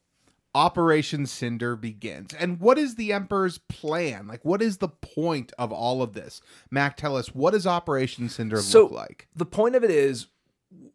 Operation 0.53 1.25
Cinder 1.25 1.75
begins. 1.77 2.33
And 2.33 2.59
what 2.59 2.77
is 2.77 2.95
the 2.95 3.13
Emperor's 3.13 3.57
plan? 3.57 4.27
Like, 4.27 4.43
what 4.43 4.61
is 4.61 4.77
the 4.77 4.89
point 4.89 5.53
of 5.57 5.71
all 5.71 6.01
of 6.01 6.11
this? 6.13 6.41
Mac, 6.69 6.97
tell 6.97 7.15
us, 7.15 7.33
what 7.33 7.51
does 7.51 7.65
Operation 7.65 8.27
Cinder 8.27 8.57
So- 8.57 8.83
look 8.83 8.91
like? 8.91 9.27
the 9.35 9.45
point 9.45 9.75
of 9.75 9.83
it 9.85 9.91
is 9.91 10.27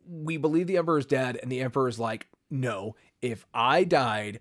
we 0.09 0.37
believe 0.37 0.67
the 0.67 0.77
emperor 0.77 0.99
is 0.99 1.07
dead 1.07 1.39
and 1.43 1.51
the 1.51 1.61
emperor 1.61 1.89
is 1.89 1.99
like 1.99 2.27
no 2.51 2.95
if 3.21 3.45
i 3.53 3.85
died 3.85 4.41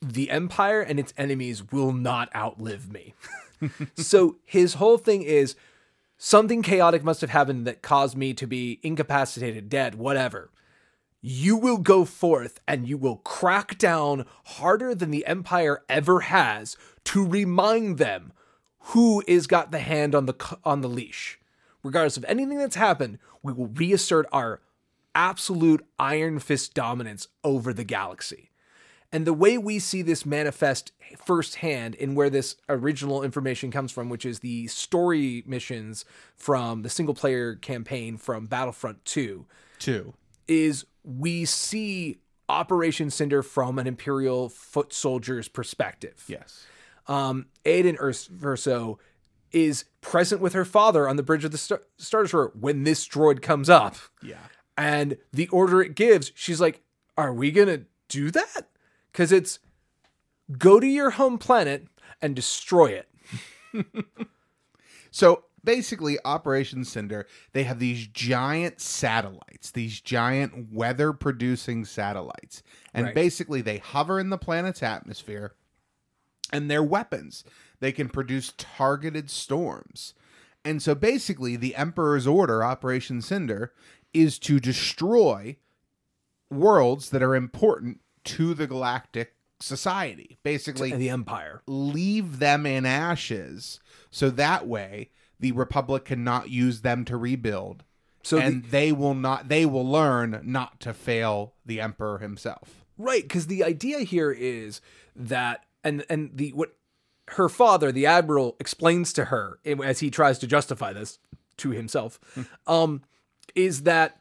the 0.00 0.30
empire 0.30 0.80
and 0.80 0.98
its 0.98 1.12
enemies 1.18 1.70
will 1.70 1.92
not 1.92 2.34
outlive 2.34 2.90
me 2.90 3.12
so 3.96 4.36
his 4.44 4.74
whole 4.74 4.98
thing 4.98 5.22
is 5.22 5.54
something 6.16 6.62
chaotic 6.62 7.02
must 7.04 7.20
have 7.20 7.30
happened 7.30 7.66
that 7.66 7.82
caused 7.82 8.16
me 8.16 8.34
to 8.34 8.46
be 8.46 8.80
incapacitated 8.82 9.68
dead 9.68 9.94
whatever. 9.94 10.50
You 11.22 11.56
will 11.56 11.78
go 11.78 12.04
forth 12.04 12.60
and 12.66 12.88
you 12.88 12.96
will 12.96 13.16
crack 13.16 13.76
down 13.76 14.24
harder 14.44 14.94
than 14.94 15.10
the 15.10 15.26
empire 15.26 15.82
ever 15.88 16.20
has 16.20 16.76
to 17.04 17.26
remind 17.26 17.98
them 17.98 18.32
who 18.84 19.22
is 19.26 19.46
got 19.46 19.70
the 19.70 19.80
hand 19.80 20.14
on 20.14 20.26
the 20.26 20.56
on 20.64 20.80
the 20.80 20.88
leash. 20.88 21.38
Regardless 21.82 22.16
of 22.16 22.24
anything 22.24 22.58
that's 22.58 22.76
happened 22.76 23.18
we 23.42 23.52
will 23.52 23.68
reassert 23.68 24.26
our 24.32 24.60
absolute 25.14 25.84
iron 25.98 26.38
fist 26.38 26.72
dominance 26.74 27.28
over 27.42 27.72
the 27.72 27.84
galaxy 27.84 28.49
and 29.12 29.26
the 29.26 29.32
way 29.32 29.58
we 29.58 29.78
see 29.78 30.02
this 30.02 30.24
manifest 30.24 30.92
firsthand 31.18 31.94
in 31.96 32.14
where 32.14 32.30
this 32.30 32.56
original 32.68 33.22
information 33.22 33.70
comes 33.70 33.90
from, 33.90 34.08
which 34.08 34.24
is 34.24 34.40
the 34.40 34.66
story 34.68 35.42
missions 35.46 36.04
from 36.36 36.82
the 36.82 36.88
single 36.88 37.14
player 37.14 37.56
campaign 37.56 38.16
from 38.16 38.46
Battlefront 38.46 39.04
2, 39.04 39.46
Two. 39.78 40.14
is 40.46 40.86
we 41.02 41.44
see 41.44 42.18
Operation 42.48 43.10
Cinder 43.10 43.42
from 43.42 43.78
an 43.78 43.86
Imperial 43.86 44.48
foot 44.48 44.92
soldier's 44.92 45.48
perspective. 45.48 46.24
Yes. 46.26 46.66
Um, 47.06 47.46
Iden 47.66 47.96
Versio 47.96 48.98
is 49.52 49.84
present 50.00 50.40
with 50.40 50.52
her 50.52 50.64
father 50.64 51.08
on 51.08 51.16
the 51.16 51.22
bridge 51.22 51.44
of 51.44 51.50
the 51.50 51.58
Star, 51.58 51.82
Star 51.98 52.22
Destroyer 52.22 52.52
when 52.58 52.84
this 52.84 53.06
droid 53.08 53.42
comes 53.42 53.68
up. 53.68 53.96
Yeah. 54.22 54.38
And 54.76 55.16
the 55.32 55.48
order 55.48 55.82
it 55.82 55.94
gives, 55.94 56.32
she's 56.34 56.60
like, 56.60 56.82
Are 57.16 57.32
we 57.32 57.50
going 57.50 57.68
to 57.68 57.84
do 58.08 58.30
that? 58.30 58.68
Because 59.12 59.32
it's 59.32 59.58
go 60.58 60.80
to 60.80 60.86
your 60.86 61.10
home 61.10 61.38
planet 61.38 61.86
and 62.20 62.34
destroy 62.36 62.86
it. 62.86 63.08
So 65.10 65.44
basically, 65.62 66.18
Operation 66.24 66.84
Cinder, 66.84 67.26
they 67.52 67.64
have 67.64 67.78
these 67.78 68.06
giant 68.06 68.80
satellites, 68.80 69.70
these 69.70 70.00
giant 70.00 70.72
weather 70.72 71.12
producing 71.12 71.84
satellites. 71.84 72.62
And 72.94 73.06
Right. 73.06 73.14
basically, 73.14 73.60
they 73.60 73.78
hover 73.78 74.20
in 74.20 74.30
the 74.30 74.38
planet's 74.38 74.82
atmosphere 74.82 75.54
and 76.52 76.70
they're 76.70 76.82
weapons. 76.82 77.44
They 77.80 77.92
can 77.92 78.08
produce 78.08 78.54
targeted 78.56 79.30
storms. 79.30 80.14
And 80.64 80.82
so 80.82 80.94
basically, 80.94 81.56
the 81.56 81.74
Emperor's 81.74 82.26
order, 82.26 82.62
Operation 82.62 83.22
Cinder, 83.22 83.72
is 84.12 84.38
to 84.40 84.60
destroy 84.60 85.56
worlds 86.50 87.10
that 87.10 87.22
are 87.22 87.34
important 87.34 88.00
to 88.24 88.54
the 88.54 88.66
galactic 88.66 89.34
society. 89.60 90.38
Basically, 90.42 90.92
the 90.92 91.10
Empire. 91.10 91.62
leave 91.66 92.38
them 92.38 92.64
in 92.66 92.86
ashes 92.86 93.78
so 94.10 94.30
that 94.30 94.66
way 94.66 95.10
the 95.38 95.52
republic 95.52 96.04
cannot 96.06 96.48
use 96.50 96.80
them 96.82 97.04
to 97.04 97.16
rebuild 97.16 97.84
So 98.22 98.36
the- 98.36 98.42
and 98.44 98.64
they 98.64 98.90
will 98.92 99.14
not 99.14 99.48
they 99.48 99.66
will 99.66 99.86
learn 99.88 100.40
not 100.44 100.80
to 100.80 100.92
fail 100.94 101.54
the 101.64 101.80
emperor 101.80 102.18
himself 102.18 102.84
Right, 102.98 103.22
because 103.22 103.46
the 103.46 103.64
idea 103.64 104.00
here 104.00 104.30
is 104.30 104.82
that, 105.16 105.64
and 105.82 106.04
and 106.10 106.30
the 106.34 106.50
what 106.52 106.76
her 107.28 107.48
father, 107.48 107.90
the 107.92 108.04
admiral, 108.04 108.56
explains 108.60 109.14
to 109.14 109.26
her 109.26 109.58
as 109.64 110.00
he 110.00 110.10
tries 110.10 110.38
to 110.40 110.46
justify 110.46 110.92
this 110.92 111.18
to 111.58 111.70
himself, 111.70 112.20
um, 112.66 113.00
is 113.54 113.84
that 113.84 114.20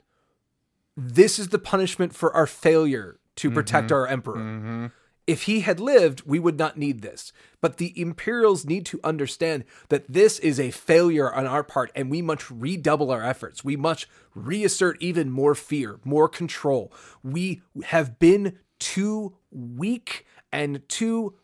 this 0.95 1.39
is 1.39 1.49
the 1.49 1.59
punishment 1.59 2.15
for 2.15 2.33
our 2.33 2.47
failure 2.47 3.19
to 3.39 3.47
mm-hmm. 3.47 3.55
protect 3.55 3.91
our 3.91 4.07
emperor. 4.07 4.37
Mm-hmm. 4.37 4.85
If 5.27 5.43
he 5.43 5.59
had 5.59 5.79
lived, 5.79 6.23
we 6.25 6.39
would 6.39 6.57
not 6.57 6.77
need 6.77 7.01
this. 7.01 7.31
But 7.61 7.77
the 7.77 7.93
Imperials 7.99 8.65
need 8.65 8.83
to 8.87 8.99
understand 9.03 9.63
that 9.89 10.11
this 10.11 10.39
is 10.39 10.59
a 10.59 10.71
failure 10.71 11.31
on 11.31 11.45
our 11.45 11.63
part, 11.63 11.91
and 11.93 12.09
we 12.09 12.23
must 12.23 12.49
redouble 12.49 13.11
our 13.11 13.23
efforts. 13.23 13.63
We 13.63 13.75
must 13.75 14.07
reassert 14.33 14.97
even 14.99 15.29
more 15.29 15.53
fear, 15.53 15.99
more 16.03 16.27
control. 16.27 16.91
We 17.23 17.61
have 17.85 18.17
been 18.17 18.57
too 18.79 19.35
weak 19.51 20.25
and 20.51 20.81
too 20.89 21.35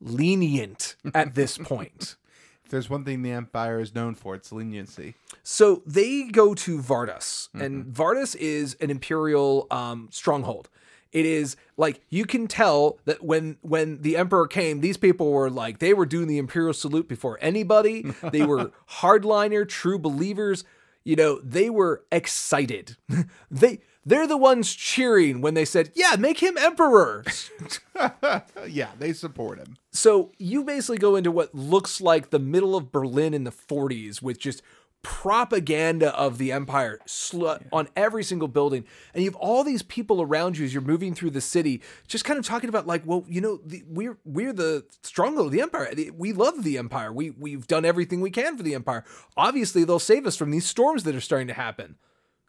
lenient 0.00 0.94
at 1.12 1.34
this 1.34 1.58
point. 1.58 2.14
if 2.64 2.70
there's 2.70 2.88
one 2.88 3.04
thing 3.04 3.22
the 3.22 3.32
empire 3.32 3.80
is 3.80 3.96
known 3.96 4.14
for 4.14 4.36
it's 4.36 4.52
leniency 4.52 5.14
So 5.42 5.82
they 5.86 6.28
go 6.28 6.54
to 6.54 6.78
Vardos, 6.78 7.48
and 7.52 7.86
mm-hmm. 7.86 8.00
Vardos 8.00 8.36
is 8.36 8.76
an 8.80 8.90
imperial 8.90 9.66
um, 9.72 10.08
stronghold. 10.12 10.68
It 11.12 11.24
is 11.24 11.56
like 11.76 12.00
you 12.10 12.24
can 12.26 12.46
tell 12.48 12.98
that 13.06 13.24
when 13.24 13.56
when 13.62 14.02
the 14.02 14.16
emperor 14.16 14.46
came, 14.46 14.80
these 14.80 14.96
people 14.96 15.32
were 15.32 15.50
like 15.50 15.78
they 15.78 15.94
were 15.94 16.06
doing 16.06 16.28
the 16.28 16.38
imperial 16.38 16.74
salute 16.74 17.08
before 17.08 17.38
anybody. 17.40 18.04
They 18.32 18.44
were 18.44 18.72
hardliner, 19.00 19.66
true 19.66 19.98
believers. 19.98 20.64
You 21.04 21.16
know, 21.16 21.40
they 21.42 21.70
were 21.70 22.04
excited. 22.12 22.96
they 23.50 23.80
they're 24.04 24.26
the 24.26 24.36
ones 24.36 24.74
cheering 24.74 25.40
when 25.40 25.54
they 25.54 25.64
said, 25.64 25.90
"Yeah, 25.94 26.16
make 26.18 26.42
him 26.42 26.56
emperor." 26.58 27.24
Yeah 28.68 28.90
they 28.98 29.12
support 29.12 29.58
him 29.58 29.76
So 29.90 30.30
you 30.38 30.62
basically 30.62 30.98
go 30.98 31.16
into 31.16 31.32
what 31.32 31.54
looks 31.54 32.00
like 32.00 32.30
the 32.30 32.38
middle 32.38 32.76
of 32.76 32.92
Berlin 32.92 33.34
in 33.34 33.42
the 33.42 33.50
40s 33.50 34.22
with 34.22 34.38
just 34.38 34.62
propaganda 35.08 36.14
of 36.14 36.36
the 36.36 36.52
empire 36.52 37.00
sl- 37.06 37.54
on 37.72 37.88
every 37.96 38.22
single 38.22 38.46
building. 38.46 38.84
And 39.14 39.24
you 39.24 39.30
have 39.30 39.40
all 39.40 39.64
these 39.64 39.82
people 39.82 40.20
around 40.20 40.58
you 40.58 40.66
as 40.66 40.74
you're 40.74 40.82
moving 40.82 41.14
through 41.14 41.30
the 41.30 41.40
city 41.40 41.80
just 42.06 42.26
kind 42.26 42.38
of 42.38 42.44
talking 42.44 42.68
about 42.68 42.86
like 42.86 43.04
well 43.06 43.24
you 43.26 43.40
know 43.40 43.58
the, 43.64 43.82
we're 43.88 44.18
we're 44.26 44.52
the 44.52 44.84
stronghold 45.02 45.46
of 45.46 45.52
the 45.52 45.62
empire. 45.62 45.90
We 46.14 46.34
love 46.34 46.62
the 46.62 46.76
empire. 46.76 47.10
We 47.10 47.30
we've 47.30 47.66
done 47.66 47.86
everything 47.86 48.20
we 48.20 48.30
can 48.30 48.58
for 48.58 48.62
the 48.62 48.74
empire. 48.74 49.02
Obviously 49.34 49.82
they'll 49.82 49.98
save 49.98 50.26
us 50.26 50.36
from 50.36 50.50
these 50.50 50.66
storms 50.66 51.04
that 51.04 51.16
are 51.16 51.22
starting 51.22 51.48
to 51.48 51.54
happen 51.54 51.96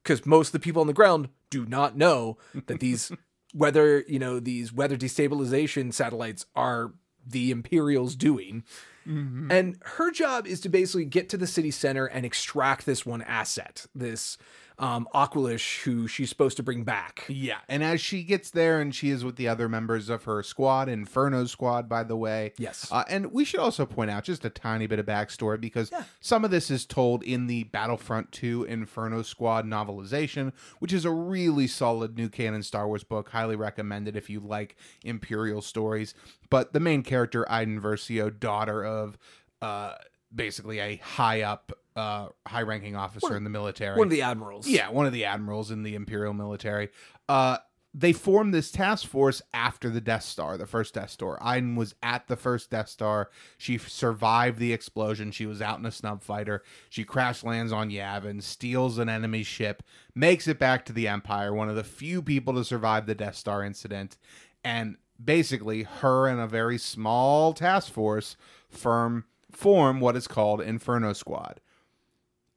because 0.04 0.26
most 0.26 0.50
of 0.50 0.52
the 0.52 0.60
people 0.60 0.82
on 0.82 0.88
the 0.88 0.94
ground 0.94 1.30
do 1.50 1.66
not 1.66 1.96
know 1.96 2.38
that 2.68 2.82
these 2.82 3.10
weather 3.54 4.04
you 4.06 4.20
know 4.20 4.42
these 4.42 4.74
weather 4.74 4.98
destabilization 4.98 5.94
satellites 5.94 6.46
are 6.58 6.92
the 7.26 7.52
imperials 7.52 8.16
doing 8.16 8.66
Mm-hmm. 9.08 9.52
and 9.52 9.78
her 9.82 10.12
job 10.12 10.46
is 10.46 10.60
to 10.62 10.70
basically 10.70 11.06
get 11.06 11.30
to 11.30 11.38
the 11.38 11.48
city 11.48 11.72
center 11.72 12.06
and 12.06 12.26
extract 12.26 12.86
this 12.86 13.06
one 13.06 13.22
asset 13.24 13.86
this 13.96 14.38
um 14.80 15.08
aquilish 15.14 15.82
who 15.84 16.08
she's 16.08 16.30
supposed 16.30 16.58
to 16.58 16.64
bring 16.64 16.84
back. 16.84 17.26
Yeah 17.28 17.60
and 17.68 17.84
as 17.84 18.02
she 18.02 18.24
gets 18.24 18.50
there 18.52 18.80
and 18.80 18.94
she 18.96 19.10
is 19.10 19.24
with 19.24 19.36
the 19.36 19.48
other 19.48 19.68
members 19.70 20.10
of 20.10 20.24
her 20.24 20.42
squad 20.42 20.90
inferno 20.90 21.46
squad 21.46 21.88
by 21.88 22.04
the 22.04 22.16
way. 22.16 22.54
Yes. 22.58 22.88
uh, 22.92 23.04
and 23.10 23.32
we 23.32 23.46
should 23.46 23.60
also 23.60 23.86
point 23.86 24.10
out 24.10 24.24
just 24.24 24.46
a 24.46 24.50
tiny 24.50 24.88
bit 24.88 25.00
of 25.00 25.06
backstory 25.06 25.60
because 25.60 25.92
some 26.20 26.46
of 26.46 26.52
this 26.52 26.72
is 26.72 26.86
told 26.86 27.24
in 27.24 27.48
the 27.48 27.66
battlefront 27.66 28.32
2 28.32 28.64
inferno 28.64 29.22
squad 29.22 29.66
novelization 29.66 30.52
which 30.80 30.94
is 30.94 31.06
a 31.06 31.12
really 31.12 31.68
solid 31.68 32.18
new 32.18 32.30
canon 32.30 32.64
star 32.64 32.88
wars 32.88 33.04
book. 33.04 33.30
Highly 33.30 33.56
recommended 33.56 34.16
if 34.16 34.30
you 34.30 34.40
like 34.40 34.76
imperial 35.04 35.62
stories. 35.62 36.14
But 36.50 36.74
the 36.74 36.80
main 36.80 37.04
character 37.04 37.50
iden 37.52 37.82
versio 37.82 38.38
daughter 38.38 38.84
of 38.84 39.18
uh 39.62 39.96
basically 40.34 40.80
a 40.80 40.98
high 40.98 41.42
up 41.42 41.72
uh 41.96 42.28
high 42.48 42.62
ranking 42.62 42.96
officer 42.96 43.36
in 43.36 43.44
the 43.44 43.50
military 43.50 43.98
one 43.98 44.08
of 44.08 44.12
the 44.12 44.22
admirals 44.22 44.68
yeah, 44.68 44.90
one 44.90 45.06
of 45.06 45.14
the 45.14 45.26
admirals 45.26 45.72
in 45.72 45.84
the 45.84 45.96
Imperial 45.96 46.34
military. 46.34 46.90
Uh, 47.28 47.58
they 47.94 48.14
formed 48.14 48.54
this 48.54 48.72
task 48.72 49.08
force 49.08 49.42
after 49.52 49.90
the 49.90 50.02
Death 50.02 50.24
Star, 50.24 50.58
the 50.58 50.68
first 50.68 50.94
Death 50.94 51.10
Star. 51.10 51.40
Iden 51.42 51.76
was 51.76 51.96
at 52.04 52.28
the 52.28 52.36
first 52.36 52.70
Death 52.70 52.88
Star. 52.88 53.32
She 53.58 53.80
survived 53.80 54.60
the 54.60 54.74
explosion. 54.74 55.32
She 55.32 55.48
was 55.48 55.62
out 55.62 55.80
in 55.80 55.86
a 55.88 55.92
snub 55.92 56.22
fighter. 56.22 56.64
She 56.90 57.04
crash 57.04 57.44
lands 57.44 57.72
on 57.72 57.90
Yavin, 57.90 58.44
steals 58.44 59.00
an 59.00 59.10
enemy 59.10 59.42
ship, 59.42 59.82
makes 60.14 60.48
it 60.48 60.60
back 60.60 60.86
to 60.86 60.94
the 60.94 61.08
Empire, 61.08 61.54
one 61.54 61.70
of 61.70 61.76
the 61.76 61.84
few 61.84 62.22
people 62.22 62.54
to 62.54 62.64
survive 62.64 63.08
the 63.08 63.16
Death 63.16 63.36
Star 63.36 63.64
incident. 63.64 64.18
And 64.64 64.98
basically, 65.24 65.84
her 65.84 66.28
and 66.28 66.40
a 66.40 66.48
very 66.48 66.78
small 66.78 67.54
task 67.54 67.92
force 67.92 68.38
firm 68.70 69.26
form 69.52 70.00
what 70.00 70.16
is 70.16 70.28
called 70.28 70.62
Inferno 70.62 71.14
Squad. 71.14 71.60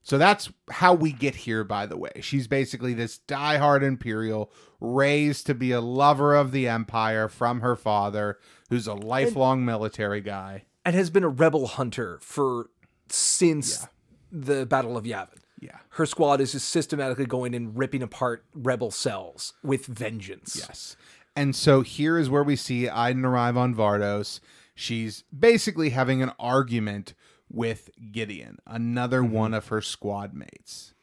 So 0.05 0.19
that's 0.19 0.51
how 0.69 0.95
we 0.95 1.13
get 1.13 1.37
here, 1.37 1.63
by 1.63 1.87
the 1.87 1.97
way. 1.97 2.11
She's 2.21 2.49
basically 2.49 2.93
this 2.93 3.21
diehard 3.29 3.83
Imperial, 3.83 4.51
raised 4.81 5.47
to 5.47 5.55
be 5.55 5.71
a 5.71 5.81
lover 5.81 6.35
of 6.35 6.51
the 6.51 6.67
Empire 6.67 7.29
from 7.29 7.61
her 7.61 7.77
father, 7.77 8.39
who's 8.69 8.89
a 8.89 8.95
lifelong 8.95 9.65
military 9.65 10.21
guy. 10.21 10.65
and 10.85 10.95
has 10.95 11.11
been 11.11 11.25
a 11.25 11.29
rebel 11.29 11.67
hunter 11.67 12.19
for 12.21 12.71
since 13.09 13.87
the 14.31 14.67
Battle 14.67 14.97
of 14.97 15.05
Yavin. 15.05 15.39
Yeah. 15.61 15.79
Her 15.91 16.07
squad 16.07 16.41
is 16.41 16.53
just 16.53 16.69
systematically 16.69 17.27
going 17.27 17.55
and 17.55 17.79
ripping 17.79 18.03
apart 18.03 18.45
rebel 18.55 18.91
cells 18.91 19.55
with 19.63 19.87
vengeance. 19.87 20.57
Yes. 20.59 20.97
And 21.37 21.55
so 21.55 21.83
here 21.83 22.19
is 22.19 22.29
where 22.29 22.43
we 22.43 22.57
see 22.57 22.89
Iden 22.89 23.25
arrive 23.25 23.57
on 23.57 23.75
Vardos. 23.75 24.41
She's 24.75 25.25
basically 25.37 25.91
having 25.91 26.23
an 26.23 26.33
argument 26.39 27.15
with 27.51 27.91
Gideon, 28.11 28.59
another 28.67 29.21
mm-hmm. 29.21 29.35
one 29.35 29.55
of 29.55 29.69
her 29.69 29.81
squad 29.81 30.35
mates. 30.35 30.95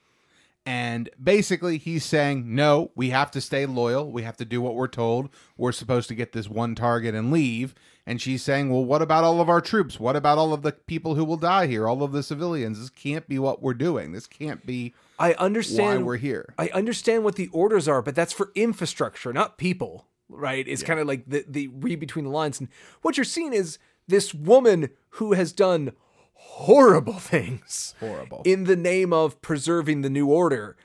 And 0.66 1.10
basically, 1.22 1.78
he's 1.78 2.06
saying, 2.06 2.44
No, 2.54 2.92
we 2.96 3.10
have 3.10 3.32
to 3.32 3.42
stay 3.42 3.66
loyal. 3.66 4.12
We 4.12 4.24
have 4.24 4.38
to 4.38 4.46
do 4.46 4.62
what 4.62 4.76
we're 4.76 4.88
told. 4.88 5.30
We're 5.58 5.72
supposed 5.72 6.10
to 6.10 6.16
get 6.16 6.32
this 6.32 6.48
one 6.48 6.76
target 6.76 7.16
and 7.16 7.32
leave. 7.32 7.74
And 8.06 8.22
she's 8.22 8.44
saying, 8.44 8.70
Well, 8.70 8.86
what 8.86 9.02
about 9.02 9.24
all 9.24 9.42
of 9.42 9.50
our 9.50 9.62
troops? 9.62 10.00
What 10.00 10.16
about 10.16 10.38
all 10.38 10.54
of 10.54 10.62
the 10.62 10.74
people 10.74 11.16
who 11.16 11.26
will 11.26 11.38
die 11.38 11.66
here? 11.68 11.88
All 11.88 12.04
of 12.04 12.12
the 12.12 12.22
civilians? 12.22 12.80
This 12.80 12.90
can't 12.90 13.28
be 13.28 13.40
what 13.40 13.64
we're 13.64 13.74
doing. 13.74 14.12
This 14.12 14.28
can't 14.28 14.64
be 14.66 14.94
I 15.18 15.34
understand 15.34 16.02
why 16.02 16.06
we're 16.06 16.18
here. 16.18 16.54
I 16.58 16.70
understand 16.70 17.24
what 17.24 17.36
the 17.36 17.48
orders 17.48 17.88
are, 17.88 18.02
but 18.02 18.16
that's 18.16 18.34
for 18.34 18.52
infrastructure, 18.54 19.34
not 19.34 19.58
people, 19.58 20.08
right? 20.30 20.66
It's 20.68 20.84
kind 20.84 21.00
of 21.00 21.08
like 21.08 21.24
the 21.28 21.44
the 21.48 21.68
read 21.68 22.00
between 22.00 22.26
the 22.26 22.32
lines. 22.32 22.60
And 22.60 22.70
what 23.02 23.18
you're 23.18 23.24
seeing 23.24 23.54
is 23.54 23.80
this 24.08 24.34
woman 24.34 24.90
who 25.12 25.34
has 25.34 25.52
done 25.52 25.94
horrible 26.34 27.14
things 27.20 27.96
Horrible. 28.00 28.42
in 28.46 28.64
the 28.64 28.76
name 28.76 29.14
of 29.14 29.42
preserving 29.42 30.02
the 30.02 30.10
new 30.10 30.28
order 30.28 30.78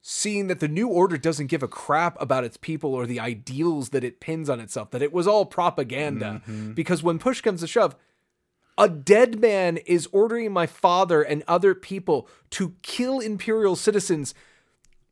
seeing 0.00 0.46
that 0.46 0.60
the 0.60 0.68
new 0.68 0.88
order 0.88 1.18
doesn't 1.18 1.48
give 1.48 1.62
a 1.62 1.68
crap 1.68 2.16
about 2.20 2.44
its 2.44 2.56
people 2.56 2.94
or 2.94 3.04
the 3.04 3.18
ideals 3.18 3.90
that 3.90 4.04
it 4.04 4.20
pins 4.20 4.48
on 4.48 4.60
itself 4.60 4.90
that 4.90 5.02
it 5.02 5.12
was 5.12 5.26
all 5.26 5.44
propaganda 5.44 6.40
mm-hmm. 6.46 6.72
because 6.72 7.02
when 7.02 7.18
push 7.18 7.40
comes 7.40 7.60
to 7.60 7.66
shove 7.66 7.96
a 8.76 8.88
dead 8.88 9.40
man 9.40 9.76
is 9.78 10.08
ordering 10.12 10.52
my 10.52 10.66
father 10.66 11.22
and 11.22 11.42
other 11.48 11.74
people 11.74 12.28
to 12.50 12.74
kill 12.82 13.18
imperial 13.18 13.74
citizens 13.74 14.34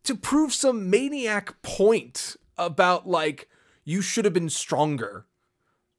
to 0.04 0.14
prove 0.14 0.52
some 0.52 0.88
maniac 0.88 1.60
point 1.62 2.36
about 2.56 3.08
like 3.08 3.48
you 3.86 4.02
should 4.02 4.26
have 4.26 4.34
been 4.34 4.50
stronger 4.50 5.24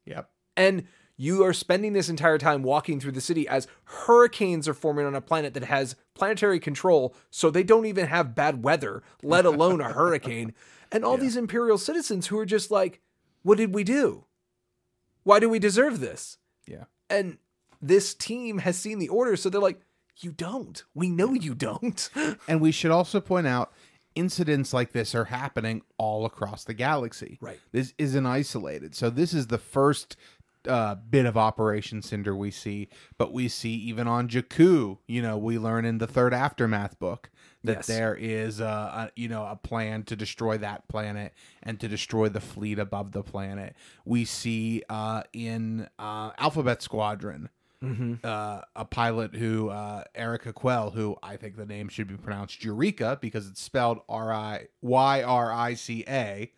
Yep. 0.06 0.30
and 0.56 0.84
you 1.16 1.42
are 1.42 1.52
spending 1.52 1.94
this 1.94 2.08
entire 2.08 2.38
time 2.38 2.62
walking 2.62 3.00
through 3.00 3.10
the 3.12 3.20
city 3.20 3.48
as 3.48 3.66
hurricanes 3.84 4.68
are 4.68 4.74
forming 4.74 5.04
on 5.04 5.16
a 5.16 5.20
planet 5.20 5.52
that 5.54 5.64
has 5.64 5.96
planetary 6.14 6.60
control, 6.60 7.12
so 7.28 7.50
they 7.50 7.64
don't 7.64 7.86
even 7.86 8.06
have 8.06 8.36
bad 8.36 8.62
weather, 8.62 9.02
let 9.20 9.44
alone 9.52 9.80
a 9.80 9.92
hurricane. 9.92 10.54
And 10.92 11.04
all 11.04 11.16
these 11.16 11.36
Imperial 11.36 11.76
citizens 11.76 12.28
who 12.28 12.38
are 12.38 12.46
just 12.46 12.70
like, 12.70 13.00
what 13.42 13.58
did 13.58 13.74
we 13.74 13.82
do? 13.82 14.26
Why 15.24 15.40
do 15.40 15.48
we 15.48 15.58
deserve 15.58 15.98
this? 15.98 16.38
Yeah. 16.68 16.84
And 17.10 17.38
this 17.82 18.14
team 18.14 18.58
has 18.58 18.76
seen 18.76 19.00
the 19.00 19.08
order, 19.08 19.34
so 19.36 19.50
they're 19.50 19.60
like, 19.60 19.80
you 20.18 20.30
don't. 20.30 20.82
We 20.94 21.10
know 21.10 21.32
you 21.34 21.54
don't. 21.54 22.08
And 22.46 22.60
we 22.60 22.70
should 22.70 22.90
also 22.92 23.20
point 23.20 23.48
out 23.48 23.72
incidents 24.14 24.72
like 24.72 24.92
this 24.92 25.14
are 25.14 25.26
happening 25.26 25.82
all 25.96 26.24
across 26.26 26.64
the 26.64 26.74
galaxy. 26.74 27.38
Right. 27.40 27.58
This 27.72 27.94
isn't 27.98 28.26
isolated. 28.26 28.94
So 28.94 29.10
this 29.10 29.32
is 29.32 29.46
the 29.48 29.58
first 29.58 30.16
uh, 30.66 30.96
bit 30.96 31.24
of 31.24 31.36
Operation 31.36 32.02
Cinder 32.02 32.34
we 32.36 32.50
see, 32.50 32.88
but 33.16 33.32
we 33.32 33.48
see 33.48 33.70
even 33.74 34.06
on 34.08 34.28
Jakku, 34.28 34.98
you 35.06 35.22
know, 35.22 35.38
we 35.38 35.58
learn 35.58 35.84
in 35.84 35.98
the 35.98 36.06
third 36.06 36.34
aftermath 36.34 36.98
book 36.98 37.30
that 37.64 37.78
Yes. 37.78 37.86
there 37.86 38.14
is 38.14 38.60
uh, 38.60 39.08
a 39.08 39.10
you 39.16 39.28
know 39.28 39.44
a 39.46 39.56
plan 39.56 40.02
to 40.04 40.16
destroy 40.16 40.58
that 40.58 40.86
planet 40.88 41.32
and 41.62 41.78
to 41.80 41.88
destroy 41.88 42.28
the 42.28 42.40
fleet 42.40 42.78
above 42.78 43.12
the 43.12 43.22
planet. 43.22 43.76
We 44.04 44.24
see 44.24 44.82
uh, 44.88 45.22
in 45.32 45.88
uh, 45.98 46.32
Alphabet 46.38 46.82
Squadron 46.82 47.48
uh, 47.82 48.60
a 48.74 48.84
pilot 48.84 49.34
who 49.34 49.68
uh, 49.68 50.04
Yrica 50.16 50.52
Quell, 50.52 50.90
who 50.90 51.16
I 51.22 51.36
think 51.36 51.56
the 51.56 51.66
name 51.66 51.88
should 51.88 52.08
be 52.08 52.16
pronounced 52.16 52.64
Eureka 52.64 53.18
because 53.20 53.48
it's 53.48 53.60
spelled 53.60 54.00
R 54.08 54.32
I 54.32 54.66
Y 54.82 55.22
R 55.22 55.52
I 55.52 55.74
C 55.74 56.04
A, 56.08 56.50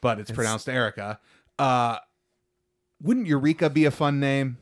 but 0.00 0.20
it's, 0.20 0.30
pronounced 0.30 0.68
Erica. 0.68 1.18
Uh, 1.58 1.98
wouldn't 3.02 3.26
Eureka 3.26 3.70
be 3.70 3.86
a 3.86 3.90
fun 3.90 4.20
name? 4.20 4.58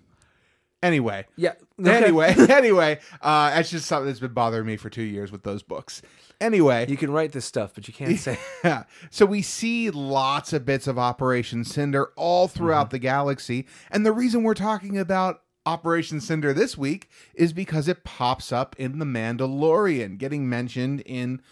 Anyway, 0.81 1.27
yeah. 1.35 1.55
anyway, 1.85 2.35
anyway, 2.49 3.01
uh, 3.21 3.51
that's 3.51 3.71
just 3.71 3.87
something 3.87 4.07
that's 4.07 4.21
been 4.21 4.33
bothering 4.33 4.67
me 4.67 4.77
for 4.77 4.89
two 4.89 5.03
years 5.03 5.33
with 5.33 5.43
those 5.43 5.63
books. 5.63 6.03
Anyway, 6.41 6.87
You 6.89 6.97
can 6.97 7.11
write 7.11 7.33
this 7.33 7.45
stuff, 7.45 7.73
but 7.75 7.89
you 7.89 7.95
can't 7.95 8.19
say. 8.19 8.39
yeah. 8.65 8.85
So 9.11 9.27
we 9.27 9.43
see 9.43 9.91
lots 9.91 10.53
of 10.53 10.65
bits 10.65 10.87
of 10.87 10.99
Operation 10.99 11.65
Cinder 11.65 12.11
all 12.17 12.47
throughout 12.49 12.87
Mm-hmm. 12.87 12.91
the 12.95 12.99
galaxy. 13.01 13.67
And 13.91 14.07
the 14.07 14.13
reason 14.13 14.43
we're 14.45 14.55
talking 14.55 14.97
about 14.99 15.43
Operation 15.67 16.21
Cinder 16.21 16.53
this 16.55 16.79
week 16.79 17.09
is 17.35 17.53
because 17.53 17.89
it 17.89 18.05
pops 18.05 18.53
up 18.53 18.77
in 18.79 18.99
The 19.01 19.05
Mandalorian, 19.05 20.17
getting 20.19 20.49
mentioned 20.49 21.01
in 21.01 21.43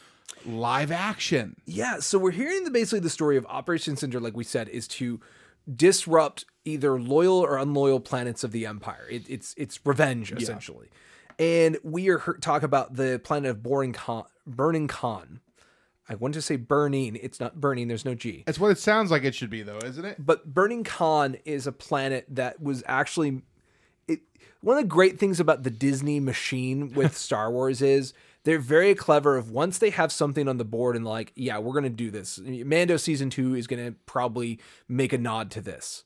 live 0.45 0.93
action. 0.93 1.57
Yeah, 1.67 1.99
so 1.99 2.19
we're 2.19 2.31
hearing 2.31 2.63
the 2.65 2.71
basically 2.71 3.01
the 3.01 3.11
story 3.11 3.37
of 3.37 3.45
Operation 3.47 3.97
Cinder, 3.97 4.21
like 4.21 4.37
we 4.37 4.45
said, 4.45 4.69
is 4.69 4.87
to 4.89 5.21
disrupt 5.75 6.45
either 6.65 6.99
loyal 7.01 7.39
or 7.41 7.59
unloyal 7.59 8.01
planets 8.01 8.45
of 8.45 8.53
the 8.53 8.67
Empire. 8.67 9.07
It, 9.11 9.29
it's 9.29 9.53
it's 9.57 9.81
revenge 9.85 10.33
essentially, 10.33 10.89
and 11.39 11.79
we 11.83 12.09
are 12.09 12.19
talk 12.41 12.63
about 12.63 12.95
the 12.95 13.21
planet 13.23 13.51
of 13.51 13.63
Burnin 13.63 13.93
Konn, 13.93 14.25
Burnin 14.47 14.89
Konn. 14.89 15.41
I 16.09 16.15
want 16.15 16.35
to 16.35 16.43
say 16.43 16.57
burning. 16.57 17.19
It's 17.21 17.41
not 17.41 17.61
burning. 17.61 17.89
There's 17.89 18.05
no 18.05 18.15
G. 18.15 18.45
That's 18.47 18.61
what 18.61 18.71
it 18.71 18.79
sounds 18.79 19.11
like 19.11 19.25
it 19.25 19.35
should 19.35 19.51
be, 19.51 19.63
though, 19.63 19.79
isn't 19.79 20.05
it? 20.05 20.25
But 20.25 20.55
Burnin 20.55 20.85
Konn 20.85 21.37
is 21.45 21.67
a 21.67 21.73
planet 21.73 22.27
that 22.29 22.63
was 22.63 22.85
actually 22.87 23.43
it, 24.07 24.21
one 24.61 24.77
of 24.77 24.85
the 24.85 24.89
great 24.89 25.19
things 25.19 25.41
about 25.41 25.65
the 25.65 25.71
Disney 25.71 26.21
machine 26.21 26.93
with 26.93 27.17
Star 27.19 27.51
Wars 27.51 27.83
is 27.83 28.15
they're 28.45 28.61
very 28.61 28.95
clever 28.95 29.37
of 29.37 29.51
once 29.51 29.79
they 29.79 29.91
have 29.91 30.13
something 30.13 30.47
on 30.47 30.59
the 30.59 30.65
board 30.65 30.95
and 30.95 31.05
like, 31.05 31.33
yeah, 31.35 31.59
we're 31.59 31.75
gonna 31.75 31.91
do 31.91 32.13
this. 32.13 32.39
Mando 32.39 32.97
season 32.97 33.29
two 33.29 33.57
is 33.57 33.67
gonna 33.67 33.93
probably 34.07 34.61
make 34.89 35.13
a 35.13 35.19
nod 35.19 35.51
to 35.53 35.61
this. 35.61 36.05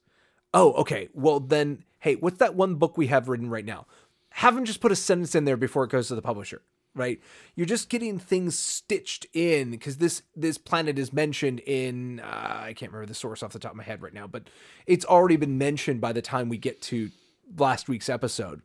Oh, 0.55 0.73
okay. 0.73 1.11
Well 1.13 1.41
then, 1.41 1.85
hey, 1.99 2.15
what's 2.15 2.39
that 2.39 2.55
one 2.55 2.77
book 2.77 2.97
we 2.97 3.09
have 3.09 3.29
written 3.29 3.51
right 3.51 3.65
now? 3.65 3.87
Have 4.31 4.55
them 4.55 4.65
just 4.65 4.81
put 4.81 4.93
a 4.93 4.97
sentence 4.97 5.35
in 5.35 5.45
there 5.45 5.57
before 5.57 5.85
it 5.85 5.91
goes 5.91 6.09
to 6.09 6.15
the 6.15 6.23
publisher. 6.23 6.63
Right, 6.93 7.21
you're 7.55 7.67
just 7.67 7.89
getting 7.89 8.19
things 8.19 8.59
stitched 8.59 9.25
in 9.33 9.71
because 9.71 9.99
this 9.99 10.23
this 10.35 10.59
planet 10.59 10.99
is 10.99 11.13
mentioned 11.13 11.61
in 11.61 12.19
uh, 12.19 12.63
I 12.65 12.73
can't 12.75 12.91
remember 12.91 13.07
the 13.07 13.15
source 13.15 13.45
off 13.45 13.53
the 13.53 13.61
top 13.61 13.71
of 13.71 13.77
my 13.77 13.85
head 13.85 14.03
right 14.03 14.13
now, 14.13 14.27
but 14.27 14.51
it's 14.89 15.05
already 15.05 15.37
been 15.37 15.57
mentioned 15.57 16.01
by 16.01 16.13
the 16.13 16.21
time 16.21 16.49
we 16.49 16.59
get 16.59 16.83
to 16.83 17.11
last 17.57 17.89
week's 17.89 18.09
episode. 18.09 18.63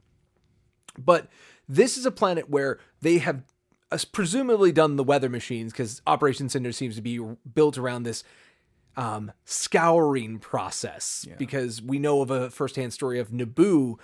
But 0.97 1.27
this 1.69 1.97
is 1.97 2.05
a 2.07 2.11
planet 2.11 2.49
where 2.49 2.79
they 3.01 3.19
have 3.19 3.43
uh, 3.91 3.99
presumably 4.11 4.71
done 4.71 4.95
the 4.95 5.03
weather 5.03 5.29
machines 5.29 5.71
because 5.71 6.01
Operation 6.07 6.49
Cinder 6.49 6.71
seems 6.71 6.95
to 6.95 7.01
be 7.01 7.19
built 7.53 7.77
around 7.77 8.03
this 8.03 8.23
um, 8.97 9.31
scouring 9.43 10.39
process 10.39 11.25
because 11.37 11.81
we 11.81 11.99
know 11.99 12.21
of 12.21 12.31
a 12.31 12.49
firsthand 12.49 12.93
story 12.93 13.19
of 13.19 13.29
Naboo 13.29 13.99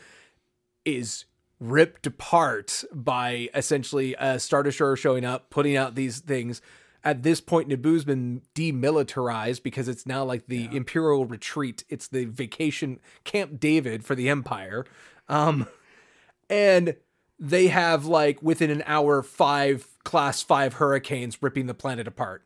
is 0.86 1.26
ripped 1.62 2.07
apart 2.07 2.84
by 2.91 3.47
essentially 3.55 4.16
a 4.20 4.39
Star 4.39 4.64
Destroyer 4.64 4.95
showing 4.97 5.24
up, 5.24 5.49
putting 5.49 5.78
out 5.78 5.95
these 5.95 6.20
things. 6.20 6.62
At 7.03 7.24
this 7.24 7.39
point, 7.39 7.70
Naboo's 7.70 8.03
been 8.03 8.41
demilitarized 8.55 9.64
because 9.64 9.88
it's 9.88 10.05
now 10.05 10.24
like 10.24 10.47
the 10.47 10.68
Imperial 10.76 11.26
retreat. 11.26 11.84
It's 11.88 12.07
the 12.07 12.26
vacation 12.26 12.99
Camp 13.24 13.59
David 13.59 14.03
for 14.03 14.16
the 14.16 14.28
Empire. 14.28 14.86
Um, 15.30 15.68
and 16.49 16.95
they 17.39 17.68
have 17.68 18.05
like 18.05 18.41
within 18.43 18.70
an 18.70 18.84
hour 18.86 19.24
five 19.24 19.88
class 20.03 20.41
five 20.41 20.74
hurricanes 20.74 21.41
ripping 21.41 21.68
the 21.68 21.74
planet 21.74 22.07
apart. 22.07 22.43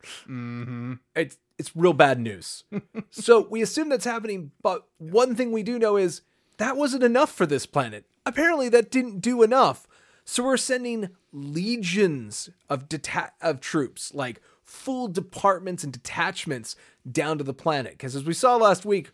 It's 1.15 1.37
it's 1.57 1.75
real 1.75 1.93
bad 1.93 2.19
news. 2.19 2.65
so 3.11 3.47
we 3.49 3.61
assume 3.61 3.89
that's 3.89 4.05
happening, 4.05 4.51
but 4.61 4.87
one 4.97 5.35
thing 5.35 5.51
we 5.51 5.63
do 5.63 5.79
know 5.79 5.95
is 5.97 6.21
that 6.57 6.77
wasn't 6.77 7.03
enough 7.03 7.31
for 7.31 7.45
this 7.45 7.65
planet. 7.65 8.05
Apparently, 8.25 8.69
that 8.69 8.91
didn't 8.91 9.19
do 9.19 9.43
enough. 9.43 9.87
So 10.23 10.43
we're 10.43 10.57
sending 10.57 11.09
legions 11.31 12.49
of 12.69 12.89
deta- 12.89 13.31
of 13.41 13.59
troops, 13.59 14.13
like 14.13 14.41
full 14.63 15.07
departments 15.07 15.83
and 15.83 15.93
detachments, 15.93 16.75
down 17.09 17.37
to 17.37 17.43
the 17.43 17.53
planet. 17.53 17.93
Because 17.93 18.15
as 18.15 18.23
we 18.25 18.33
saw 18.33 18.55
last 18.55 18.85
week, 18.85 19.11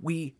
we 0.00 0.34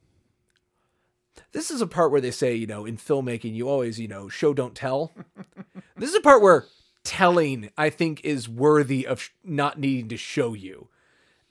this 1.52 1.70
is 1.70 1.80
a 1.80 1.86
part 1.86 2.10
where 2.10 2.20
they 2.20 2.30
say, 2.30 2.54
you 2.54 2.66
know, 2.66 2.84
in 2.84 2.96
filmmaking, 2.96 3.54
you 3.54 3.68
always, 3.68 3.98
you 4.00 4.08
know, 4.08 4.28
show 4.28 4.54
don't 4.54 4.74
tell. 4.74 5.12
this 5.96 6.10
is 6.10 6.16
a 6.16 6.20
part 6.20 6.42
where 6.42 6.64
telling, 7.04 7.70
I 7.76 7.90
think, 7.90 8.22
is 8.24 8.48
worthy 8.48 9.06
of 9.06 9.20
sh- 9.22 9.30
not 9.44 9.78
needing 9.78 10.08
to 10.08 10.16
show 10.16 10.54
you. 10.54 10.88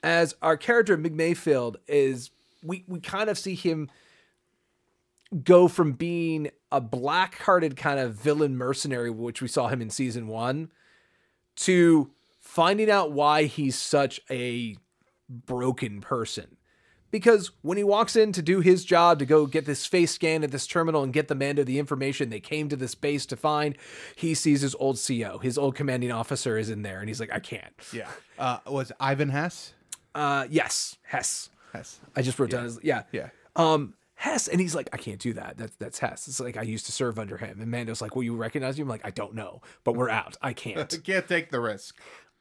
As 0.03 0.35
our 0.41 0.57
character 0.57 0.97
Mig 0.97 1.17
Mayfeld 1.17 1.77
is, 1.87 2.31
we 2.63 2.83
we 2.87 2.99
kind 2.99 3.29
of 3.29 3.37
see 3.37 3.55
him 3.55 3.89
go 5.43 5.67
from 5.67 5.93
being 5.93 6.49
a 6.71 6.81
black-hearted 6.81 7.75
kind 7.75 7.99
of 7.99 8.15
villain 8.15 8.55
mercenary, 8.57 9.09
which 9.09 9.41
we 9.41 9.47
saw 9.47 9.67
him 9.67 9.81
in 9.81 9.89
season 9.89 10.27
one, 10.27 10.71
to 11.55 12.11
finding 12.39 12.89
out 12.89 13.11
why 13.11 13.43
he's 13.43 13.77
such 13.77 14.19
a 14.29 14.75
broken 15.29 16.01
person 16.01 16.57
because 17.11 17.51
when 17.61 17.77
he 17.77 17.83
walks 17.83 18.15
in 18.15 18.31
to 18.33 18.41
do 18.41 18.59
his 18.59 18.83
job 18.83 19.19
to 19.19 19.25
go 19.25 19.45
get 19.45 19.65
this 19.65 19.85
face 19.85 20.11
scan 20.11 20.43
at 20.43 20.51
this 20.51 20.67
terminal 20.67 21.03
and 21.03 21.13
get 21.13 21.27
the 21.27 21.35
Mando 21.35 21.63
the 21.63 21.79
information 21.79 22.29
they 22.29 22.39
came 22.39 22.69
to 22.69 22.75
this 22.75 22.95
base 22.95 23.25
to 23.27 23.35
find, 23.35 23.77
he 24.15 24.33
sees 24.33 24.61
his 24.61 24.75
old 24.75 24.99
CO, 25.05 25.37
his 25.39 25.57
old 25.57 25.75
commanding 25.75 26.11
officer 26.11 26.57
is 26.57 26.69
in 26.69 26.81
there, 26.81 26.99
and 26.99 27.07
he's 27.07 27.19
like, 27.19 27.33
I 27.33 27.39
can't. 27.39 27.73
Yeah. 27.93 28.09
Uh, 28.37 28.59
was 28.67 28.91
Valin 28.99 29.31
Hess? 29.31 29.73
Uh, 30.13 30.47
yes, 30.49 30.97
Hess. 31.03 31.49
Hess. 31.73 31.99
I 32.15 32.21
just 32.21 32.39
wrote 32.39 32.49
down 32.49 32.63
his 32.63 32.79
yeah. 32.83 33.03
Yeah. 33.11 33.29
Um, 33.55 33.93
Hess, 34.19 34.47
and 34.47 34.59
he's 34.59 34.73
like, 34.75 34.89
I 34.91 34.97
can't 34.97 35.19
do 35.19 35.33
that. 35.33 35.57
That's 35.57 35.75
that's 35.75 35.99
Hess. 35.99 36.27
It's 36.27 36.39
like 36.39 36.57
I 36.57 36.63
used 36.63 36.85
to 36.87 36.91
serve 36.91 37.19
under 37.19 37.37
him. 37.37 37.61
And 37.61 37.69
Mando's 37.71 38.01
like, 38.01 38.15
Well, 38.15 38.23
you 38.23 38.35
recognize 38.35 38.77
him? 38.77 38.83
I'm 38.85 38.89
like, 38.89 39.05
I 39.05 39.11
don't 39.11 39.35
know, 39.35 39.61
but 39.83 39.93
we're 39.95 40.09
out. 40.09 40.35
I 40.41 40.53
can't. 40.53 40.93
I 40.93 40.97
can't 40.97 41.27
take 41.27 41.51
the 41.51 41.59
risk. 41.59 41.95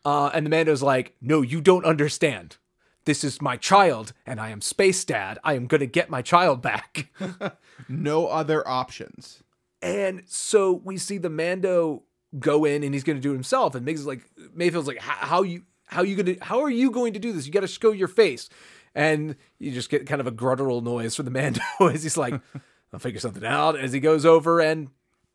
Uh, 0.05 0.31
and 0.33 0.47
the 0.47 0.51
Mando's 0.51 0.83
like, 0.83 1.14
No, 1.20 1.43
you 1.43 1.61
don't 1.61 1.85
understand. 1.85 2.57
This 3.05 3.22
is 3.22 3.41
my 3.43 3.57
child, 3.57 4.12
and 4.24 4.41
I 4.41 4.49
am 4.51 4.61
Space 4.61 5.05
Dad. 5.05 5.39
I 5.45 5.53
am 5.55 5.66
gonna 5.66 5.87
get 5.87 6.11
my 6.11 6.22
child 6.22 6.62
back. 6.62 7.12
No 7.91 8.27
other 8.29 8.66
options. 8.66 9.43
and 9.83 10.22
so 10.27 10.72
we 10.72 10.97
see 10.97 11.18
the 11.18 11.29
Mando 11.29 12.05
go 12.39 12.64
in, 12.64 12.83
and 12.83 12.95
he's 12.95 13.05
gonna 13.05 13.20
do 13.20 13.31
it 13.33 13.35
himself. 13.35 13.74
And 13.74 13.87
Migs 13.87 13.97
is 13.97 14.07
like, 14.07 14.22
Mayfeld's 14.57 14.87
like, 14.89 14.99
"How- 14.99 15.43
you? 15.43 15.62
How 15.89 16.03
you 16.03 16.16
gonna? 16.16 16.37
How 16.43 16.62
are 16.62 16.70
you 16.70 16.91
going 16.91 17.12
to 17.12 17.18
do 17.20 17.33
this? 17.33 17.47
You 17.47 17.53
got 17.53 17.61
to 17.61 17.68
show 17.68 17.93
your 17.93 18.09
face. 18.09 18.49
And 18.97 19.36
you 19.59 19.72
just 19.72 19.90
get 19.90 20.07
kind 20.07 20.22
of 20.22 20.26
a 20.26 20.32
gruttural 20.32 20.82
noise 20.82 21.14
from 21.14 21.26
the 21.26 21.30
Mando 21.30 21.61
as 21.92 22.03
he's 22.03 22.16
like, 22.16 22.40
I'll 22.92 22.99
figure 22.99 23.20
something 23.20 23.44
out. 23.44 23.78
As 23.78 23.92
he 23.92 24.01
goes 24.01 24.24
over 24.24 24.59
and 24.59 24.88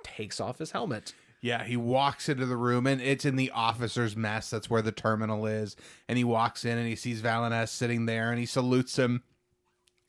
takes 0.03 0.41
off 0.41 0.57
his 0.57 0.71
helmet. 0.71 1.13
Yeah, 1.41 1.63
he 1.63 1.77
walks 1.77 2.27
into 2.27 2.47
the 2.47 2.57
room 2.57 2.87
and 2.87 2.99
it's 2.99 3.23
in 3.23 3.35
the 3.35 3.51
officer's 3.51 4.15
mess. 4.15 4.49
That's 4.49 4.69
where 4.69 4.81
the 4.81 4.91
terminal 4.91 5.45
is. 5.45 5.75
And 6.07 6.17
he 6.17 6.23
walks 6.23 6.65
in 6.65 6.77
and 6.77 6.87
he 6.87 6.95
sees 6.95 7.21
Valin 7.21 7.51
Hess 7.51 7.71
sitting 7.71 8.07
there 8.07 8.31
and 8.31 8.39
he 8.39 8.47
salutes 8.47 8.97
him. 8.97 9.21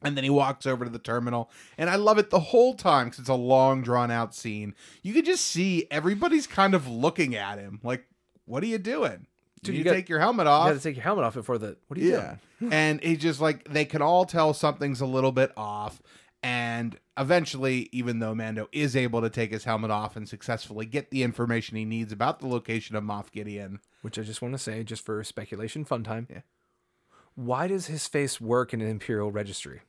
And 0.03 0.17
then 0.17 0.25
he 0.25 0.31
walks 0.31 0.67
over 0.67 0.85
to 0.85 0.91
the 0.91 0.99
terminal. 0.99 1.51
And 1.77 1.91
I 1.91 1.97
love 1.97 2.19
it 2.19 2.31
the 2.31 2.41
whole 2.41 2.75
time 2.75 3.07
because 3.07 3.21
it's 3.21 3.29
a 3.29 3.35
long, 3.35 3.83
drawn 3.83 4.11
out 4.11 4.35
scene. 4.35 4.75
You 5.03 5.13
can 5.13 5.25
just 5.25 5.47
see 5.47 5.87
everybody's 5.91 6.47
kind 6.47 6.75
of 6.75 6.89
looking 6.89 7.35
at 7.35 7.59
him 7.59 7.81
like, 7.83 8.07
what 8.47 8.63
are 8.63 8.67
you 8.67 8.79
doing? 8.79 9.27
Dude, 9.63 9.75
you, 9.75 9.79
you 9.81 9.85
got- 9.85 9.93
take 9.93 10.09
your 10.09 10.19
helmet 10.21 10.47
off. 10.47 10.67
You 10.67 10.73
got 10.73 10.79
to 10.79 10.83
take 10.89 10.97
your 10.97 11.05
helmet 11.05 11.25
off 11.25 11.35
before 11.35 11.59
the. 11.59 11.77
What 11.89 11.99
are 11.99 12.03
you 12.03 12.13
Yeah. 12.13 12.37
and 12.71 13.01
it's 13.03 13.23
just 13.23 13.41
like 13.41 13.65
they 13.73 13.85
can 13.85 14.03
all 14.03 14.25
tell 14.25 14.55
something's 14.55 15.01
a 15.01 15.07
little 15.07 15.33
bit 15.33 15.53
off. 15.57 16.01
And 16.45 16.99
eventually, 17.17 17.89
even 17.93 18.19
though 18.19 18.35
Mando 18.35 18.69
is 18.73 18.97
able 18.97 19.21
to 19.21 19.31
take 19.31 19.53
his 19.53 19.63
helmet 19.65 19.93
off 19.93 20.17
and 20.17 20.29
successfully 20.29 20.87
get 20.87 21.11
the 21.11 21.23
information 21.23 21.77
he 21.77 21.85
needs 21.85 22.13
about 22.13 22.41
the 22.41 22.49
location 22.49 22.97
of 22.97 23.05
Moff 23.05 23.31
Gideon, 23.31 23.79
Which 24.03 24.19
I 24.19 24.23
just 24.23 24.43
want 24.43 24.53
to 24.55 24.59
say, 24.59 24.83
just 24.83 25.05
for 25.05 25.23
speculation 25.23 25.85
fun 25.85 26.03
time. 26.03 26.27
Yeah. 26.29 26.41
Why 27.37 27.69
does 27.69 27.87
his 27.87 28.09
face 28.09 28.41
work 28.41 28.75
in 28.75 28.81
an 28.81 28.89
Imperial 28.89 29.31
registry? 29.31 29.83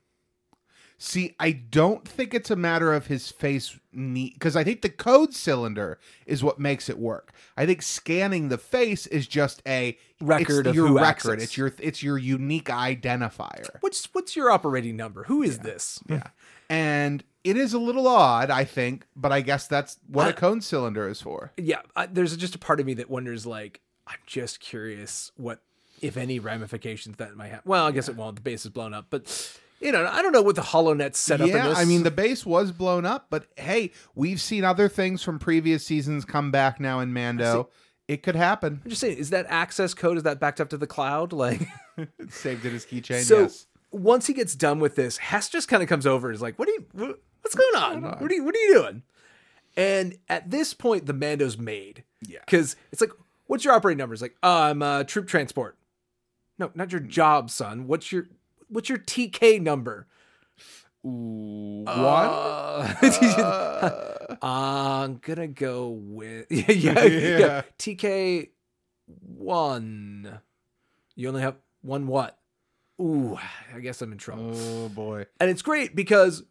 See, 1.05 1.35
I 1.37 1.51
don't 1.51 2.07
think 2.07 2.33
it's 2.33 2.49
a 2.49 2.55
matter 2.55 2.93
of 2.93 3.07
his 3.07 3.29
face 3.29 3.77
because 3.93 4.55
I 4.55 4.63
think 4.63 4.81
the 4.83 4.89
code 4.89 5.33
cylinder 5.33 5.99
is 6.25 6.45
what 6.45 6.59
makes 6.59 6.87
it 6.87 6.97
work. 6.97 7.33
I 7.57 7.65
think 7.65 7.81
scanning 7.81 8.47
the 8.47 8.57
face 8.57 9.05
is 9.07 9.27
just 9.27 9.61
a 9.67 9.97
Record 10.21 10.59
it's 10.65 10.69
of 10.69 10.75
your 10.75 10.87
who 10.87 10.95
record. 10.95 11.33
access. 11.33 11.43
It's 11.43 11.57
your 11.57 11.73
it's 11.79 12.01
your 12.01 12.17
unique 12.17 12.69
identifier. 12.69 13.67
What's 13.81 14.05
what's 14.13 14.37
your 14.37 14.49
operating 14.49 14.95
number? 14.95 15.23
Who 15.25 15.43
is 15.43 15.59
this? 15.59 15.99
Yeah. 16.07 16.27
And 16.69 17.21
it 17.43 17.57
is 17.57 17.73
a 17.73 17.79
little 17.79 18.07
odd, 18.07 18.49
I 18.49 18.63
think, 18.63 19.05
but 19.13 19.33
I 19.33 19.41
guess 19.41 19.67
that's 19.67 19.97
what 20.07 20.27
a 20.27 20.29
I- 20.29 20.31
code 20.31 20.63
cylinder 20.63 21.09
is 21.09 21.21
for. 21.21 21.51
Yeah, 21.57 21.81
I, 21.97 22.05
there's 22.05 22.37
just 22.37 22.55
a 22.55 22.59
part 22.59 22.79
of 22.79 22.85
me 22.85 22.93
that 22.93 23.09
wonders, 23.09 23.45
like, 23.45 23.81
I'm 24.07 24.19
just 24.25 24.61
curious 24.61 25.33
what, 25.35 25.59
if 26.01 26.15
any, 26.15 26.39
ramifications 26.39 27.17
that 27.17 27.35
might 27.35 27.49
have. 27.49 27.61
Well, 27.65 27.85
I 27.87 27.91
guess 27.91 28.07
it 28.07 28.15
won't. 28.15 28.37
The 28.37 28.41
base 28.41 28.63
is 28.63 28.71
blown 28.71 28.93
up, 28.93 29.07
but 29.09 29.59
you 29.83 29.91
know, 29.91 30.07
I 30.09 30.21
don't 30.21 30.31
know 30.31 30.41
what 30.41 30.55
the 30.55 30.61
HoloNet 30.61 31.15
set 31.15 31.41
up. 31.41 31.47
in 31.47 31.55
Yeah, 31.55 31.67
this. 31.67 31.77
I 31.77 31.85
mean 31.85 32.03
the 32.03 32.11
base 32.11 32.45
was 32.45 32.71
blown 32.71 33.05
up, 33.05 33.27
but 33.29 33.47
hey, 33.57 33.91
we've 34.15 34.39
seen 34.39 34.63
other 34.63 34.87
things 34.87 35.21
from 35.21 35.39
previous 35.39 35.85
seasons 35.85 36.23
come 36.25 36.51
back 36.51 36.79
now 36.79 36.99
in 37.01 37.13
Mando. 37.13 37.69
It 38.07 38.23
could 38.23 38.35
happen. 38.35 38.81
I'm 38.83 38.89
just 38.89 39.01
saying, 39.01 39.17
is 39.17 39.29
that 39.29 39.45
access 39.49 39.93
code? 39.93 40.17
Is 40.17 40.23
that 40.23 40.39
backed 40.39 40.59
up 40.59 40.69
to 40.69 40.77
the 40.77 40.87
cloud? 40.87 41.31
Like, 41.31 41.61
saved 42.29 42.65
in 42.65 42.73
his 42.73 42.85
keychain. 42.85 43.23
so 43.23 43.41
yes. 43.41 43.67
once 43.91 44.27
he 44.27 44.33
gets 44.33 44.55
done 44.55 44.79
with 44.79 44.95
this, 44.95 45.17
Hess 45.17 45.49
just 45.49 45.67
kind 45.67 45.81
of 45.83 45.89
comes 45.89 46.05
over 46.05 46.27
and 46.27 46.35
is 46.35 46.41
like, 46.41 46.57
"What 46.59 46.67
are 46.67 46.71
you? 46.71 46.85
What, 46.93 47.19
what's 47.41 47.55
going 47.55 47.75
on? 47.75 48.01
What 48.03 48.31
are 48.31 48.33
you? 48.33 48.43
What 48.43 48.55
are 48.55 48.59
you 48.59 48.73
doing?" 48.73 49.03
And 49.75 50.17
at 50.29 50.51
this 50.51 50.73
point, 50.73 51.05
the 51.05 51.13
Mando's 51.13 51.57
made. 51.57 52.03
Yeah. 52.27 52.39
Because 52.45 52.75
it's 52.91 53.01
like, 53.01 53.11
"What's 53.47 53.63
your 53.63 53.73
operating 53.73 53.99
number?" 53.99 54.13
It's 54.13 54.21
like, 54.21 54.35
uh, 54.43 54.69
"I'm 54.69 54.81
uh, 54.81 55.03
troop 55.05 55.27
transport." 55.27 55.77
No, 56.59 56.71
not 56.75 56.91
your 56.91 57.01
job, 57.01 57.49
son. 57.49 57.87
What's 57.87 58.11
your 58.11 58.27
What's 58.73 58.89
your 58.89 58.97
TK 58.97 59.61
number? 59.61 60.07
One. 61.03 61.87
Uh, 61.87 64.37
I'm 64.41 65.17
gonna 65.17 65.47
go 65.47 65.89
with 65.89 66.47
yeah, 66.49 66.71
yeah, 66.71 67.03
yeah. 67.03 67.37
Yeah. 67.37 67.61
TK 67.77 68.49
one. 69.37 70.39
You 71.15 71.27
only 71.27 71.41
have 71.41 71.55
one 71.81 72.07
what? 72.07 72.37
Ooh, 73.01 73.37
I 73.75 73.79
guess 73.79 74.01
I'm 74.01 74.11
in 74.11 74.17
trouble. 74.17 74.53
oh 74.55 74.89
boy. 74.89 75.25
And 75.39 75.49
it's 75.49 75.61
great 75.61 75.95
because 75.95 76.43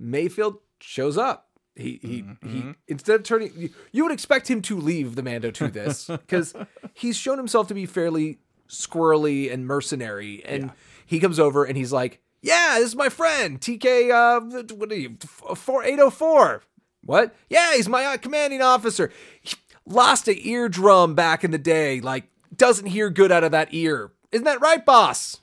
Mayfeld 0.00 0.58
shows 0.80 1.16
up. 1.16 1.48
He 1.76 1.98
he 2.02 2.24
he 2.48 2.72
instead 2.86 3.16
of 3.16 3.22
turning 3.24 3.52
you, 3.56 3.70
you 3.90 4.04
would 4.04 4.12
expect 4.12 4.48
him 4.48 4.62
to 4.62 4.78
leave 4.78 5.16
the 5.16 5.22
Mando 5.24 5.50
to 5.52 5.68
this 5.68 6.06
because 6.06 6.54
he's 6.92 7.16
shown 7.16 7.38
himself 7.38 7.66
to 7.68 7.74
be 7.74 7.86
fairly 7.86 8.38
squirrely 8.68 9.52
and 9.52 9.66
mercenary 9.66 10.44
and 10.44 10.70
he 11.06 11.20
comes 11.20 11.38
over 11.38 11.64
and 11.64 11.76
he's 11.76 11.92
like, 11.92 12.20
"Yeah, 12.42 12.76
this 12.78 12.88
is 12.88 12.96
my 12.96 13.08
friend, 13.08 13.60
TK 13.60 14.10
uh 14.10 14.40
what 14.74 14.90
are 14.92 14.96
you 14.96 15.16
4804." 15.54 16.62
What? 17.04 17.34
Yeah, 17.50 17.74
he's 17.74 17.88
my 17.88 18.04
uh, 18.06 18.16
commanding 18.16 18.62
officer. 18.62 19.12
He 19.42 19.56
lost 19.86 20.26
an 20.28 20.36
eardrum 20.38 21.14
back 21.14 21.44
in 21.44 21.50
the 21.50 21.58
day, 21.58 22.00
like 22.00 22.24
doesn't 22.56 22.86
hear 22.86 23.10
good 23.10 23.30
out 23.30 23.44
of 23.44 23.50
that 23.52 23.68
ear. 23.74 24.12
Isn't 24.32 24.44
that 24.46 24.60
right, 24.62 24.84
boss? 24.84 25.40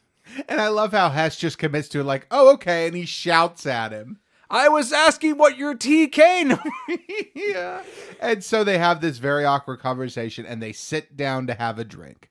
And 0.47 0.59
I 0.61 0.69
love 0.69 0.91
how 0.91 1.09
Hess 1.09 1.35
just 1.37 1.57
commits 1.57 1.89
to 1.89 1.99
it, 1.99 2.03
like, 2.05 2.25
oh, 2.31 2.53
okay, 2.53 2.87
and 2.87 2.95
he 2.95 3.05
shouts 3.05 3.65
at 3.65 3.91
him. 3.91 4.17
I 4.49 4.69
was 4.69 4.91
asking 4.91 5.37
what 5.37 5.57
your 5.57 5.75
TK 5.75 6.45
number 6.45 6.63
yeah. 7.35 7.83
And 8.19 8.43
so 8.43 8.63
they 8.63 8.77
have 8.77 8.99
this 9.01 9.17
very 9.17 9.45
awkward 9.45 9.79
conversation 9.79 10.45
and 10.45 10.61
they 10.61 10.71
sit 10.73 11.15
down 11.15 11.47
to 11.47 11.53
have 11.53 11.79
a 11.79 11.83
drink. 11.85 12.29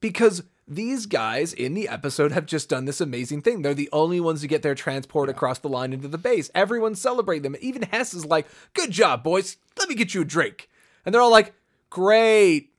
because 0.00 0.42
these 0.68 1.06
guys 1.06 1.52
in 1.52 1.74
the 1.74 1.88
episode 1.88 2.32
have 2.32 2.46
just 2.46 2.68
done 2.68 2.84
this 2.86 3.00
amazing 3.00 3.42
thing. 3.42 3.62
They're 3.62 3.74
the 3.74 3.88
only 3.92 4.18
ones 4.20 4.40
to 4.40 4.48
get 4.48 4.62
their 4.62 4.74
transport 4.74 5.28
across 5.28 5.60
the 5.60 5.68
line 5.68 5.92
into 5.92 6.08
the 6.08 6.18
base. 6.18 6.50
Everyone's 6.54 7.00
celebrating 7.00 7.42
them. 7.42 7.56
Even 7.60 7.82
Hess 7.82 8.14
is 8.14 8.26
like, 8.26 8.46
"Good 8.74 8.90
job, 8.90 9.22
boys. 9.22 9.58
Let 9.78 9.88
me 9.88 9.94
get 9.94 10.14
you 10.14 10.22
a 10.22 10.24
drink." 10.24 10.68
And 11.04 11.14
they're 11.14 11.22
all 11.22 11.30
like, 11.30 11.54
"Great. 11.88 12.72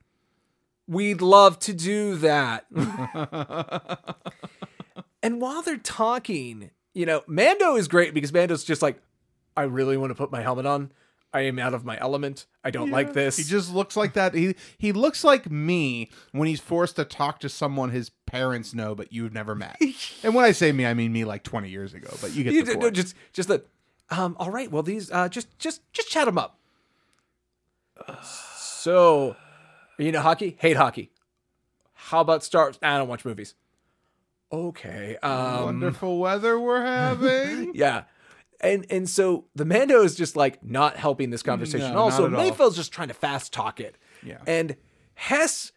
We'd 0.86 1.22
love 1.22 1.58
to 1.60 1.72
do 1.72 2.16
that." 2.16 2.66
and 5.22 5.40
while 5.40 5.62
they're 5.62 5.78
talking, 5.78 6.70
you 6.92 7.06
know, 7.06 7.22
Mando 7.26 7.76
is 7.76 7.88
great 7.88 8.12
because 8.12 8.32
Mando's 8.32 8.64
just 8.64 8.82
like, 8.82 9.00
"I 9.56 9.62
really 9.62 9.96
want 9.96 10.10
to 10.10 10.14
put 10.14 10.30
my 10.30 10.42
helmet 10.42 10.66
on. 10.66 10.92
I 11.32 11.40
am 11.42 11.58
out 11.58 11.74
of 11.74 11.84
my 11.84 11.98
element. 12.00 12.46
I 12.64 12.70
don't 12.70 12.90
like 12.90 13.12
this." 13.12 13.36
He 13.36 13.44
just 13.44 13.72
looks 13.72 13.96
like 13.96 14.14
that. 14.14 14.34
He 14.34 14.54
he 14.78 14.92
looks 14.92 15.22
like 15.24 15.50
me 15.50 16.10
when 16.32 16.48
he's 16.48 16.60
forced 16.60 16.96
to 16.96 17.04
talk 17.04 17.40
to 17.40 17.48
someone 17.48 17.90
his 17.90 18.10
parents 18.26 18.72
know 18.74 18.94
but 18.94 19.12
you've 19.12 19.32
never 19.34 19.54
met. 19.54 19.76
and 20.22 20.34
when 20.34 20.44
I 20.44 20.52
say 20.52 20.72
me, 20.72 20.86
I 20.86 20.94
mean 20.94 21.12
me 21.12 21.24
like 21.24 21.42
20 21.44 21.68
years 21.68 21.92
ago, 21.94 22.08
but 22.20 22.32
you 22.34 22.44
get 22.44 22.52
You 22.54 22.64
the 22.64 22.74
d- 22.74 22.80
point. 22.80 22.94
just 22.94 23.14
just 23.32 23.48
that. 23.48 23.66
Um. 24.10 24.36
All 24.38 24.50
right. 24.50 24.70
Well, 24.70 24.82
these. 24.82 25.10
Uh. 25.10 25.28
Just 25.28 25.58
just 25.58 25.82
just 25.92 26.08
chat 26.08 26.24
them 26.26 26.38
up. 26.38 26.58
So, 28.22 29.36
you 29.98 30.12
know 30.12 30.20
hockey? 30.20 30.56
Hate 30.60 30.76
hockey. 30.76 31.10
How 31.94 32.20
about 32.20 32.42
Star? 32.44 32.72
I 32.82 32.96
don't 32.96 33.08
watch 33.08 33.24
movies. 33.24 33.54
Okay. 34.52 35.16
Um. 35.22 35.64
Wonderful 35.64 36.18
weather 36.18 36.58
we're 36.58 36.82
having. 36.84 37.72
Yeah. 37.74 38.04
And 38.60 38.86
and 38.90 39.08
so 39.08 39.44
the 39.54 39.64
Mando 39.64 40.02
is 40.02 40.16
just 40.16 40.36
like 40.36 40.64
not 40.64 40.96
helping 40.96 41.30
this 41.30 41.42
conversation. 41.42 41.92
No, 41.92 42.00
also, 42.00 42.26
at 42.26 42.34
all. 42.34 42.44
So 42.44 42.50
Mayfeld's 42.50 42.76
just 42.76 42.92
trying 42.92 43.08
to 43.08 43.14
fast 43.14 43.52
talk 43.52 43.78
it. 43.78 43.96
Yeah. 44.22 44.38
And 44.46 44.76
Hess 45.14 45.72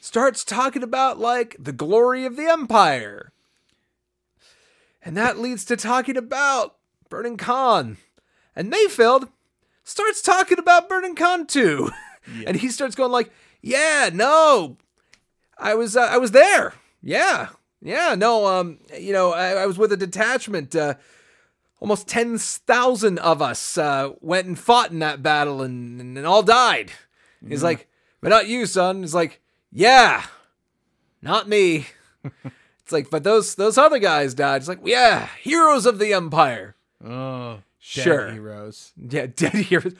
starts 0.00 0.44
talking 0.44 0.82
about 0.82 1.18
like 1.18 1.56
the 1.58 1.72
glory 1.72 2.24
of 2.24 2.36
the 2.36 2.46
Empire. 2.46 3.32
And 5.02 5.16
that 5.16 5.38
leads 5.38 5.64
to 5.66 5.76
talking 5.76 6.16
about 6.16 6.76
Burnin 7.10 7.36
Konn. 7.36 7.98
And 8.56 8.72
Mayfeld 8.72 9.28
starts 9.84 10.22
talking 10.22 10.58
about 10.58 10.88
Burnin 10.88 11.14
Konn 11.14 11.46
too. 11.46 11.90
And 12.44 12.56
he 12.56 12.70
starts 12.70 12.96
going 12.96 13.12
like, 13.12 13.30
"Yeah, 13.62 14.10
no. 14.12 14.78
I 15.56 15.76
was 15.76 15.96
uh, 15.96 16.08
I 16.10 16.18
was 16.18 16.32
there. 16.32 16.74
Yeah. 17.00 17.50
Yeah, 17.80 18.16
no, 18.16 18.46
um, 18.46 18.78
you 18.98 19.12
know, 19.12 19.32
I, 19.32 19.50
I 19.50 19.66
was 19.66 19.78
with 19.78 19.92
a 19.92 19.96
detachment. 19.96 20.74
Uh, 20.74 20.94
almost 21.80 22.08
10,000 22.08 23.18
of 23.18 23.42
us 23.42 23.76
uh, 23.78 24.12
went 24.20 24.46
and 24.46 24.58
fought 24.58 24.90
in 24.90 24.98
that 25.00 25.22
battle 25.22 25.62
and, 25.62 26.00
and, 26.00 26.16
and 26.18 26.26
all 26.26 26.42
died. 26.42 26.90
He's 27.46 27.62
like, 27.62 27.88
but 28.20 28.28
not 28.30 28.48
you, 28.48 28.66
son. 28.66 29.02
He's 29.02 29.14
like, 29.14 29.40
yeah, 29.72 30.24
not 31.22 31.48
me. 31.48 31.86
It's 32.82 32.92
like, 32.92 33.10
but 33.10 33.24
those 33.24 33.56
those 33.56 33.76
other 33.78 33.98
guys 33.98 34.32
died. 34.32 34.58
It's 34.58 34.68
like, 34.68 34.78
yeah, 34.84 35.28
heroes 35.42 35.86
of 35.86 35.98
the 35.98 36.12
empire. 36.14 36.76
Oh, 37.04 37.54
dead 37.54 37.62
Sure. 37.80 38.30
heroes. 38.30 38.92
Yeah, 38.96 39.26
dead 39.34 39.54
heroes. 39.54 39.94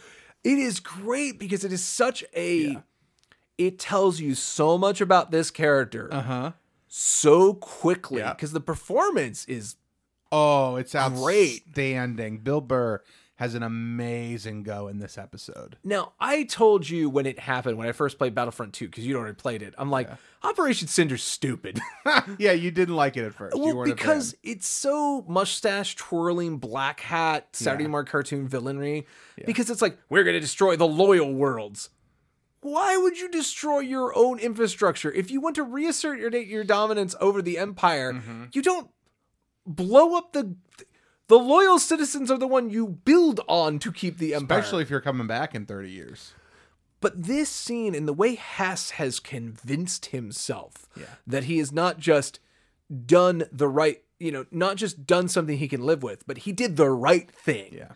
It 0.44 0.58
is 0.60 0.78
great 0.78 1.36
because 1.40 1.64
it 1.64 1.72
is 1.72 1.82
such 1.82 2.22
a. 2.36 2.80
It 3.58 3.80
tells 3.80 4.20
you 4.20 4.36
so 4.36 4.78
much 4.78 5.00
about 5.00 5.32
this 5.32 5.50
character 5.50 6.08
Uh 6.12 6.22
huh. 6.22 6.52
so 6.86 7.54
quickly 7.54 8.18
Yeah. 8.20 8.34
because 8.34 8.52
the 8.52 8.60
performance 8.60 9.44
is 9.46 9.74
Oh, 10.36 10.76
it's 10.76 10.92
Great. 10.92 11.62
outstanding. 11.68 12.38
Bill 12.38 12.60
Burr 12.60 13.02
has 13.36 13.54
an 13.54 13.62
amazing 13.62 14.62
go 14.62 14.88
in 14.88 14.98
this 14.98 15.18
episode. 15.18 15.76
Now, 15.84 16.12
I 16.18 16.44
told 16.44 16.88
you 16.88 17.10
when 17.10 17.26
it 17.26 17.38
happened 17.38 17.76
when 17.76 17.86
I 17.86 17.92
first 17.92 18.16
played 18.16 18.34
Battlefront 18.34 18.72
2 18.72 18.86
because 18.86 19.06
you'd 19.06 19.16
already 19.16 19.34
played 19.34 19.60
it. 19.62 19.74
I'm 19.76 19.90
like, 19.90 20.08
Operation 20.42 20.88
Cinder's 20.88 21.22
stupid. 21.22 21.78
yeah, 22.38 22.52
you 22.52 22.70
didn't 22.70 22.96
like 22.96 23.16
it 23.18 23.24
at 23.26 23.34
first. 23.34 23.54
you 23.56 23.62
well, 23.62 23.76
weren't 23.76 23.92
a 23.92 23.94
because 23.94 24.32
fan. 24.32 24.40
it's 24.52 24.66
so 24.66 25.24
mustache 25.28 25.96
twirling, 25.96 26.56
black 26.58 27.00
hat, 27.00 27.48
Saturday 27.52 27.84
Yeah. 27.84 27.88
morning 27.90 28.10
cartoon 28.10 28.48
villainry. 28.48 29.04
Because 29.44 29.68
it's 29.68 29.82
like, 29.82 29.98
we're 30.08 30.24
going 30.24 30.34
to 30.34 30.40
destroy 30.40 30.76
the 30.76 30.86
loyal 30.88 31.34
worlds. 31.34 31.90
Why 32.62 32.96
would 32.96 33.18
you 33.18 33.30
destroy 33.30 33.80
your 33.80 34.16
own 34.16 34.38
infrastructure? 34.38 35.12
If 35.12 35.30
you 35.30 35.40
want 35.42 35.56
to 35.56 35.62
reassert 35.62 36.18
your, 36.18 36.34
your 36.34 36.64
dominance 36.64 37.14
over 37.20 37.42
the 37.42 37.58
empire, 37.58 38.14
Mm-hmm. 38.14 38.44
you 38.54 38.62
don't 38.62 38.88
blow 39.66 40.16
up 40.16 40.32
the. 40.32 40.54
The 41.28 41.38
loyal 41.40 41.80
citizens 41.80 42.30
are 42.30 42.38
the 42.38 42.46
one 42.46 42.70
you 42.70 42.86
build 42.86 43.40
on 43.48 43.80
to 43.80 43.90
keep 43.90 44.18
the 44.18 44.32
empire. 44.32 44.60
especially 44.60 44.82
if 44.84 44.90
you're 44.90 45.00
coming 45.00 45.26
back 45.26 45.56
in 45.56 45.66
30 45.66 45.90
years. 45.90 46.34
But 47.00 47.20
this 47.24 47.48
scene 47.50 47.96
and 47.96 48.06
the 48.06 48.12
way 48.12 48.36
Hess 48.36 48.90
has 48.90 49.18
convinced 49.18 50.06
himself 50.06 50.88
Yeah. 50.96 51.06
that 51.26 51.42
he 51.44 51.58
has 51.58 51.72
not 51.72 51.98
just 51.98 52.38
done 53.06 53.42
the 53.50 53.66
right, 53.66 54.04
you 54.20 54.30
know, 54.30 54.46
not 54.52 54.76
just 54.76 55.04
done 55.04 55.26
something 55.26 55.58
he 55.58 55.66
can 55.66 55.84
live 55.84 56.04
with, 56.04 56.24
but 56.28 56.38
he 56.38 56.52
did 56.52 56.76
the 56.76 56.90
right 56.90 57.28
thing. 57.28 57.74
Yeah. 57.74 57.88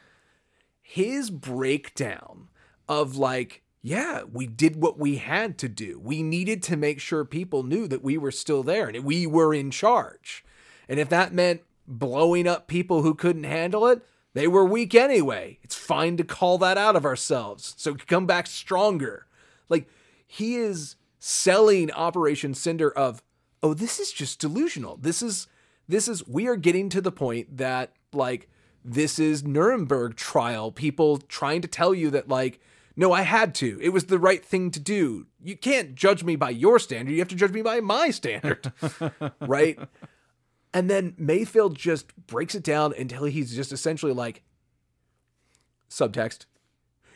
His 0.82 1.30
breakdown 1.30 2.48
of 2.88 3.16
like, 3.16 3.62
yeah, 3.80 4.24
we 4.24 4.48
did 4.48 4.74
what 4.82 4.98
we 4.98 5.16
had 5.18 5.56
to 5.58 5.68
do. 5.68 6.00
We 6.02 6.24
needed 6.24 6.64
to 6.64 6.76
make 6.76 6.98
sure 7.00 7.24
people 7.24 7.62
knew 7.62 7.86
that 7.86 8.02
we 8.02 8.18
were 8.18 8.32
still 8.32 8.64
there 8.64 8.88
and 8.88 9.04
we 9.04 9.24
were 9.24 9.54
in 9.54 9.70
charge. 9.70 10.44
And 10.90 10.98
if 10.98 11.08
that 11.10 11.32
meant 11.32 11.62
blowing 11.86 12.48
up 12.48 12.66
people 12.66 13.02
who 13.02 13.14
couldn't 13.14 13.44
handle 13.44 13.86
it, 13.86 14.02
they 14.34 14.48
were 14.48 14.64
weak 14.64 14.92
anyway. 14.92 15.60
It's 15.62 15.76
fine 15.76 16.16
to 16.16 16.24
call 16.24 16.58
that 16.58 16.76
out 16.76 16.96
of 16.96 17.04
ourselves 17.04 17.74
so 17.78 17.94
come 17.94 18.26
back 18.26 18.48
stronger. 18.48 19.26
Like, 19.68 19.88
he 20.26 20.56
is 20.56 20.96
selling 21.20 21.92
Operation 21.92 22.54
Cinder 22.54 22.90
of, 22.90 23.22
oh, 23.62 23.72
this 23.72 24.00
is 24.00 24.10
just 24.10 24.40
delusional. 24.40 24.96
This 24.96 25.22
is, 25.22 25.46
this 25.88 26.08
is, 26.08 26.26
we 26.26 26.48
are 26.48 26.56
getting 26.56 26.88
to 26.88 27.00
the 27.00 27.12
point 27.12 27.58
that, 27.58 27.92
like, 28.12 28.48
this 28.84 29.20
is 29.20 29.44
Nuremberg 29.44 30.16
trial. 30.16 30.72
People 30.72 31.18
trying 31.18 31.62
to 31.62 31.68
tell 31.68 31.94
you 31.94 32.10
that, 32.10 32.28
like, 32.28 32.60
no, 32.96 33.12
I 33.12 33.22
had 33.22 33.54
to. 33.56 33.78
It 33.80 33.90
was 33.90 34.06
the 34.06 34.18
right 34.18 34.44
thing 34.44 34.72
to 34.72 34.80
do. 34.80 35.26
You 35.40 35.56
can't 35.56 35.94
judge 35.94 36.24
me 36.24 36.34
by 36.34 36.50
your 36.50 36.80
standard. 36.80 37.12
You 37.12 37.20
have 37.20 37.28
to 37.28 37.36
judge 37.36 37.52
me 37.52 37.62
by 37.62 37.78
my 37.78 38.10
standard. 38.10 38.72
right? 39.40 39.78
And 40.72 40.88
then 40.88 41.12
Mayfeld 41.20 41.74
just 41.74 42.14
breaks 42.26 42.54
it 42.54 42.62
down 42.62 42.94
until 42.96 43.24
he's 43.24 43.54
just 43.54 43.72
essentially 43.72 44.12
like 44.12 44.42
subtext. 45.88 46.46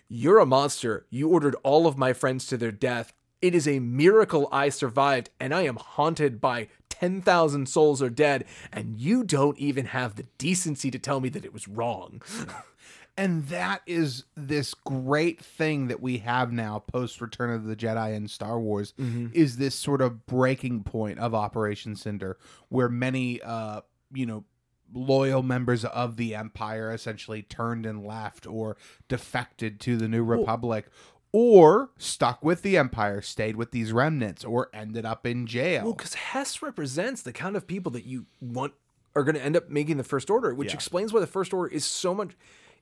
You're 0.08 0.38
a 0.38 0.46
monster. 0.46 1.06
You 1.10 1.28
ordered 1.28 1.56
all 1.62 1.86
of 1.86 1.96
my 1.96 2.12
friends 2.12 2.46
to 2.48 2.56
their 2.56 2.72
death. 2.72 3.12
It 3.40 3.54
is 3.54 3.68
a 3.68 3.78
miracle 3.78 4.48
I 4.50 4.70
survived, 4.70 5.30
and 5.38 5.54
I 5.54 5.62
am 5.62 5.76
haunted 5.76 6.40
by 6.40 6.68
10,000 6.88 7.68
souls 7.68 8.00
are 8.00 8.10
dead, 8.10 8.44
and 8.72 8.98
you 8.98 9.24
don't 9.24 9.58
even 9.58 9.86
have 9.86 10.14
the 10.14 10.26
decency 10.38 10.90
to 10.90 10.98
tell 10.98 11.20
me 11.20 11.28
that 11.28 11.44
it 11.44 11.52
was 11.52 11.68
wrong. 11.68 12.22
And 13.16 13.46
that 13.46 13.82
is 13.86 14.24
this 14.36 14.74
great 14.74 15.40
thing 15.40 15.86
that 15.88 16.00
we 16.02 16.18
have 16.18 16.52
now 16.52 16.80
post 16.80 17.20
Return 17.20 17.50
of 17.50 17.64
the 17.64 17.76
Jedi 17.76 18.14
and 18.16 18.28
Star 18.30 18.58
Wars 18.58 18.92
is 19.32 19.56
this 19.56 19.74
sort 19.74 20.00
of 20.00 20.26
breaking 20.26 20.82
point 20.82 21.18
of 21.20 21.34
Operation 21.34 21.94
Cinder 21.96 22.36
where 22.70 22.88
many 22.88 23.40
uh 23.42 23.82
you 24.12 24.26
know 24.26 24.44
loyal 24.92 25.42
members 25.42 25.84
of 25.84 26.16
the 26.16 26.34
empire 26.34 26.92
essentially 26.92 27.42
turned 27.42 27.86
and 27.86 28.04
left 28.06 28.46
or 28.46 28.76
defected 29.08 29.80
to 29.80 29.96
the 29.96 30.06
new 30.08 30.22
republic 30.22 30.86
or 31.32 31.90
stuck 31.98 32.44
with 32.44 32.62
the 32.62 32.76
empire 32.76 33.20
stayed 33.20 33.56
with 33.56 33.72
these 33.72 33.90
remnants 33.92 34.44
or 34.44 34.68
ended 34.72 35.04
up 35.04 35.26
in 35.26 35.46
jail 35.46 35.82
Well, 35.84 35.94
because 35.94 36.14
Hess 36.14 36.62
represents 36.62 37.22
the 37.22 37.32
kind 37.32 37.56
of 37.56 37.66
people 37.66 37.90
that 37.92 38.04
you 38.04 38.26
want 38.40 38.72
are 39.16 39.24
going 39.24 39.34
to 39.36 39.42
end 39.42 39.56
up 39.56 39.68
making 39.70 39.96
the 39.96 40.04
First 40.04 40.28
Order, 40.30 40.54
which 40.54 40.68
Yeah. 40.68 40.74
explains 40.74 41.12
why 41.12 41.20
the 41.20 41.26
First 41.26 41.52
Order 41.52 41.72
is 41.72 41.84
so 41.84 42.14
much. 42.14 42.36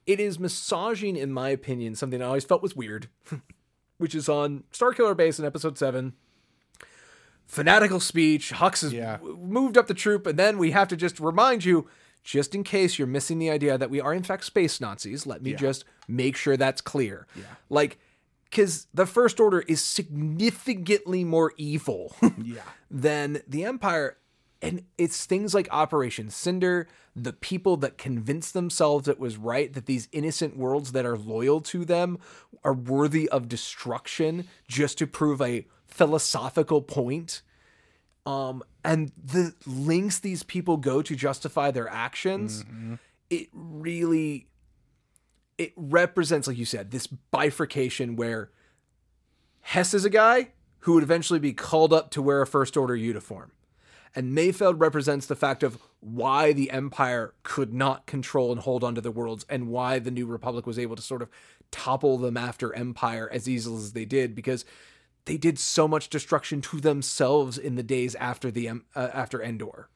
It 0.07 0.18
is 0.20 0.38
massaging, 0.38 1.16
in 1.16 1.32
my 1.32 1.48
opinion, 1.50 1.94
something 1.94 2.20
I 2.22 2.26
always 2.26 2.44
felt 2.44 2.62
was 2.62 2.74
weird, 2.74 3.09
which 3.98 4.14
is 4.14 4.28
on 4.28 4.64
Starkiller 4.72 5.16
Base 5.16 5.38
in 5.38 5.44
Episode 5.44 5.78
Seven. 5.78 6.14
Fanatical 7.46 8.00
speech. 8.00 8.53
Hux 8.53 8.80
has 8.82 8.92
Yeah. 8.92 9.18
w- 9.18 9.36
moved 9.36 9.76
up 9.76 9.86
the 9.86 9.94
troop, 9.94 10.26
and 10.26 10.38
then 10.38 10.59
we 10.59 10.70
have 10.70 10.88
to 10.88 10.96
just 10.96 11.20
remind 11.20 11.64
you, 11.64 11.88
just 12.24 12.55
in 12.55 12.64
case 12.64 12.98
you're 12.98 13.09
missing 13.09 13.38
the 13.38 13.50
idea 13.50 13.76
that 13.76 13.90
we 13.90 14.00
are 14.00 14.14
in 14.14 14.22
fact 14.22 14.44
space 14.44 14.80
Nazis. 14.80 15.26
Let 15.26 15.42
me 15.42 15.55
just 15.55 15.84
make 16.09 16.36
sure 16.36 16.57
that's 16.57 16.80
clear. 16.80 17.26
Yeah. 17.36 17.42
Like, 17.68 17.98
because 18.44 18.86
the 18.94 19.07
First 19.07 19.40
Order 19.40 19.61
is 19.61 19.82
significantly 19.82 21.24
more 21.24 21.53
evil. 21.57 22.14
yeah 22.42 22.62
than 22.90 23.40
the 23.48 23.64
Empire. 23.64 24.18
And 24.63 24.85
it's 24.97 25.27
things 25.27 25.55
like 25.55 25.67
Operation 25.73 26.31
Cinder, 26.31 26.87
the 27.17 27.33
people 27.33 27.77
that 27.79 27.99
convince 27.99 28.53
themselves 28.53 29.09
it 29.09 29.19
was 29.19 29.37
right 29.37 29.73
that 29.73 29.87
these 29.87 30.09
innocent 30.13 30.57
worlds 30.57 30.93
that 30.93 31.05
are 31.05 31.19
loyal 31.19 31.61
to 31.63 31.85
them 31.85 32.19
are 32.63 32.73
worthy 32.73 33.29
of 33.29 33.49
destruction 33.49 34.47
just 34.69 34.99
to 34.99 35.07
prove 35.07 35.43
a 35.43 35.67
philosophical 35.85 36.81
point. 36.81 37.43
Um, 38.25 38.63
and 38.85 39.11
the 39.23 39.53
links 39.67 40.21
these 40.21 40.45
people 40.45 40.77
go 40.77 41.03
to 41.03 41.17
justify 41.17 41.73
their 41.73 41.89
actions, 41.89 42.65
it 43.31 43.49
really 43.53 44.47
it 45.59 45.73
represents, 45.77 46.47
like 46.47 46.57
you 46.57 46.65
said, 46.65 46.93
this 46.93 47.07
bifurcation 47.09 48.17
where 48.17 48.51
Hess 49.61 49.93
is 49.93 50.05
a 50.05 50.11
guy 50.11 50.49
who 50.81 50.95
would 50.95 51.03
eventually 51.03 51.39
be 51.39 51.53
called 51.53 51.93
up 51.93 52.11
to 52.11 52.23
wear 52.23 52.43
a 52.43 52.47
First 52.47 52.77
Order 52.77 52.97
uniform. 52.97 53.53
And 54.15 54.37
Mayfeld 54.37 54.75
represents 54.79 55.27
the 55.27 55.37
fact 55.37 55.63
of 55.63 55.79
why 56.01 56.53
the 56.53 56.71
Empire 56.71 57.33
could 57.45 57.73
not 57.73 58.07
control 58.07 58.53
and 58.53 58.61
hold 58.61 58.85
onto 58.85 59.01
the 59.01 59.11
worlds 59.11 59.47
and 59.49 59.69
why 59.69 59.99
the 59.99 60.11
New 60.11 60.27
Republic 60.27 60.67
was 60.67 60.79
able 60.79 60.97
to 60.97 61.03
sort 61.03 61.23
of 61.23 61.31
topple 61.71 62.19
them 62.19 62.37
after 62.37 62.75
Empire 62.75 63.29
as 63.33 63.49
easily 63.49 63.77
as 63.79 63.93
they 63.93 64.05
did 64.05 64.35
because 64.35 64.65
they 65.25 65.37
did 65.39 65.59
so 65.59 65.87
much 65.89 66.09
destruction 66.11 66.61
to 66.61 66.81
themselves 66.81 67.57
in 67.57 67.77
the 67.77 67.83
days 67.83 68.15
after 68.17 68.51
the 68.51 68.69
uh, 68.69 68.75
after 68.95 69.41
Endor. 69.41 69.89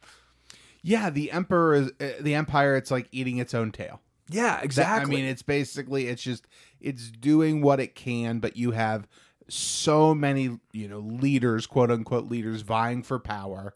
yeah 0.83 1.11
the 1.11 1.31
emperor 1.33 1.75
is 1.75 1.91
uh, 2.01 2.13
the 2.21 2.35
empire 2.35 2.77
it's 2.77 2.91
like 2.93 3.09
eating 3.11 3.39
its 3.39 3.53
own 3.53 3.73
tail 3.73 4.01
Yeah, 4.31 4.55
That- 4.57 4.65
exactly. 4.65 5.15
I 5.15 5.17
mean, 5.17 5.29
it's 5.29 5.43
basically 5.43 6.07
it's 6.07 6.23
just 6.23 6.47
it's 6.81 7.11
doing 7.11 7.61
what 7.61 7.81
it 7.81 7.95
can, 7.95 8.39
but 8.39 8.57
you 8.57 8.71
have 8.71 9.07
so 9.49 10.15
many 10.15 10.59
you 10.73 10.89
know 10.89 11.01
leaders, 11.01 11.67
quote 11.67 11.91
unquote 11.91 12.31
leaders, 12.31 12.63
vying 12.63 13.03
for 13.03 13.19
power 13.19 13.75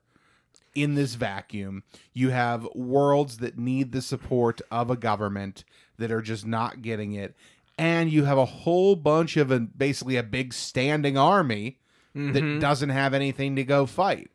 in 0.75 0.95
this 0.95 1.15
vacuum. 1.15 1.83
You 2.13 2.31
have 2.31 2.69
worlds 2.75 3.39
that 3.39 3.59
need 3.59 3.93
the 3.93 4.03
support 4.03 4.61
of 4.71 4.91
a 4.91 4.97
government 4.97 5.65
that 5.99 6.11
are 6.11 6.23
just 6.23 6.47
not 6.47 6.83
getting 6.83 7.13
it, 7.13 7.35
and 7.79 8.11
you 8.11 8.25
have 8.25 8.39
a 8.39 8.45
whole 8.45 8.97
bunch 8.97 9.37
of 9.37 9.51
a 9.51 9.61
basically 9.61 10.17
a 10.17 10.23
big 10.23 10.53
standing 10.53 11.17
army 11.17 11.79
that 12.15 12.43
mm-hmm. 12.43 12.59
doesn't 12.59 12.89
have 12.89 13.15
anything 13.15 13.57
to 13.57 13.65
go 13.65 13.87
fight. 13.87 14.31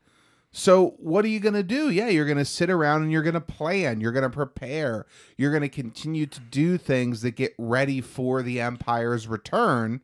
So 0.57 0.95
what 0.99 1.25
are 1.25 1.29
you 1.29 1.41
going 1.41 1.55
to 1.55 1.63
do? 1.63 1.89
Yeah, 1.89 2.07
you're 2.07 2.25
going 2.25 2.37
to 2.37 2.45
sit 2.45 2.69
around 2.69 3.03
and 3.03 3.11
you're 3.11 3.23
going 3.23 3.33
to 3.33 3.41
plan, 3.41 3.99
you're 3.99 4.13
going 4.13 4.23
to 4.23 4.29
prepare, 4.29 5.05
you're 5.37 5.51
going 5.51 5.63
to 5.63 5.69
continue 5.69 6.25
to 6.27 6.39
do 6.39 6.77
things 6.77 7.21
that 7.21 7.31
get 7.31 7.53
ready 7.57 7.99
for 7.99 8.41
the 8.41 8.61
empire's 8.61 9.27
return. 9.27 9.99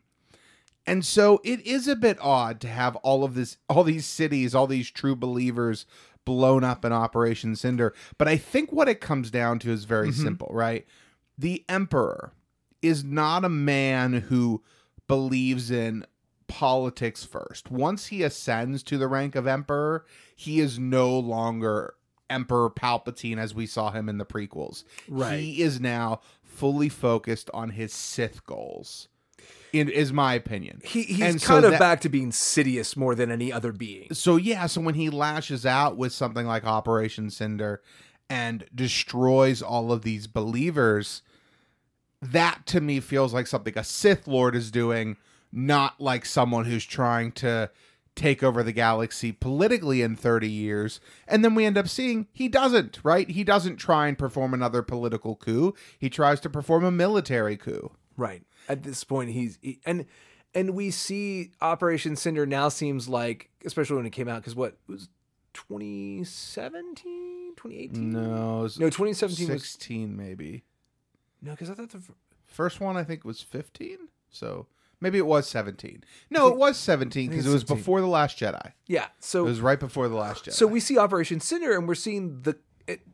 And 0.85 1.05
so 1.05 1.39
it 1.45 1.65
is 1.65 1.87
a 1.87 1.95
bit 1.95 2.17
odd 2.19 2.59
to 2.61 2.67
have 2.67 2.97
all 2.97 3.23
of 3.23 3.33
this 3.33 3.57
all 3.69 3.85
these 3.85 4.05
cities, 4.05 4.53
all 4.53 4.67
these 4.67 4.91
true 4.91 5.15
believers 5.15 5.85
blown 6.25 6.63
up 6.63 6.85
in 6.85 6.93
Operation 6.93 7.55
Cinder, 7.55 7.93
but 8.17 8.27
I 8.27 8.37
think 8.37 8.71
what 8.71 8.89
it 8.89 9.01
comes 9.01 9.31
down 9.31 9.59
to 9.59 9.71
is 9.71 9.85
very 9.85 10.09
mm-hmm. 10.09 10.23
simple, 10.23 10.49
right? 10.51 10.85
The 11.37 11.63
emperor 11.67 12.33
is 12.81 13.03
not 13.03 13.45
a 13.45 13.49
man 13.49 14.13
who 14.13 14.63
believes 15.07 15.71
in 15.71 16.05
politics 16.47 17.23
first. 17.23 17.71
Once 17.71 18.07
he 18.07 18.23
ascends 18.23 18.83
to 18.83 18.97
the 18.97 19.07
rank 19.07 19.35
of 19.35 19.47
emperor, 19.47 20.05
he 20.35 20.59
is 20.59 20.77
no 20.77 21.17
longer 21.17 21.95
Emperor 22.29 22.69
Palpatine 22.69 23.37
as 23.37 23.53
we 23.53 23.67
saw 23.67 23.91
him 23.91 24.07
in 24.07 24.17
the 24.17 24.25
prequels. 24.25 24.83
Right. 25.07 25.39
He 25.39 25.61
is 25.61 25.79
now 25.79 26.21
fully 26.41 26.89
focused 26.89 27.49
on 27.53 27.71
his 27.71 27.93
Sith 27.93 28.45
goals. 28.45 29.09
In, 29.73 29.89
is 29.89 30.11
my 30.13 30.33
opinion. 30.33 30.81
He, 30.83 31.03
he's 31.03 31.21
And 31.21 31.41
so 31.41 31.47
kind 31.47 31.65
of 31.65 31.71
that- 31.71 31.79
back 31.79 32.01
to 32.01 32.09
being 32.09 32.31
Sidious 32.31 32.95
more 32.97 33.15
than 33.15 33.31
any 33.31 33.51
other 33.51 33.71
being. 33.71 34.13
So 34.13 34.35
yeah, 34.35 34.65
so 34.67 34.81
when 34.81 34.95
he 34.95 35.09
lashes 35.09 35.65
out 35.65 35.97
with 35.97 36.13
something 36.13 36.45
like 36.45 36.65
Operation 36.65 37.29
Cinder 37.29 37.81
and 38.29 38.65
destroys 38.73 39.61
all 39.61 39.91
of 39.91 40.03
these 40.03 40.27
believers, 40.27 41.21
that 42.21 42.65
to 42.67 42.81
me 42.81 42.99
feels 42.99 43.33
like 43.33 43.47
something 43.47 43.77
a 43.77 43.83
Sith 43.83 44.27
Lord 44.27 44.55
is 44.55 44.71
doing, 44.71 45.17
not 45.51 45.99
like 45.99 46.25
someone 46.25 46.65
who's 46.65 46.85
trying 46.85 47.31
to 47.33 47.69
take 48.13 48.43
over 48.43 48.61
the 48.61 48.73
galaxy 48.73 49.31
politically 49.31 50.01
in 50.01 50.15
30 50.15 50.49
years. 50.49 50.99
And 51.27 51.43
then 51.43 51.55
we 51.55 51.65
end 51.65 51.77
up 51.77 51.87
seeing 51.87 52.27
he 52.33 52.47
doesn't, 52.49 52.99
right? 53.03 53.29
He 53.29 53.43
doesn't 53.43 53.77
try 53.77 54.07
and 54.07 54.17
perform 54.17 54.53
another 54.53 54.81
political 54.81 55.35
coup. 55.37 55.73
He 55.97 56.09
tries 56.09 56.39
to 56.41 56.49
perform 56.49 56.83
a 56.83 56.91
military 56.91 57.55
coup. 57.57 57.91
Right. 58.17 58.43
At 58.69 58.83
this 58.83 59.03
point, 59.03 59.31
he's 59.31 59.57
he, 59.61 59.79
and 59.85 60.05
and 60.53 60.71
we 60.71 60.91
see 60.91 61.51
Operation 61.61 62.15
Cinder 62.15 62.45
now 62.45 62.69
seems 62.69 63.09
like, 63.09 63.49
especially 63.65 63.95
when 63.97 64.05
it 64.05 64.11
came 64.11 64.27
out, 64.27 64.41
because 64.41 64.55
what 64.55 64.77
it 64.87 64.91
was 64.91 65.09
2017, 65.53 67.53
2018? 67.55 68.09
No, 68.11 68.61
No, 68.61 68.67
2017 68.67 69.49
was 69.49 69.61
16 69.63 70.15
maybe. 70.15 70.63
no, 71.41 71.51
because 71.51 71.69
I 71.69 71.73
thought 71.73 71.89
the 71.89 72.01
First 72.45 72.81
one 72.81 72.97
I 72.97 73.03
think 73.03 73.23
was 73.23 73.41
15. 73.41 73.97
So 74.29 74.67
maybe 74.99 75.17
it 75.17 75.25
was 75.25 75.47
17. 75.47 76.03
No, 76.29 76.49
it 76.49 76.57
was 76.57 76.77
17 76.77 77.29
because 77.29 77.45
it 77.45 77.49
was 77.49 77.61
17. 77.61 77.77
before 77.77 78.01
the 78.01 78.07
Last 78.07 78.37
Jedi. 78.37 78.73
yeah. 78.87 79.07
So 79.19 79.41
it 79.41 79.45
was 79.45 79.61
right 79.61 79.79
before 79.79 80.09
the 80.09 80.15
Last 80.15 80.45
Jedi. 80.45 80.53
so 80.53 80.67
we 80.67 80.79
see 80.81 80.97
Operation 80.97 81.39
Cinder, 81.39 81.77
and 81.77 81.87
we're 81.87 81.95
seeing 81.95 82.41
the, 82.41 82.57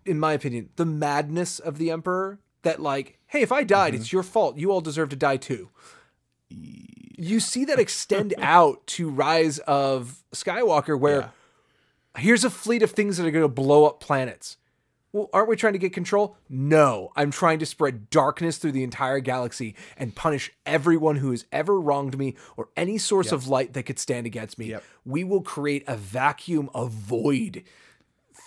in 0.05 0.19
my 0.19 0.33
opinion, 0.33 0.69
the 0.75 0.85
madness 0.85 1.59
of 1.59 1.77
the 1.77 1.91
Emperor. 1.91 2.39
That 2.63 2.81
like, 2.81 3.19
hey, 3.27 3.41
if 3.41 3.51
I 3.51 3.63
died, 3.63 3.93
Mm-hmm. 3.93 4.01
it's 4.01 4.11
your 4.13 4.23
fault. 4.23 4.57
You 4.57 4.71
all 4.71 4.81
deserve 4.81 5.09
to 5.09 5.15
die 5.15 5.37
too. 5.37 5.69
You 6.49 7.39
see 7.39 7.65
that 7.65 7.79
extend 7.79 8.33
out 8.39 8.85
to 8.87 9.09
Rise 9.09 9.59
of 9.59 10.23
Skywalker, 10.33 10.99
where 10.99 11.31
here's 12.17 12.43
a 12.43 12.49
fleet 12.49 12.83
of 12.83 12.91
things 12.91 13.17
that 13.17 13.25
are 13.25 13.31
going 13.31 13.43
to 13.43 13.47
blow 13.49 13.85
up 13.85 13.99
planets. 13.99 14.57
Well, 15.13 15.29
aren't 15.33 15.49
we 15.49 15.55
trying 15.55 15.73
to 15.73 15.79
get 15.79 15.93
control? 15.93 16.37
No, 16.49 17.11
I'm 17.15 17.31
trying 17.31 17.59
to 17.59 17.65
spread 17.65 18.09
darkness 18.09 18.57
through 18.57 18.73
the 18.73 18.83
entire 18.83 19.19
galaxy 19.19 19.73
and 19.97 20.13
punish 20.13 20.51
everyone 20.65 21.15
who 21.15 21.31
has 21.31 21.45
ever 21.51 21.79
wronged 21.79 22.17
me 22.17 22.35
or 22.57 22.69
any 22.75 22.97
source 22.97 23.31
of 23.31 23.47
light 23.47 23.73
that 23.73 23.83
could 23.83 23.99
stand 23.99 24.25
against 24.27 24.59
me. 24.59 24.67
Yep. 24.71 24.83
We 25.05 25.23
will 25.23 25.41
create 25.41 25.85
a 25.87 25.95
vacuum 25.95 26.69
of 26.73 26.91
void 26.91 27.63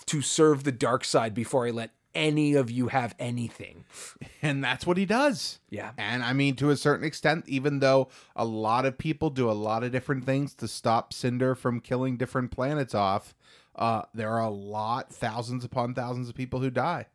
to 0.06 0.20
serve 0.22 0.64
the 0.64 0.70
dark 0.72 1.04
side 1.04 1.34
before 1.34 1.66
I 1.66 1.70
let 1.70 1.90
any 2.14 2.54
of 2.54 2.70
you 2.70 2.88
have 2.88 3.14
anything. 3.18 3.84
and 4.42 4.62
that's 4.64 4.86
what 4.86 4.96
he 4.96 5.06
does. 5.06 5.58
Yeah. 5.70 5.92
And 5.98 6.22
I 6.22 6.32
mean, 6.32 6.56
to 6.56 6.70
a 6.70 6.76
certain 6.76 7.04
extent, 7.06 7.44
even 7.48 7.78
though 7.80 8.08
a 8.34 8.44
lot 8.44 8.84
of 8.86 8.98
people 8.98 9.30
do 9.30 9.50
a 9.50 9.52
lot 9.52 9.84
of 9.84 9.92
different 9.92 10.24
things 10.24 10.54
to 10.54 10.68
stop 10.68 11.12
Cinder 11.12 11.54
from 11.54 11.80
killing 11.80 12.16
different 12.16 12.50
planets 12.50 12.94
off, 12.94 13.34
uh, 13.76 14.02
there 14.12 14.30
are 14.30 14.42
a 14.42 14.50
lot, 14.50 15.12
thousands 15.12 15.64
upon 15.64 15.94
thousands 15.94 16.28
of 16.28 16.34
people 16.34 16.60
who 16.60 16.70
die. 16.70 17.06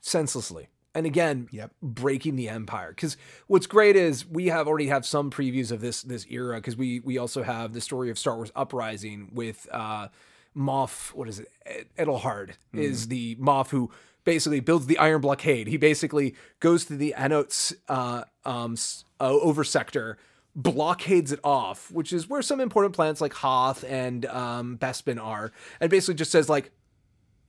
senselessly. 0.00 0.68
And 0.94 1.06
again, 1.06 1.48
Yep. 1.52 1.70
breaking 1.82 2.36
the 2.36 2.48
empire. 2.48 2.90
Because 2.90 3.16
what's 3.46 3.66
great 3.66 3.96
is 3.96 4.26
we 4.26 4.48
have 4.48 4.68
already 4.68 4.88
have 4.88 5.06
some 5.06 5.30
previews 5.30 5.72
of 5.72 5.80
this 5.80 6.02
this 6.02 6.26
era. 6.28 6.56
Because 6.56 6.76
we 6.76 7.00
we 7.00 7.16
also 7.16 7.42
have 7.42 7.72
the 7.72 7.80
story 7.80 8.10
of 8.10 8.18
Star 8.18 8.36
Wars 8.36 8.52
Uprising 8.54 9.30
with 9.32 9.66
uh, 9.70 10.08
Moff. 10.56 11.12
What 11.14 11.28
is 11.28 11.38
it? 11.40 11.48
Ed- 11.66 11.86
Adelhard 11.98 12.52
is 12.72 13.08
the 13.08 13.36
Moff 13.36 13.70
who 13.70 13.90
basically 14.24 14.60
builds 14.60 14.86
the 14.86 14.98
Iron 14.98 15.20
Blockade. 15.20 15.66
He 15.66 15.76
basically 15.76 16.34
goes 16.60 16.84
to 16.86 16.96
the 16.96 17.14
Anotes 17.16 17.74
uh, 17.88 18.24
um, 18.44 18.76
uh, 19.20 19.30
over 19.30 19.64
sector. 19.64 20.18
Blockades 20.54 21.32
it 21.32 21.40
off, 21.42 21.90
which 21.90 22.12
is 22.12 22.28
where 22.28 22.42
some 22.42 22.60
important 22.60 22.94
planets 22.94 23.22
like 23.22 23.32
Hoth 23.32 23.84
and 23.88 24.26
um, 24.26 24.76
Bespin 24.76 25.18
are, 25.18 25.50
and 25.80 25.90
basically 25.90 26.14
just 26.14 26.30
says 26.30 26.48
like, 26.50 26.72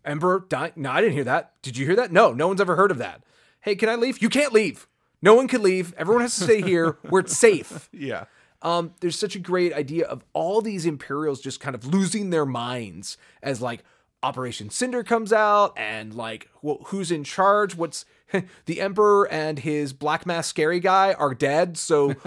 Emperor? 0.05 0.45
No, 0.77 0.89
I 0.91 1.01
didn't 1.01 1.13
hear 1.13 1.25
that. 1.25 1.53
Did 1.61 1.77
you 1.77 1.85
hear 1.85 1.95
that? 1.97 2.11
No, 2.13 2.31
no 2.31 2.47
one's 2.47 2.61
ever 2.61 2.75
heard 2.77 2.91
of 2.91 2.97
that. 2.99 3.21
Hey, 3.61 3.75
can 3.75 3.89
I 3.89 3.95
leave? 3.95 4.21
You 4.21 4.29
can't 4.29 4.53
leave. 4.53 4.87
No 5.21 5.35
one 5.35 5.47
can 5.47 5.61
leave. 5.61 5.93
Everyone 5.97 6.21
has 6.21 6.35
to 6.37 6.43
stay 6.43 6.61
here 6.61 6.97
where 7.09 7.21
it's 7.21 7.37
safe. 7.37 7.89
Yeah. 7.93 8.25
Um, 8.63 8.93
there's 9.01 9.19
such 9.19 9.35
a 9.35 9.39
great 9.39 9.73
idea 9.73 10.05
of 10.07 10.23
all 10.33 10.61
these 10.61 10.85
Imperials 10.85 11.41
just 11.41 11.59
kind 11.59 11.75
of 11.75 11.85
losing 11.85 12.29
their 12.31 12.45
minds 12.45 13.17
as 13.43 13.61
like 13.61 13.83
Operation 14.23 14.69
Cinder 14.69 15.03
comes 15.03 15.31
out 15.33 15.73
and 15.77 16.13
like 16.15 16.49
who's 16.85 17.11
in 17.11 17.23
charge? 17.25 17.75
What's 17.75 18.05
the 18.65 18.79
Emperor 18.81 19.29
and 19.31 19.59
his 19.59 19.91
Black 19.93 20.25
Mask 20.25 20.49
scary 20.49 20.79
guy 20.79 21.13
are 21.13 21.33
dead, 21.35 21.77
so. 21.77 22.15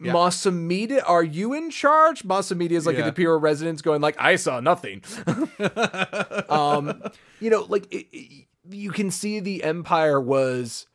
Mas 0.00 0.36
Amedda, 0.44 1.02
are 1.08 1.24
you 1.24 1.52
in 1.54 1.70
charge? 1.70 2.22
Mas 2.24 2.50
Amedda 2.52 2.70
is 2.70 2.86
like 2.86 2.96
Yeah. 2.98 3.08
imperial 3.08 3.40
residence 3.40 3.82
going 3.82 4.00
like, 4.00 4.14
I 4.20 4.36
saw 4.36 4.60
nothing. 4.60 5.02
um, 6.48 7.02
you 7.40 7.50
know, 7.50 7.62
like 7.68 7.92
it, 7.92 8.06
it- 8.12 8.44
you 8.70 8.90
can 8.90 9.10
see 9.10 9.40
the 9.40 9.64
empire 9.64 10.20
was 10.20 10.86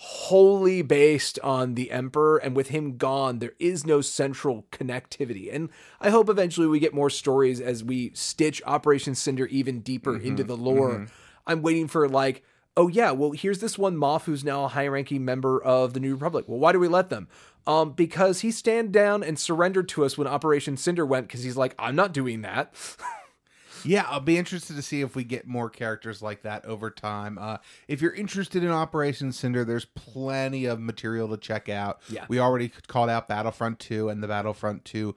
wholly 0.00 0.80
based 0.80 1.40
on 1.42 1.74
the 1.74 1.90
emperor 1.90 2.36
and 2.36 2.54
with 2.54 2.68
him 2.68 2.96
gone 2.96 3.40
there 3.40 3.54
is 3.58 3.84
no 3.84 4.00
central 4.00 4.64
connectivity. 4.70 5.52
And 5.52 5.70
i 6.00 6.10
hope 6.10 6.28
eventually 6.28 6.68
we 6.68 6.78
get 6.78 6.94
more 6.94 7.10
stories 7.10 7.60
as 7.60 7.82
we 7.82 8.12
stitch 8.14 8.62
operation 8.64 9.16
cinder 9.16 9.46
even 9.46 9.80
deeper 9.80 10.16
into 10.16 10.44
the 10.44 10.56
lore. 10.56 11.08
I'm 11.48 11.62
waiting 11.62 11.88
for 11.88 12.08
like 12.08 12.44
oh 12.76 12.86
yeah 12.86 13.10
well 13.10 13.32
here's 13.32 13.58
this 13.58 13.76
one 13.76 13.96
moff 13.96 14.22
who's 14.22 14.44
now 14.44 14.64
a 14.64 14.68
high 14.68 14.86
ranking 14.86 15.24
member 15.24 15.60
of 15.60 15.94
the 15.94 16.00
new 16.00 16.12
republic. 16.12 16.44
Well 16.46 16.60
why 16.60 16.70
do 16.70 16.78
we 16.78 16.86
let 16.86 17.10
them? 17.10 17.26
Um 17.66 17.90
because 17.90 18.42
he 18.42 18.52
stand 18.52 18.92
down 18.92 19.24
and 19.24 19.36
surrendered 19.36 19.88
to 19.88 20.04
us 20.04 20.16
when 20.16 20.28
operation 20.28 20.76
cinder 20.76 21.04
went 21.04 21.26
because 21.26 21.42
he's 21.42 21.56
like 21.56 21.74
i'm 21.76 21.96
not 21.96 22.12
doing 22.12 22.42
that 22.42 22.72
Yeah, 23.84 24.06
I'll 24.08 24.20
be 24.20 24.38
interested 24.38 24.76
to 24.76 24.82
see 24.82 25.00
if 25.00 25.14
we 25.14 25.24
get 25.24 25.46
more 25.46 25.70
characters 25.70 26.22
like 26.22 26.42
that 26.42 26.64
over 26.64 26.90
time. 26.90 27.38
Uh, 27.38 27.58
if 27.86 28.00
you're 28.00 28.14
interested 28.14 28.62
in 28.62 28.70
Operation 28.70 29.32
Cinder, 29.32 29.64
there's 29.64 29.84
plenty 29.84 30.64
of 30.64 30.80
material 30.80 31.28
to 31.28 31.36
check 31.36 31.68
out. 31.68 32.00
Yeah. 32.08 32.24
We 32.28 32.38
already 32.38 32.70
called 32.86 33.10
out 33.10 33.28
Battlefront 33.28 33.78
2 33.78 34.08
and 34.08 34.22
the 34.22 34.28
Battlefront 34.28 34.84
2 34.84 35.14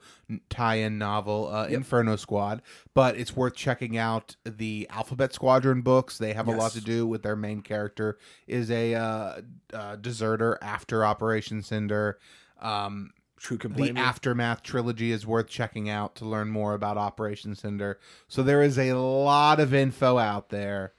tie-in 0.48 0.98
novel, 0.98 1.48
uh, 1.52 1.66
Inferno 1.66 2.16
Squad, 2.16 2.62
but 2.94 3.16
it's 3.16 3.36
worth 3.36 3.54
checking 3.54 3.96
out 3.96 4.36
the 4.44 4.86
Alphabet 4.90 5.32
Squadron 5.32 5.82
books. 5.82 6.18
They 6.18 6.32
have 6.32 6.48
a 6.48 6.52
lot 6.52 6.72
to 6.72 6.80
do 6.80 7.06
with 7.06 7.22
their 7.22 7.36
main 7.36 7.60
character 7.60 8.18
is 8.46 8.70
a 8.70 8.94
uh, 8.94 9.40
uh, 9.72 9.96
deserter 9.96 10.58
after 10.62 11.04
Operation 11.04 11.62
Cinder. 11.62 12.18
Um, 12.60 13.12
can 13.42 13.72
the 13.74 13.92
aftermath 13.96 14.62
trilogy 14.62 15.10
is 15.10 15.26
worth 15.26 15.48
checking 15.48 15.88
out 15.88 16.14
to 16.16 16.24
learn 16.24 16.48
more 16.48 16.74
about 16.74 16.96
operation 16.96 17.54
cinder. 17.54 17.98
So 18.28 18.42
there 18.42 18.62
is 18.62 18.78
a 18.78 18.92
lot 18.94 19.60
of 19.60 19.74
info 19.74 20.18
out 20.18 20.50
there. 20.50 20.92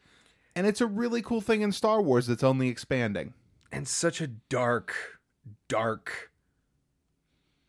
And 0.55 0.67
it's 0.67 0.81
a 0.81 0.85
really 0.85 1.21
cool 1.21 1.41
thing 1.41 1.61
in 1.61 1.71
star 1.71 2.01
wars 2.01 2.27
that's 2.27 2.43
only 2.43 2.67
expanding. 2.67 3.33
And 3.71 3.87
such 3.87 4.21
a 4.21 4.27
dark, 4.27 4.93
dark, 5.67 6.31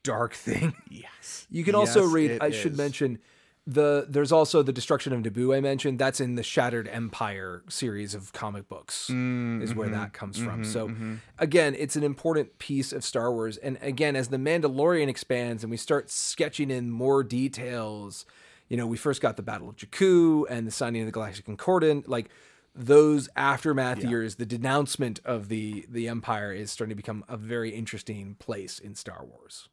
dark 0.02 0.34
thing. 0.34 0.74
yes. 0.90 1.46
You 1.50 1.64
can 1.64 1.74
also 1.74 2.04
read. 2.04 2.38
I 2.40 2.50
should 2.50 2.76
mention 2.76 3.20
the. 3.66 4.06
There's 4.08 4.32
also 4.32 4.62
the 4.62 4.72
destruction 4.72 5.12
of 5.12 5.22
Naboo. 5.22 5.56
I 5.56 5.60
mentioned 5.60 5.98
that's 5.98 6.20
in 6.20 6.34
the 6.34 6.42
Shattered 6.42 6.88
Empire 6.88 7.62
series 7.68 8.14
of 8.14 8.32
comic 8.32 8.68
books. 8.68 9.08
Mm, 9.10 9.62
is 9.62 9.74
where 9.74 9.88
mm-hmm, 9.88 9.96
that 9.96 10.12
comes 10.12 10.38
from. 10.38 10.64
So 10.64 10.90
again, 11.38 11.74
it's 11.78 11.96
an 11.96 12.02
important 12.02 12.58
piece 12.58 12.92
of 12.92 13.04
Star 13.04 13.32
Wars. 13.32 13.56
And 13.56 13.78
again, 13.80 14.16
as 14.16 14.28
the 14.28 14.36
Mandalorian 14.36 15.08
expands 15.08 15.62
and 15.62 15.70
we 15.70 15.76
start 15.76 16.10
sketching 16.10 16.70
in 16.70 16.90
more 16.90 17.22
details, 17.22 18.26
you 18.68 18.76
know, 18.76 18.86
we 18.86 18.96
first 18.96 19.20
got 19.20 19.36
the 19.36 19.42
Battle 19.42 19.68
of 19.68 19.76
Jakku 19.76 20.44
and 20.48 20.66
the 20.66 20.70
signing 20.70 21.02
of 21.02 21.06
the 21.06 21.12
Galactic 21.12 21.44
Concordance, 21.44 22.06
like. 22.08 22.30
Those 22.76 23.28
aftermath 23.36 24.02
years, 24.02 24.34
the 24.34 24.44
denouncement 24.44 25.20
of 25.24 25.48
the 25.48 25.86
the 25.88 26.08
Empire 26.08 26.52
is 26.52 26.72
starting 26.72 26.90
to 26.90 26.96
become 26.96 27.24
a 27.28 27.36
very 27.36 27.70
interesting 27.70 28.34
place 28.40 28.80
in 28.80 28.96
Star 28.96 29.24
Wars. 29.24 29.68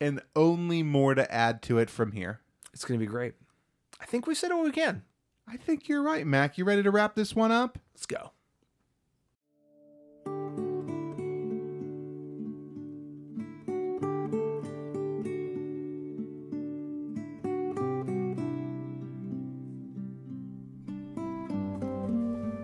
and 0.00 0.20
only 0.34 0.82
more 0.82 1.14
to 1.14 1.30
add 1.30 1.60
to 1.62 1.78
it 1.78 1.90
from 1.90 2.12
here 2.12 2.40
It's 2.72 2.84
going 2.84 2.98
to 2.98 3.04
be 3.04 3.10
great. 3.10 3.34
I 4.00 4.06
think 4.06 4.26
we 4.26 4.34
said 4.34 4.50
all 4.50 4.62
we 4.64 4.72
can. 4.72 5.02
i 5.48 5.56
think 5.56 5.88
you're 5.88 6.02
right 6.02 6.26
mac 6.26 6.56
you 6.58 6.64
ready 6.64 6.82
to 6.82 6.90
wrap 6.90 7.14
this 7.14 7.34
one 7.34 7.52
up 7.52 7.78
Let's 7.94 8.06
go. 8.06 8.32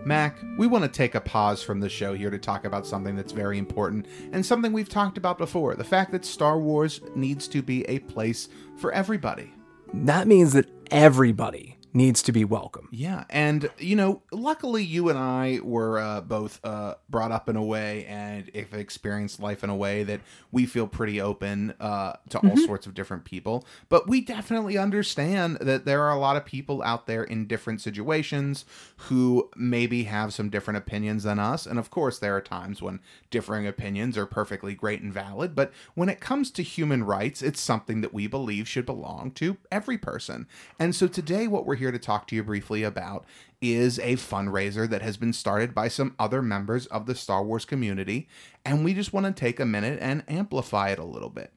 Mac, 0.04 0.38
we 0.56 0.66
want 0.66 0.84
to 0.84 0.88
take 0.88 1.14
a 1.14 1.20
pause 1.20 1.62
from 1.62 1.80
the 1.80 1.88
show 1.88 2.14
here 2.14 2.30
to 2.30 2.38
talk 2.38 2.64
about 2.64 2.86
something 2.86 3.14
that's 3.14 3.32
very 3.32 3.58
important 3.58 4.06
and 4.32 4.44
something 4.44 4.72
we've 4.72 4.88
talked 4.88 5.18
about 5.18 5.36
before 5.36 5.74
the 5.74 5.84
fact 5.84 6.12
that 6.12 6.24
Star 6.24 6.58
Wars 6.58 7.02
needs 7.14 7.46
to 7.48 7.60
be 7.60 7.84
a 7.84 7.98
place 8.00 8.48
for 8.78 8.90
everybody. 8.92 9.52
That 9.94 10.28
means 10.28 10.52
that 10.52 10.66
everybody 10.90 11.77
needs 11.98 12.22
to 12.22 12.32
be 12.32 12.44
welcome. 12.44 12.88
Yeah, 12.90 13.24
and 13.28 13.68
you 13.76 13.96
know, 13.96 14.22
luckily 14.32 14.82
you 14.82 15.10
and 15.10 15.18
I 15.18 15.58
were 15.62 15.98
uh, 15.98 16.20
both 16.22 16.60
uh, 16.64 16.94
brought 17.10 17.32
up 17.32 17.48
in 17.48 17.56
a 17.56 17.62
way 17.62 18.06
and 18.06 18.50
have 18.54 18.72
experienced 18.72 19.40
life 19.40 19.62
in 19.62 19.68
a 19.68 19.76
way 19.76 20.04
that 20.04 20.20
we 20.52 20.64
feel 20.64 20.86
pretty 20.86 21.20
open 21.20 21.74
uh, 21.80 22.14
to 22.30 22.38
all 22.38 22.56
sorts 22.56 22.86
of 22.86 22.94
different 22.94 23.24
people. 23.24 23.66
But 23.88 24.08
we 24.08 24.20
definitely 24.22 24.78
understand 24.78 25.58
that 25.60 25.84
there 25.84 26.04
are 26.04 26.12
a 26.12 26.18
lot 26.18 26.36
of 26.36 26.46
people 26.46 26.82
out 26.82 27.06
there 27.06 27.24
in 27.24 27.46
different 27.46 27.80
situations 27.80 28.64
who 29.08 29.50
maybe 29.56 30.04
have 30.04 30.32
some 30.32 30.48
different 30.48 30.78
opinions 30.78 31.24
than 31.24 31.38
us. 31.38 31.66
And 31.66 31.78
of 31.78 31.90
course, 31.90 32.18
there 32.18 32.36
are 32.36 32.40
times 32.40 32.80
when 32.80 33.00
differing 33.30 33.66
opinions 33.66 34.16
are 34.16 34.26
perfectly 34.26 34.74
great 34.74 35.02
and 35.02 35.12
valid. 35.12 35.54
But 35.54 35.72
when 35.94 36.08
it 36.08 36.20
comes 36.20 36.50
to 36.52 36.62
human 36.62 37.02
rights, 37.02 37.42
it's 37.42 37.60
something 37.60 38.00
that 38.02 38.14
we 38.14 38.28
believe 38.28 38.68
should 38.68 38.86
belong 38.86 39.32
to 39.32 39.56
every 39.72 39.98
person. 39.98 40.46
And 40.78 40.94
so 40.94 41.08
today, 41.08 41.48
what 41.48 41.66
we're 41.66 41.74
here 41.74 41.87
to 41.92 41.98
talk 41.98 42.26
to 42.28 42.36
you 42.36 42.42
briefly 42.42 42.82
about 42.82 43.24
is 43.60 43.98
a 43.98 44.14
fundraiser 44.14 44.88
that 44.88 45.02
has 45.02 45.16
been 45.16 45.32
started 45.32 45.74
by 45.74 45.88
some 45.88 46.14
other 46.18 46.42
members 46.42 46.86
of 46.86 47.06
the 47.06 47.14
Star 47.14 47.42
Wars 47.42 47.64
community. 47.64 48.28
And 48.64 48.84
we 48.84 48.94
just 48.94 49.12
want 49.12 49.26
to 49.26 49.32
take 49.32 49.58
a 49.58 49.66
minute 49.66 49.98
and 50.00 50.22
amplify 50.28 50.90
it 50.90 50.98
a 50.98 51.04
little 51.04 51.30
bit. 51.30 51.52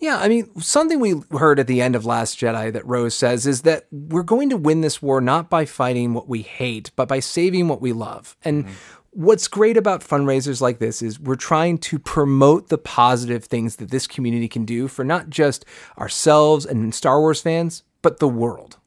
Yeah, 0.00 0.18
I 0.18 0.28
mean, 0.28 0.58
something 0.58 0.98
we 0.98 1.20
heard 1.30 1.60
at 1.60 1.66
the 1.66 1.82
end 1.82 1.94
of 1.94 2.06
Last 2.06 2.38
Jedi 2.38 2.72
that 2.72 2.86
Rose 2.86 3.14
says 3.14 3.46
is 3.46 3.62
that 3.62 3.86
we're 3.92 4.22
going 4.22 4.48
to 4.48 4.56
win 4.56 4.80
this 4.80 5.02
war 5.02 5.20
not 5.20 5.50
by 5.50 5.66
fighting 5.66 6.14
what 6.14 6.26
we 6.26 6.40
hate, 6.40 6.90
but 6.96 7.06
by 7.06 7.20
saving 7.20 7.68
what 7.68 7.82
we 7.82 7.92
love. 7.92 8.34
And 8.42 8.64
mm-hmm. 8.64 8.74
what's 9.10 9.46
great 9.46 9.76
about 9.76 10.00
fundraisers 10.00 10.62
like 10.62 10.78
this 10.78 11.02
is 11.02 11.20
we're 11.20 11.36
trying 11.36 11.76
to 11.78 11.98
promote 11.98 12.70
the 12.70 12.78
positive 12.78 13.44
things 13.44 13.76
that 13.76 13.90
this 13.90 14.06
community 14.06 14.48
can 14.48 14.64
do 14.64 14.88
for 14.88 15.04
not 15.04 15.28
just 15.28 15.66
ourselves 15.98 16.64
and 16.64 16.94
Star 16.94 17.20
Wars 17.20 17.42
fans, 17.42 17.82
but 18.00 18.20
the 18.20 18.28
world. 18.28 18.78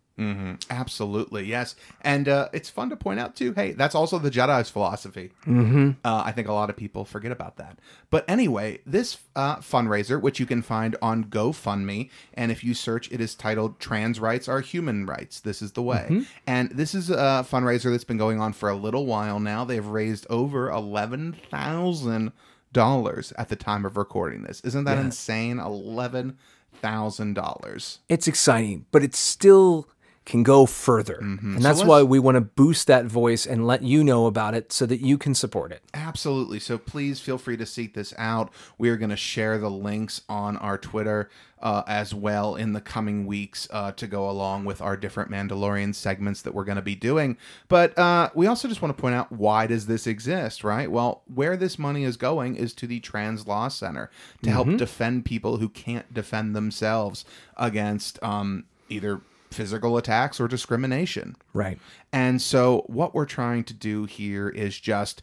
Absolutely, 0.70 1.46
yes. 1.46 1.76
And 2.02 2.30
uh, 2.30 2.50
it's 2.54 2.70
fun 2.70 2.92
to 2.92 2.96
point 2.96 3.20
out, 3.20 3.36
too. 3.36 3.54
Hey, 3.54 3.72
that's 3.72 3.96
also 3.96 4.20
the 4.20 4.30
Jedi's 4.30 4.70
philosophy. 4.70 5.32
Mm-hmm. 5.46 5.92
Uh, 6.04 6.22
I 6.26 6.32
think 6.32 6.48
a 6.48 6.54
lot 6.54 6.70
of 6.70 6.78
people 6.78 7.04
forget 7.04 7.32
about 7.32 7.58
that. 7.58 7.80
But 8.12 8.24
anyway, 8.28 8.82
this 8.86 9.18
uh, 9.36 9.56
fundraiser, 9.58 10.22
which 10.22 10.40
you 10.40 10.46
can 10.46 10.62
find 10.62 10.96
on 11.02 11.24
GoFundMe, 11.26 12.12
and 12.36 12.52
if 12.52 12.64
you 12.64 12.76
search, 12.76 13.12
it 13.12 13.20
is 13.22 13.34
titled 13.34 13.80
Trans 13.80 14.20
Rights 14.20 14.48
Are 14.48 14.62
Human 14.62 15.08
Rights. 15.08 15.40
This 15.40 15.64
is 15.64 15.72
the 15.72 15.82
way. 15.82 16.26
And 16.46 16.70
this 16.70 16.94
is 16.94 17.10
a 17.10 17.44
fundraiser 17.50 17.90
that's 17.92 18.04
been 18.04 18.18
going 18.18 18.40
on 18.40 18.54
for 18.54 18.70
a 18.70 18.76
little 18.76 19.08
while 19.08 19.40
now. 19.40 19.66
They've 19.66 19.84
raised 19.86 20.28
over 20.30 20.70
$11,000 20.70 23.34
at 23.38 23.50
the 23.50 23.56
time 23.56 23.86
of 23.86 23.98
recording 23.98 24.44
this. 24.44 24.62
Isn't 24.62 24.84
that 24.84 25.00
insane? 25.00 25.58
$11,000. 25.58 27.98
It's 28.10 28.28
exciting, 28.28 28.86
but 28.92 29.04
it's 29.04 29.20
still 29.20 29.88
can 30.26 30.42
go 30.44 30.66
further. 30.66 31.18
And 31.20 31.56
that's 31.56 31.80
let's- 31.80 31.84
why 31.84 32.04
we 32.04 32.18
want 32.20 32.36
to 32.36 32.42
boost 32.42 32.88
that 32.88 33.06
voice 33.06 33.46
and 33.46 33.68
let 33.68 33.84
you 33.84 34.04
know 34.04 34.26
about 34.26 34.56
it 34.56 34.72
so 34.72 34.86
that 34.86 35.02
you 35.02 35.18
can 35.18 35.36
support 35.36 35.72
it. 35.72 35.82
Absolutely. 35.94 36.60
So 36.60 36.78
please 36.78 37.20
feel 37.20 37.38
free 37.38 37.58
to 37.58 37.66
seek 37.66 37.94
this 37.94 38.14
out. 38.18 38.52
We 38.78 38.90
are 38.90 38.98
going 38.98 39.10
to 39.10 39.18
share 39.18 39.58
the 39.58 39.70
links 39.70 40.22
on 40.30 40.56
our 40.58 40.78
Twitter 40.78 41.30
uh, 41.62 41.82
as 41.88 42.14
well 42.14 42.56
in 42.56 42.74
the 42.74 42.82
coming 42.82 43.26
weeks 43.26 43.68
uh, 43.72 43.92
to 43.94 44.06
go 44.06 44.30
along 44.30 44.66
with 44.66 44.82
our 44.82 44.98
different 44.98 45.32
Mandalorian 45.32 45.96
segments 45.96 46.42
that 46.42 46.54
we're 46.54 46.66
going 46.66 46.76
to 46.76 46.82
be 46.82 46.96
doing. 46.96 47.38
But 47.70 47.98
uh, 47.98 48.30
we 48.34 48.48
also 48.48 48.68
just 48.68 48.82
want 48.82 48.96
to 48.96 49.02
point 49.02 49.16
out 49.16 49.32
why 49.32 49.68
does 49.68 49.88
this 49.88 50.06
exist, 50.06 50.64
right? 50.64 50.92
Well, 50.92 51.24
where 51.34 51.56
this 51.56 51.80
money 51.80 52.04
is 52.04 52.18
going 52.18 52.56
is 52.58 52.74
to 52.76 52.88
the 52.88 53.00
Trans 53.00 53.48
Law 53.48 53.70
Center 53.70 54.10
to 54.42 54.52
help 54.52 54.76
defend 54.78 55.26
people 55.26 55.58
who 55.58 55.70
can't 55.70 56.14
defend 56.14 56.54
themselves 56.56 57.24
against 57.56 58.22
um, 58.22 58.66
either 58.90 59.22
physical 59.54 59.98
attacks 59.98 60.40
or 60.40 60.48
discrimination. 60.48 61.36
Right. 61.54 61.80
And 62.12 62.42
so, 62.42 62.84
what 62.88 63.14
we're 63.14 63.26
trying 63.26 63.64
to 63.66 63.74
do 63.74 64.06
here 64.06 64.50
is 64.50 64.80
just 64.80 65.22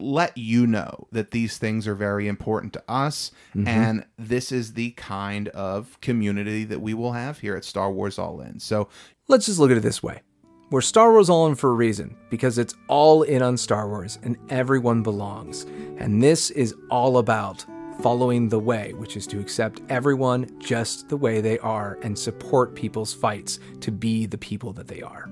let 0.00 0.36
you 0.36 0.66
know 0.66 1.06
that 1.12 1.30
these 1.30 1.56
things 1.56 1.86
are 1.86 1.94
very 1.94 2.26
important 2.26 2.72
to 2.72 2.82
us. 2.88 3.30
Mm-hmm. 3.54 3.68
And 3.68 4.06
this 4.18 4.50
is 4.50 4.74
the 4.74 4.90
kind 4.92 5.48
of 5.48 5.98
community 6.00 6.64
that 6.64 6.80
we 6.80 6.94
will 6.94 7.12
have 7.12 7.38
here 7.38 7.56
at 7.56 7.64
Star 7.64 7.90
Wars 7.90 8.18
All 8.18 8.40
In. 8.40 8.58
So, 8.58 8.88
Let's 9.26 9.46
just 9.46 9.58
look 9.58 9.70
at 9.70 9.76
it 9.78 9.82
this 9.82 10.02
way. 10.02 10.20
We're 10.70 10.82
Star 10.82 11.12
Wars 11.12 11.30
All 11.30 11.46
In 11.46 11.54
for 11.54 11.70
a 11.70 11.74
reason, 11.74 12.14
because 12.28 12.58
it's 12.58 12.74
all 12.88 13.22
in 13.22 13.40
on 13.42 13.56
Star 13.56 13.88
Wars 13.88 14.18
and 14.22 14.36
everyone 14.50 15.02
belongs. 15.02 15.64
And 15.96 16.22
this 16.22 16.50
is 16.50 16.74
all 16.90 17.16
about 17.16 17.64
following 18.00 18.48
the 18.48 18.58
way, 18.58 18.92
which 18.94 19.16
is 19.16 19.26
to 19.28 19.40
accept 19.40 19.80
everyone 19.88 20.48
just 20.58 21.08
the 21.08 21.16
way 21.16 21.40
they 21.40 21.58
are 21.60 21.98
and 22.02 22.18
support 22.18 22.74
people's 22.74 23.14
fights 23.14 23.60
to 23.80 23.90
be 23.90 24.26
the 24.26 24.38
people 24.38 24.72
that 24.72 24.88
they 24.88 25.02
are. 25.02 25.30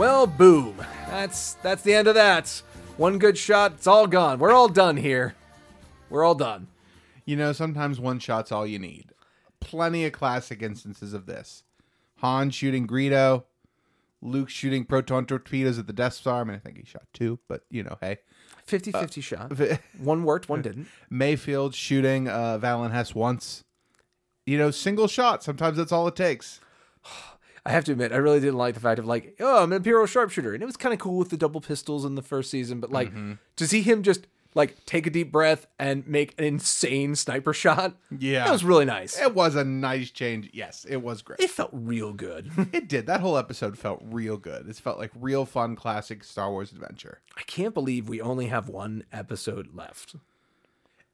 Well, 0.00 0.26
boom. 0.26 0.82
That's 1.08 1.58
that's 1.62 1.82
the 1.82 1.92
end 1.92 2.08
of 2.08 2.14
that. 2.14 2.62
One 2.96 3.18
good 3.18 3.36
shot, 3.36 3.74
it's 3.74 3.86
all 3.86 4.06
gone. 4.06 4.38
We're 4.38 4.50
all 4.50 4.70
done 4.70 4.96
here. 4.96 5.34
We're 6.08 6.24
all 6.24 6.34
done. 6.34 6.68
you 7.26 7.36
know, 7.36 7.52
sometimes 7.52 8.00
one 8.00 8.18
shot's 8.18 8.50
all 8.50 8.66
you 8.66 8.78
need. 8.78 9.12
Plenty 9.60 10.06
of 10.06 10.12
classic 10.12 10.62
instances 10.62 11.12
of 11.12 11.26
this 11.26 11.64
Han 12.20 12.48
shooting 12.48 12.86
Greedo, 12.86 13.44
Luke 14.22 14.48
shooting 14.48 14.86
proton 14.86 15.26
torpedoes 15.26 15.78
at 15.78 15.86
the 15.86 15.92
Death 15.92 16.14
Star. 16.14 16.40
I 16.40 16.44
mean, 16.44 16.56
I 16.56 16.60
think 16.60 16.78
he 16.78 16.86
shot 16.86 17.04
two, 17.12 17.38
but 17.46 17.64
you 17.68 17.82
know, 17.82 17.98
hey. 18.00 18.20
50-50 18.66 19.22
shot. 19.22 19.52
One 19.98 20.24
worked, 20.24 20.48
one 20.48 20.62
didn't. 20.62 20.88
Mayfeld 21.12 21.74
shooting 21.74 22.26
uh, 22.26 22.58
Valin 22.58 22.92
Hess 22.92 23.14
once. 23.14 23.64
You 24.46 24.56
know, 24.56 24.70
single 24.70 25.08
shot. 25.08 25.42
Sometimes 25.42 25.76
that's 25.76 25.92
all 25.92 26.08
it 26.08 26.16
takes. 26.16 26.58
I 27.64 27.70
have 27.72 27.84
to 27.86 27.92
admit, 27.92 28.12
I 28.12 28.16
really 28.16 28.40
didn't 28.40 28.56
like 28.58 28.74
the 28.74 28.80
fact 28.80 28.98
of 28.98 29.04
like, 29.06 29.36
oh, 29.40 29.62
I'm 29.62 29.72
an 29.72 29.76
Imperial 29.76 30.06
sharpshooter, 30.06 30.54
and 30.54 30.62
it 30.62 30.66
was 30.66 30.76
kind 30.76 30.92
of 30.94 30.98
cool 30.98 31.18
with 31.18 31.28
the 31.30 31.36
double 31.36 31.60
pistols 31.60 32.04
in 32.04 32.14
the 32.14 32.22
first 32.22 32.50
season. 32.50 32.80
But 32.80 32.90
like, 32.90 33.10
Mm-hmm. 33.10 33.32
to 33.56 33.66
see 33.66 33.82
him 33.82 34.02
just 34.02 34.26
like 34.54 34.84
take 34.84 35.06
a 35.06 35.10
deep 35.10 35.30
breath 35.30 35.68
and 35.78 36.04
make 36.08 36.34
an 36.36 36.44
insane 36.44 37.14
sniper 37.14 37.52
shot, 37.52 37.94
Yeah. 38.18 38.44
that 38.44 38.50
was 38.50 38.64
really 38.64 38.84
nice. 38.84 39.16
It 39.20 39.32
was 39.34 39.54
a 39.54 39.62
nice 39.62 40.10
change. 40.10 40.50
Yes, 40.52 40.84
it 40.88 40.96
was 40.96 41.22
great. 41.22 41.38
It 41.38 41.50
felt 41.50 41.70
real 41.72 42.12
good. 42.12 42.50
It 42.72 42.88
did. 42.88 43.06
That 43.06 43.20
whole 43.20 43.36
episode 43.38 43.78
felt 43.78 44.00
real 44.04 44.36
good. 44.38 44.68
It 44.68 44.74
felt 44.76 44.98
like 44.98 45.12
real 45.14 45.44
fun, 45.46 45.76
classic 45.76 46.24
Star 46.24 46.50
Wars 46.50 46.72
adventure. 46.72 47.20
I 47.36 47.42
can't 47.42 47.74
believe 47.74 48.08
we 48.08 48.20
only 48.20 48.46
have 48.46 48.68
one 48.68 49.04
episode 49.12 49.68
left. 49.74 50.16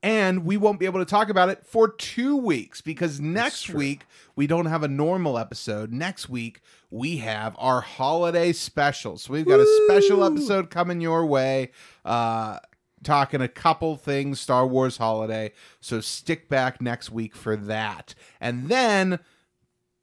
And 0.07 0.45
we 0.45 0.57
won't 0.57 0.79
be 0.79 0.87
able 0.87 1.01
to 1.01 1.05
talk 1.05 1.31
about 1.31 1.49
it 1.49 1.67
for 1.67 1.89
two 1.89 2.37
weeks 2.37 2.81
because 2.81 3.19
next 3.19 3.71
week 3.71 4.07
we 4.37 4.47
don't 4.47 4.67
have 4.67 4.85
a 4.85 4.89
normal 4.89 5.37
episode. 5.37 5.93
Next 5.93 6.29
week 6.29 6.61
we 6.93 7.17
have 7.17 7.57
our 7.59 7.81
holiday 7.81 8.53
special. 8.53 9.19
So 9.19 9.33
we've 9.33 9.45
got 9.45 9.59
a 9.59 9.83
special 9.87 10.23
episode 10.23 10.71
coming 10.71 11.01
your 11.01 11.27
way. 11.27 11.73
Uh 12.05 12.61
talking 13.03 13.41
a 13.41 13.49
couple 13.49 13.97
things 13.97 14.39
Star 14.39 14.65
Wars 14.65 14.97
holiday. 14.99 15.51
So 15.81 16.01
stick 16.01 16.49
back 16.49 16.81
next 16.81 17.11
week 17.11 17.35
for 17.35 17.57
that. 17.57 18.15
And 18.41 18.69
then 18.69 19.19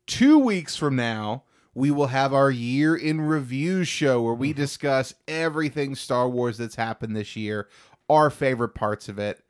two 0.05 0.37
weeks 0.37 0.75
from 0.75 0.97
now, 0.97 1.43
we 1.73 1.91
will 1.91 2.07
have 2.07 2.33
our 2.33 2.51
year 2.51 2.93
in 2.93 3.21
review 3.21 3.85
show 3.85 4.21
where 4.21 4.33
we 4.33 4.51
discuss 4.51 5.13
everything 5.29 5.95
Star 5.95 6.27
Wars 6.27 6.57
that's 6.57 6.75
happened 6.75 7.15
this 7.15 7.37
year, 7.37 7.69
our 8.09 8.29
favorite 8.29 8.75
parts 8.75 9.07
of 9.07 9.17
it. 9.17 9.42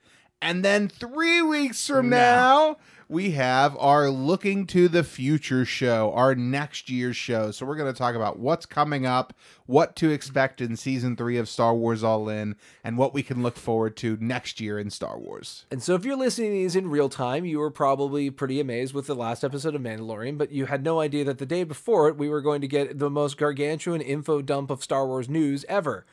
And 0.44 0.64
then 0.64 0.90
three 0.90 1.42
weeks 1.42 1.88
from 1.88 2.10
now, 2.10 2.76
we 3.08 3.32
have 3.32 3.78
our 3.78 4.10
Looking 4.10 4.68
to 4.68 4.90
the 4.90 5.02
Future 5.02 5.64
show, 5.64 6.12
our 6.14 6.36
next 6.36 6.90
year's 6.90 7.16
show. 7.16 7.52
So 7.52 7.66
we're 7.66 7.78
going 7.78 7.92
to 7.92 7.98
talk 7.98 8.14
about 8.14 8.40
what's 8.40 8.66
coming 8.66 9.06
up, 9.06 9.34
what 9.68 9.96
to 9.96 10.10
expect 10.10 10.60
in 10.60 10.76
season 10.76 11.16
three 11.16 11.38
of 11.38 11.48
Star 11.48 11.74
Wars 11.74 12.04
All 12.04 12.28
In, 12.28 12.58
and 12.84 12.98
what 12.98 13.14
we 13.14 13.24
can 13.24 13.42
look 13.42 13.56
forward 13.56 13.96
to 13.98 14.18
next 14.20 14.60
year 14.60 14.78
in 14.78 14.90
Star 14.90 15.18
Wars. 15.18 15.66
And 15.72 15.82
so, 15.82 15.96
if 15.96 16.04
you're 16.04 16.18
listening 16.18 16.50
to 16.50 16.56
these 16.56 16.76
in 16.76 16.90
real 16.90 17.08
time, 17.08 17.46
you 17.46 17.60
were 17.60 17.72
probably 17.72 18.30
pretty 18.30 18.60
amazed 18.60 18.94
with 18.94 19.08
the 19.08 19.16
last 19.16 19.46
episode 19.46 19.76
of 19.76 19.82
Mandalorian, 19.82 20.38
but 20.38 20.52
you 20.52 20.66
had 20.66 20.84
no 20.84 21.00
idea 21.00 21.24
that 21.24 21.38
the 21.38 21.46
day 21.46 21.64
before 21.64 22.10
it, 22.10 22.18
we 22.18 22.28
were 22.28 22.42
going 22.42 22.60
to 22.60 22.68
get 22.68 23.00
the 23.00 23.10
most 23.10 23.38
gargantuan 23.38 24.02
info 24.02 24.42
dump 24.42 24.70
of 24.70 24.84
Star 24.84 25.08
Wars 25.08 25.30
news 25.30 25.64
ever. 25.70 26.06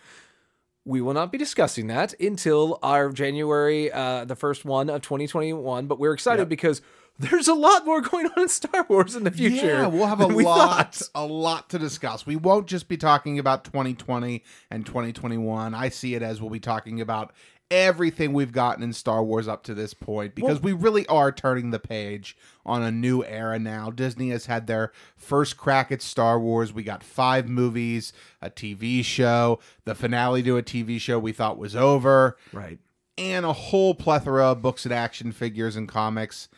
We 0.84 1.00
will 1.00 1.12
not 1.14 1.30
be 1.30 1.38
discussing 1.38 1.88
that 1.88 2.18
until 2.20 2.78
our 2.82 3.10
January, 3.12 3.92
uh, 3.92 4.24
the 4.24 4.34
first 4.36 4.64
one 4.64 4.88
of 4.88 5.02
2021, 5.02 5.86
but 5.86 5.98
we're 5.98 6.12
excited 6.14 6.42
Yep. 6.42 6.48
because 6.48 6.80
there's 7.18 7.48
a 7.48 7.54
lot 7.54 7.84
more 7.84 8.00
going 8.00 8.26
on 8.26 8.42
in 8.44 8.48
Star 8.48 8.86
Wars 8.88 9.14
in 9.14 9.24
the 9.24 9.30
future. 9.30 9.66
Yeah, 9.66 9.86
we'll 9.88 10.06
have 10.06 10.20
a 10.22 10.26
we 10.26 10.42
lot, 10.42 10.94
thought. 10.94 11.08
a 11.14 11.26
lot 11.26 11.68
to 11.70 11.78
discuss. 11.78 12.24
We 12.24 12.36
won't 12.36 12.66
just 12.66 12.88
be 12.88 12.96
talking 12.96 13.38
about 13.38 13.64
2020 13.64 14.42
and 14.70 14.86
2021. 14.86 15.74
I 15.74 15.90
see 15.90 16.14
it 16.14 16.22
as 16.22 16.40
we'll 16.40 16.48
be 16.50 16.60
talking 16.60 17.00
about 17.02 17.34
everything 17.70 18.32
we've 18.32 18.52
gotten 18.52 18.82
in 18.82 18.92
Star 18.92 19.22
Wars 19.22 19.46
up 19.46 19.62
to 19.64 19.74
this 19.74 19.94
point 19.94 20.34
because 20.34 20.60
we 20.60 20.72
really 20.72 21.06
are 21.06 21.30
turning 21.30 21.70
the 21.70 21.78
page 21.78 22.36
on 22.66 22.82
a 22.82 22.90
new 22.90 23.22
era 23.24 23.58
now. 23.58 23.90
Disney 23.90 24.30
has 24.30 24.46
had 24.46 24.66
their 24.66 24.92
first 25.16 25.56
crack 25.56 25.92
at 25.92 26.02
Star 26.02 26.38
Wars. 26.40 26.72
We 26.72 26.82
got 26.82 27.02
five 27.04 27.48
movies, 27.48 28.12
a 28.42 28.50
TV 28.50 29.04
show, 29.04 29.60
the 29.84 29.94
finale 29.94 30.42
to 30.42 30.56
a 30.56 30.62
TV 30.62 31.00
show 31.00 31.18
we 31.18 31.32
thought 31.32 31.58
was 31.58 31.76
over 31.76 32.36
Right. 32.52 32.78
and 33.16 33.46
a 33.46 33.52
whole 33.52 33.94
plethora 33.94 34.46
of 34.52 34.62
books 34.62 34.84
and 34.84 34.92
action 34.92 35.30
figures 35.32 35.76
and 35.76 35.88
comics. 35.88 36.48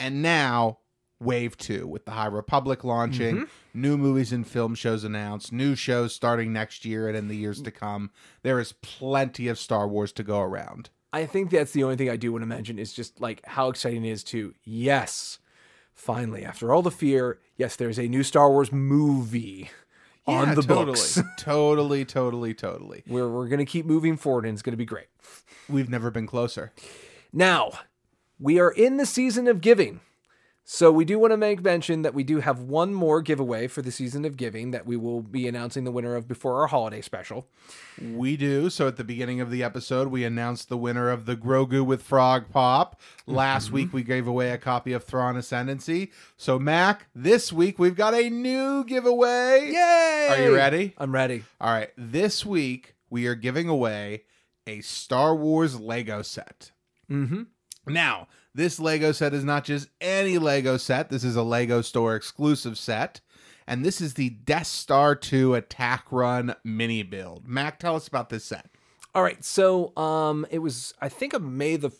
And 0.00 0.22
now, 0.22 0.78
Wave 1.24 1.56
2 1.56 1.86
with 1.86 2.04
the 2.04 2.12
High 2.12 2.26
Republic 2.26 2.84
launching, 2.84 3.36
Mm-hmm. 3.36 3.80
new 3.80 3.96
movies 3.96 4.32
and 4.32 4.46
film 4.46 4.74
shows 4.74 5.02
announced, 5.04 5.52
new 5.52 5.74
shows 5.74 6.14
starting 6.14 6.52
next 6.52 6.84
year 6.84 7.08
and 7.08 7.16
in 7.16 7.28
the 7.28 7.36
years 7.36 7.60
to 7.62 7.70
come. 7.70 8.10
There 8.42 8.60
is 8.60 8.72
plenty 8.82 9.48
of 9.48 9.58
Star 9.58 9.88
Wars 9.88 10.12
to 10.12 10.22
go 10.22 10.40
around. 10.40 10.90
I 11.12 11.26
think 11.26 11.50
that's 11.50 11.72
the 11.72 11.84
only 11.84 11.96
thing 11.96 12.10
I 12.10 12.16
do 12.16 12.32
want 12.32 12.42
to 12.42 12.46
mention 12.46 12.78
is 12.78 12.92
just 12.92 13.20
like 13.20 13.40
how 13.46 13.68
exciting 13.68 14.04
it 14.04 14.10
is 14.10 14.24
to, 14.24 14.52
yes, 14.64 15.38
finally, 15.94 16.44
after 16.44 16.72
all 16.72 16.82
the 16.82 16.90
fear, 16.90 17.38
yes, 17.56 17.76
there's 17.76 17.98
a 17.98 18.08
new 18.08 18.22
Star 18.24 18.50
Wars 18.50 18.72
movie 18.72 19.70
on 20.26 20.54
the 20.54 20.62
totally. 20.62 20.84
books. 20.86 21.20
totally, 21.38 22.04
totally, 22.04 22.52
totally. 22.54 23.04
Where 23.06 23.28
we're 23.28 23.46
going 23.48 23.58
to 23.60 23.64
keep 23.64 23.86
moving 23.86 24.16
forward 24.16 24.44
and 24.44 24.54
it's 24.54 24.62
going 24.62 24.72
to 24.72 24.76
be 24.76 24.84
great. 24.84 25.06
We've 25.68 25.88
never 25.88 26.10
been 26.10 26.26
closer. 26.26 26.72
Now, 27.32 27.70
we 28.40 28.58
are 28.58 28.70
in 28.70 28.96
the 28.96 29.06
season 29.06 29.46
of 29.46 29.60
giving. 29.60 30.00
So 30.66 30.90
we 30.90 31.04
do 31.04 31.18
want 31.18 31.32
to 31.32 31.36
make 31.36 31.62
mention 31.62 32.02
that 32.02 32.14
we 32.14 32.24
do 32.24 32.40
have 32.40 32.58
one 32.58 32.94
more 32.94 33.20
giveaway 33.20 33.66
for 33.66 33.82
the 33.82 33.92
season 33.92 34.24
of 34.24 34.38
giving 34.38 34.70
that 34.70 34.86
we 34.86 34.96
will 34.96 35.20
be 35.20 35.46
announcing 35.46 35.84
the 35.84 35.92
winner 35.92 36.16
of 36.16 36.26
before 36.26 36.58
our 36.62 36.68
holiday 36.68 37.02
special. 37.02 37.46
We 38.00 38.38
do. 38.38 38.70
So 38.70 38.88
at 38.88 38.96
the 38.96 39.04
beginning 39.04 39.42
of 39.42 39.50
the 39.50 39.62
episode, 39.62 40.08
we 40.08 40.24
announced 40.24 40.70
the 40.70 40.78
winner 40.78 41.10
of 41.10 41.26
the 41.26 41.36
Grogu 41.36 41.84
with 41.84 42.02
Frog 42.02 42.48
Pop. 42.50 42.98
Last 43.26 43.72
week, 43.72 43.92
we 43.92 44.02
gave 44.02 44.26
away 44.26 44.52
a 44.52 44.58
copy 44.58 44.94
of 44.94 45.04
Thrawn 45.04 45.36
Ascendancy. 45.36 46.10
So, 46.38 46.58
Mac, 46.58 47.08
this 47.14 47.52
week 47.52 47.78
we've 47.78 47.94
got 47.94 48.14
a 48.14 48.30
new 48.30 48.84
giveaway. 48.84 49.70
Yay! 49.70 50.28
Are 50.30 50.42
you 50.44 50.54
ready? 50.54 50.94
I'm 50.96 51.12
ready. 51.12 51.44
All 51.60 51.72
right. 51.72 51.90
This 51.98 52.46
week, 52.46 52.94
we 53.10 53.26
are 53.26 53.34
giving 53.34 53.68
away 53.68 54.22
a 54.66 54.80
Star 54.80 55.36
Wars 55.36 55.78
Lego 55.78 56.22
set. 56.22 56.70
Mm-hmm. 57.10 57.42
Now, 57.86 58.28
this 58.54 58.78
Lego 58.78 59.12
set 59.12 59.34
is 59.34 59.44
not 59.44 59.64
just 59.64 59.88
any 60.00 60.38
Lego 60.38 60.76
set. 60.76 61.10
This 61.10 61.24
is 61.24 61.36
a 61.36 61.42
Lego 61.42 61.82
store 61.82 62.14
exclusive 62.14 62.78
set. 62.78 63.20
And 63.66 63.84
this 63.84 64.00
is 64.00 64.14
the 64.14 64.30
Death 64.30 64.66
Star 64.66 65.14
2 65.14 65.54
Attack 65.54 66.06
Run 66.10 66.54
mini 66.62 67.02
build. 67.02 67.48
Mac, 67.48 67.78
tell 67.78 67.96
us 67.96 68.06
about 68.06 68.28
this 68.28 68.44
set. 68.44 68.70
All 69.14 69.22
right, 69.22 69.42
so 69.44 69.96
um, 69.96 70.46
it 70.50 70.58
was 70.58 70.92
I 71.00 71.08
think 71.08 71.34
a 71.34 71.38
May 71.38 71.76
the 71.76 71.92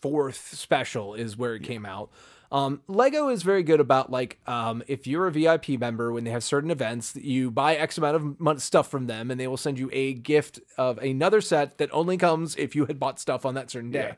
fourth 0.00 0.54
special 0.54 1.14
is 1.14 1.36
where 1.36 1.54
it 1.54 1.62
came 1.62 1.84
out. 1.84 2.10
Um, 2.52 2.82
Lego 2.86 3.28
is 3.28 3.42
very 3.42 3.64
good 3.64 3.80
about 3.80 4.12
like 4.12 4.38
um, 4.46 4.82
if 4.86 5.06
you're 5.06 5.26
a 5.26 5.32
VIP 5.32 5.70
member 5.70 6.12
when 6.12 6.22
they 6.22 6.30
have 6.30 6.44
certain 6.44 6.70
events, 6.70 7.16
you 7.16 7.50
buy 7.50 7.74
X 7.74 7.98
amount 7.98 8.38
of 8.40 8.62
stuff 8.62 8.88
from 8.88 9.06
them, 9.06 9.30
and 9.30 9.40
they 9.40 9.48
will 9.48 9.56
send 9.56 9.78
you 9.78 9.90
a 9.92 10.14
gift 10.14 10.60
of 10.78 10.98
another 10.98 11.40
set 11.40 11.78
that 11.78 11.92
only 11.92 12.16
comes 12.16 12.54
if 12.54 12.76
you 12.76 12.86
had 12.86 13.00
bought 13.00 13.18
stuff 13.18 13.44
on 13.44 13.54
that 13.54 13.70
certain 13.70 13.90
day. 13.90 14.10
Yeah. 14.10 14.14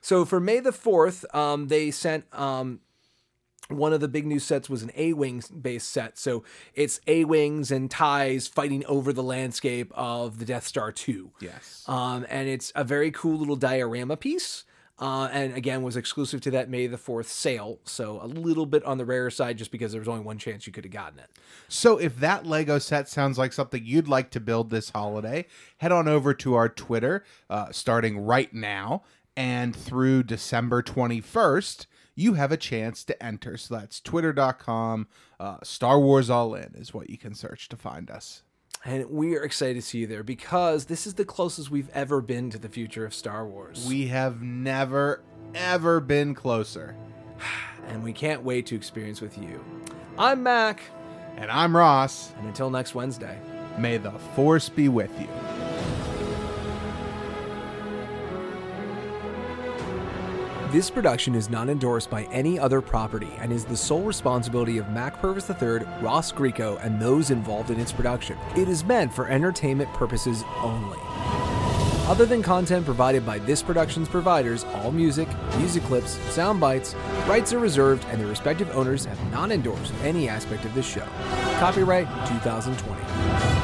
So 0.00 0.24
for 0.24 0.40
May 0.40 0.60
the 0.60 0.72
fourth, 0.72 1.24
um, 1.34 1.68
they 1.68 1.90
sent 1.90 2.24
um, 2.32 2.80
one 3.68 3.92
of 3.92 4.00
the 4.00 4.08
big 4.08 4.26
new 4.26 4.38
sets 4.38 4.68
was 4.68 4.82
an 4.82 4.90
A 4.96 5.12
Wing 5.12 5.42
based 5.60 5.90
set. 5.90 6.18
So 6.18 6.42
it's 6.74 7.00
A 7.06 7.24
Wings 7.24 7.70
and 7.70 7.90
TIEs 7.90 8.48
fighting 8.48 8.84
over 8.86 9.12
the 9.12 9.22
landscape 9.22 9.92
of 9.94 10.38
the 10.38 10.44
Death 10.44 10.66
Star 10.66 10.90
2. 10.90 11.30
Yes. 11.40 11.84
Um, 11.86 12.26
and 12.28 12.48
it's 12.48 12.72
a 12.74 12.84
very 12.84 13.10
cool 13.10 13.38
little 13.38 13.56
diorama 13.56 14.16
piece. 14.16 14.64
Uh, 15.00 15.28
and 15.32 15.54
again, 15.54 15.82
was 15.82 15.96
exclusive 15.96 16.40
to 16.40 16.50
that 16.50 16.68
May 16.68 16.88
the 16.88 16.96
4th 16.96 17.26
sale. 17.26 17.78
So 17.84 18.18
a 18.20 18.26
little 18.26 18.66
bit 18.66 18.82
on 18.84 18.98
the 18.98 19.04
rare 19.04 19.30
side 19.30 19.56
just 19.56 19.70
because 19.70 19.92
there 19.92 20.00
was 20.00 20.08
only 20.08 20.24
one 20.24 20.38
chance 20.38 20.66
you 20.66 20.72
could 20.72 20.84
have 20.84 20.92
gotten 20.92 21.20
it. 21.20 21.30
So 21.68 21.98
if 21.98 22.16
that 22.18 22.46
Lego 22.46 22.80
set 22.80 23.08
sounds 23.08 23.38
like 23.38 23.52
something 23.52 23.84
you'd 23.84 24.08
like 24.08 24.30
to 24.30 24.40
build 24.40 24.70
this 24.70 24.90
holiday, 24.90 25.46
head 25.76 25.92
on 25.92 26.08
over 26.08 26.34
to 26.34 26.54
our 26.54 26.68
Twitter, 26.68 27.24
uh, 27.48 27.70
starting 27.70 28.18
right 28.18 28.52
now 28.52 29.04
and 29.38 29.74
through 29.74 30.24
December 30.24 30.82
21st. 30.82 31.86
You 32.16 32.34
have 32.34 32.50
a 32.50 32.56
chance 32.56 33.04
to 33.04 33.22
enter. 33.24 33.56
So 33.56 33.76
that's 33.76 34.00
twitter.com. 34.00 35.06
Uh, 35.38 35.58
Star 35.62 36.00
Wars 36.00 36.28
All 36.28 36.56
In 36.56 36.74
is 36.74 36.92
what 36.92 37.08
you 37.08 37.16
can 37.16 37.36
search 37.36 37.68
to 37.68 37.76
find 37.76 38.10
us. 38.10 38.42
And 38.84 39.08
we 39.08 39.36
are 39.36 39.44
excited 39.44 39.74
to 39.74 39.82
see 39.82 39.98
you 39.98 40.06
there 40.08 40.24
because 40.24 40.86
this 40.86 41.06
is 41.06 41.14
the 41.14 41.24
closest 41.24 41.70
we've 41.70 41.88
ever 41.90 42.20
been 42.20 42.50
to 42.50 42.58
the 42.58 42.68
future 42.68 43.06
of 43.06 43.14
Star 43.14 43.46
Wars. 43.46 43.86
We 43.88 44.08
have 44.08 44.42
never, 44.42 45.22
ever 45.54 46.00
been 46.00 46.34
closer. 46.34 46.96
and 47.86 48.02
we 48.02 48.12
can't 48.12 48.42
wait 48.42 48.66
to 48.66 48.74
experience 48.74 49.20
with 49.20 49.38
you. 49.38 49.64
I'm 50.18 50.42
Mac, 50.42 50.82
And 51.36 51.48
I'm 51.48 51.76
Ross. 51.76 52.32
and 52.38 52.48
until 52.48 52.70
next 52.70 52.96
Wednesday. 52.96 53.38
May 53.78 53.98
the 53.98 54.10
Force 54.34 54.68
be 54.68 54.88
with 54.88 55.12
you. 55.20 55.28
This 60.70 60.90
production 60.90 61.34
is 61.34 61.48
not 61.48 61.70
endorsed 61.70 62.10
by 62.10 62.24
any 62.24 62.58
other 62.58 62.82
property 62.82 63.30
and 63.38 63.50
is 63.50 63.64
the 63.64 63.76
sole 63.76 64.02
responsibility 64.02 64.76
of 64.76 64.90
Mac 64.90 65.18
Purvis 65.18 65.48
III, 65.48 65.78
Ross 66.02 66.30
Greco, 66.30 66.76
and 66.82 67.00
those 67.00 67.30
involved 67.30 67.70
in 67.70 67.80
its 67.80 67.90
production. 67.90 68.36
It 68.54 68.68
is 68.68 68.84
meant 68.84 69.10
for 69.14 69.28
entertainment 69.28 69.90
purposes 69.94 70.44
only. 70.58 70.98
Other 72.06 72.26
than 72.26 72.42
content 72.42 72.84
provided 72.84 73.24
by 73.24 73.38
this 73.38 73.62
production's 73.62 74.10
providers, 74.10 74.64
all 74.74 74.92
music, 74.92 75.28
music 75.56 75.82
clips, 75.84 76.18
sound 76.34 76.60
bites, 76.60 76.94
rights 77.26 77.54
are 77.54 77.58
reserved, 77.58 78.04
and 78.10 78.20
their 78.20 78.28
respective 78.28 78.70
owners 78.76 79.06
have 79.06 79.32
not 79.32 79.50
endorsed 79.50 79.94
any 80.02 80.28
aspect 80.28 80.66
of 80.66 80.74
this 80.74 80.86
show. 80.86 81.06
Copyright 81.60 82.08
2020. 82.28 83.57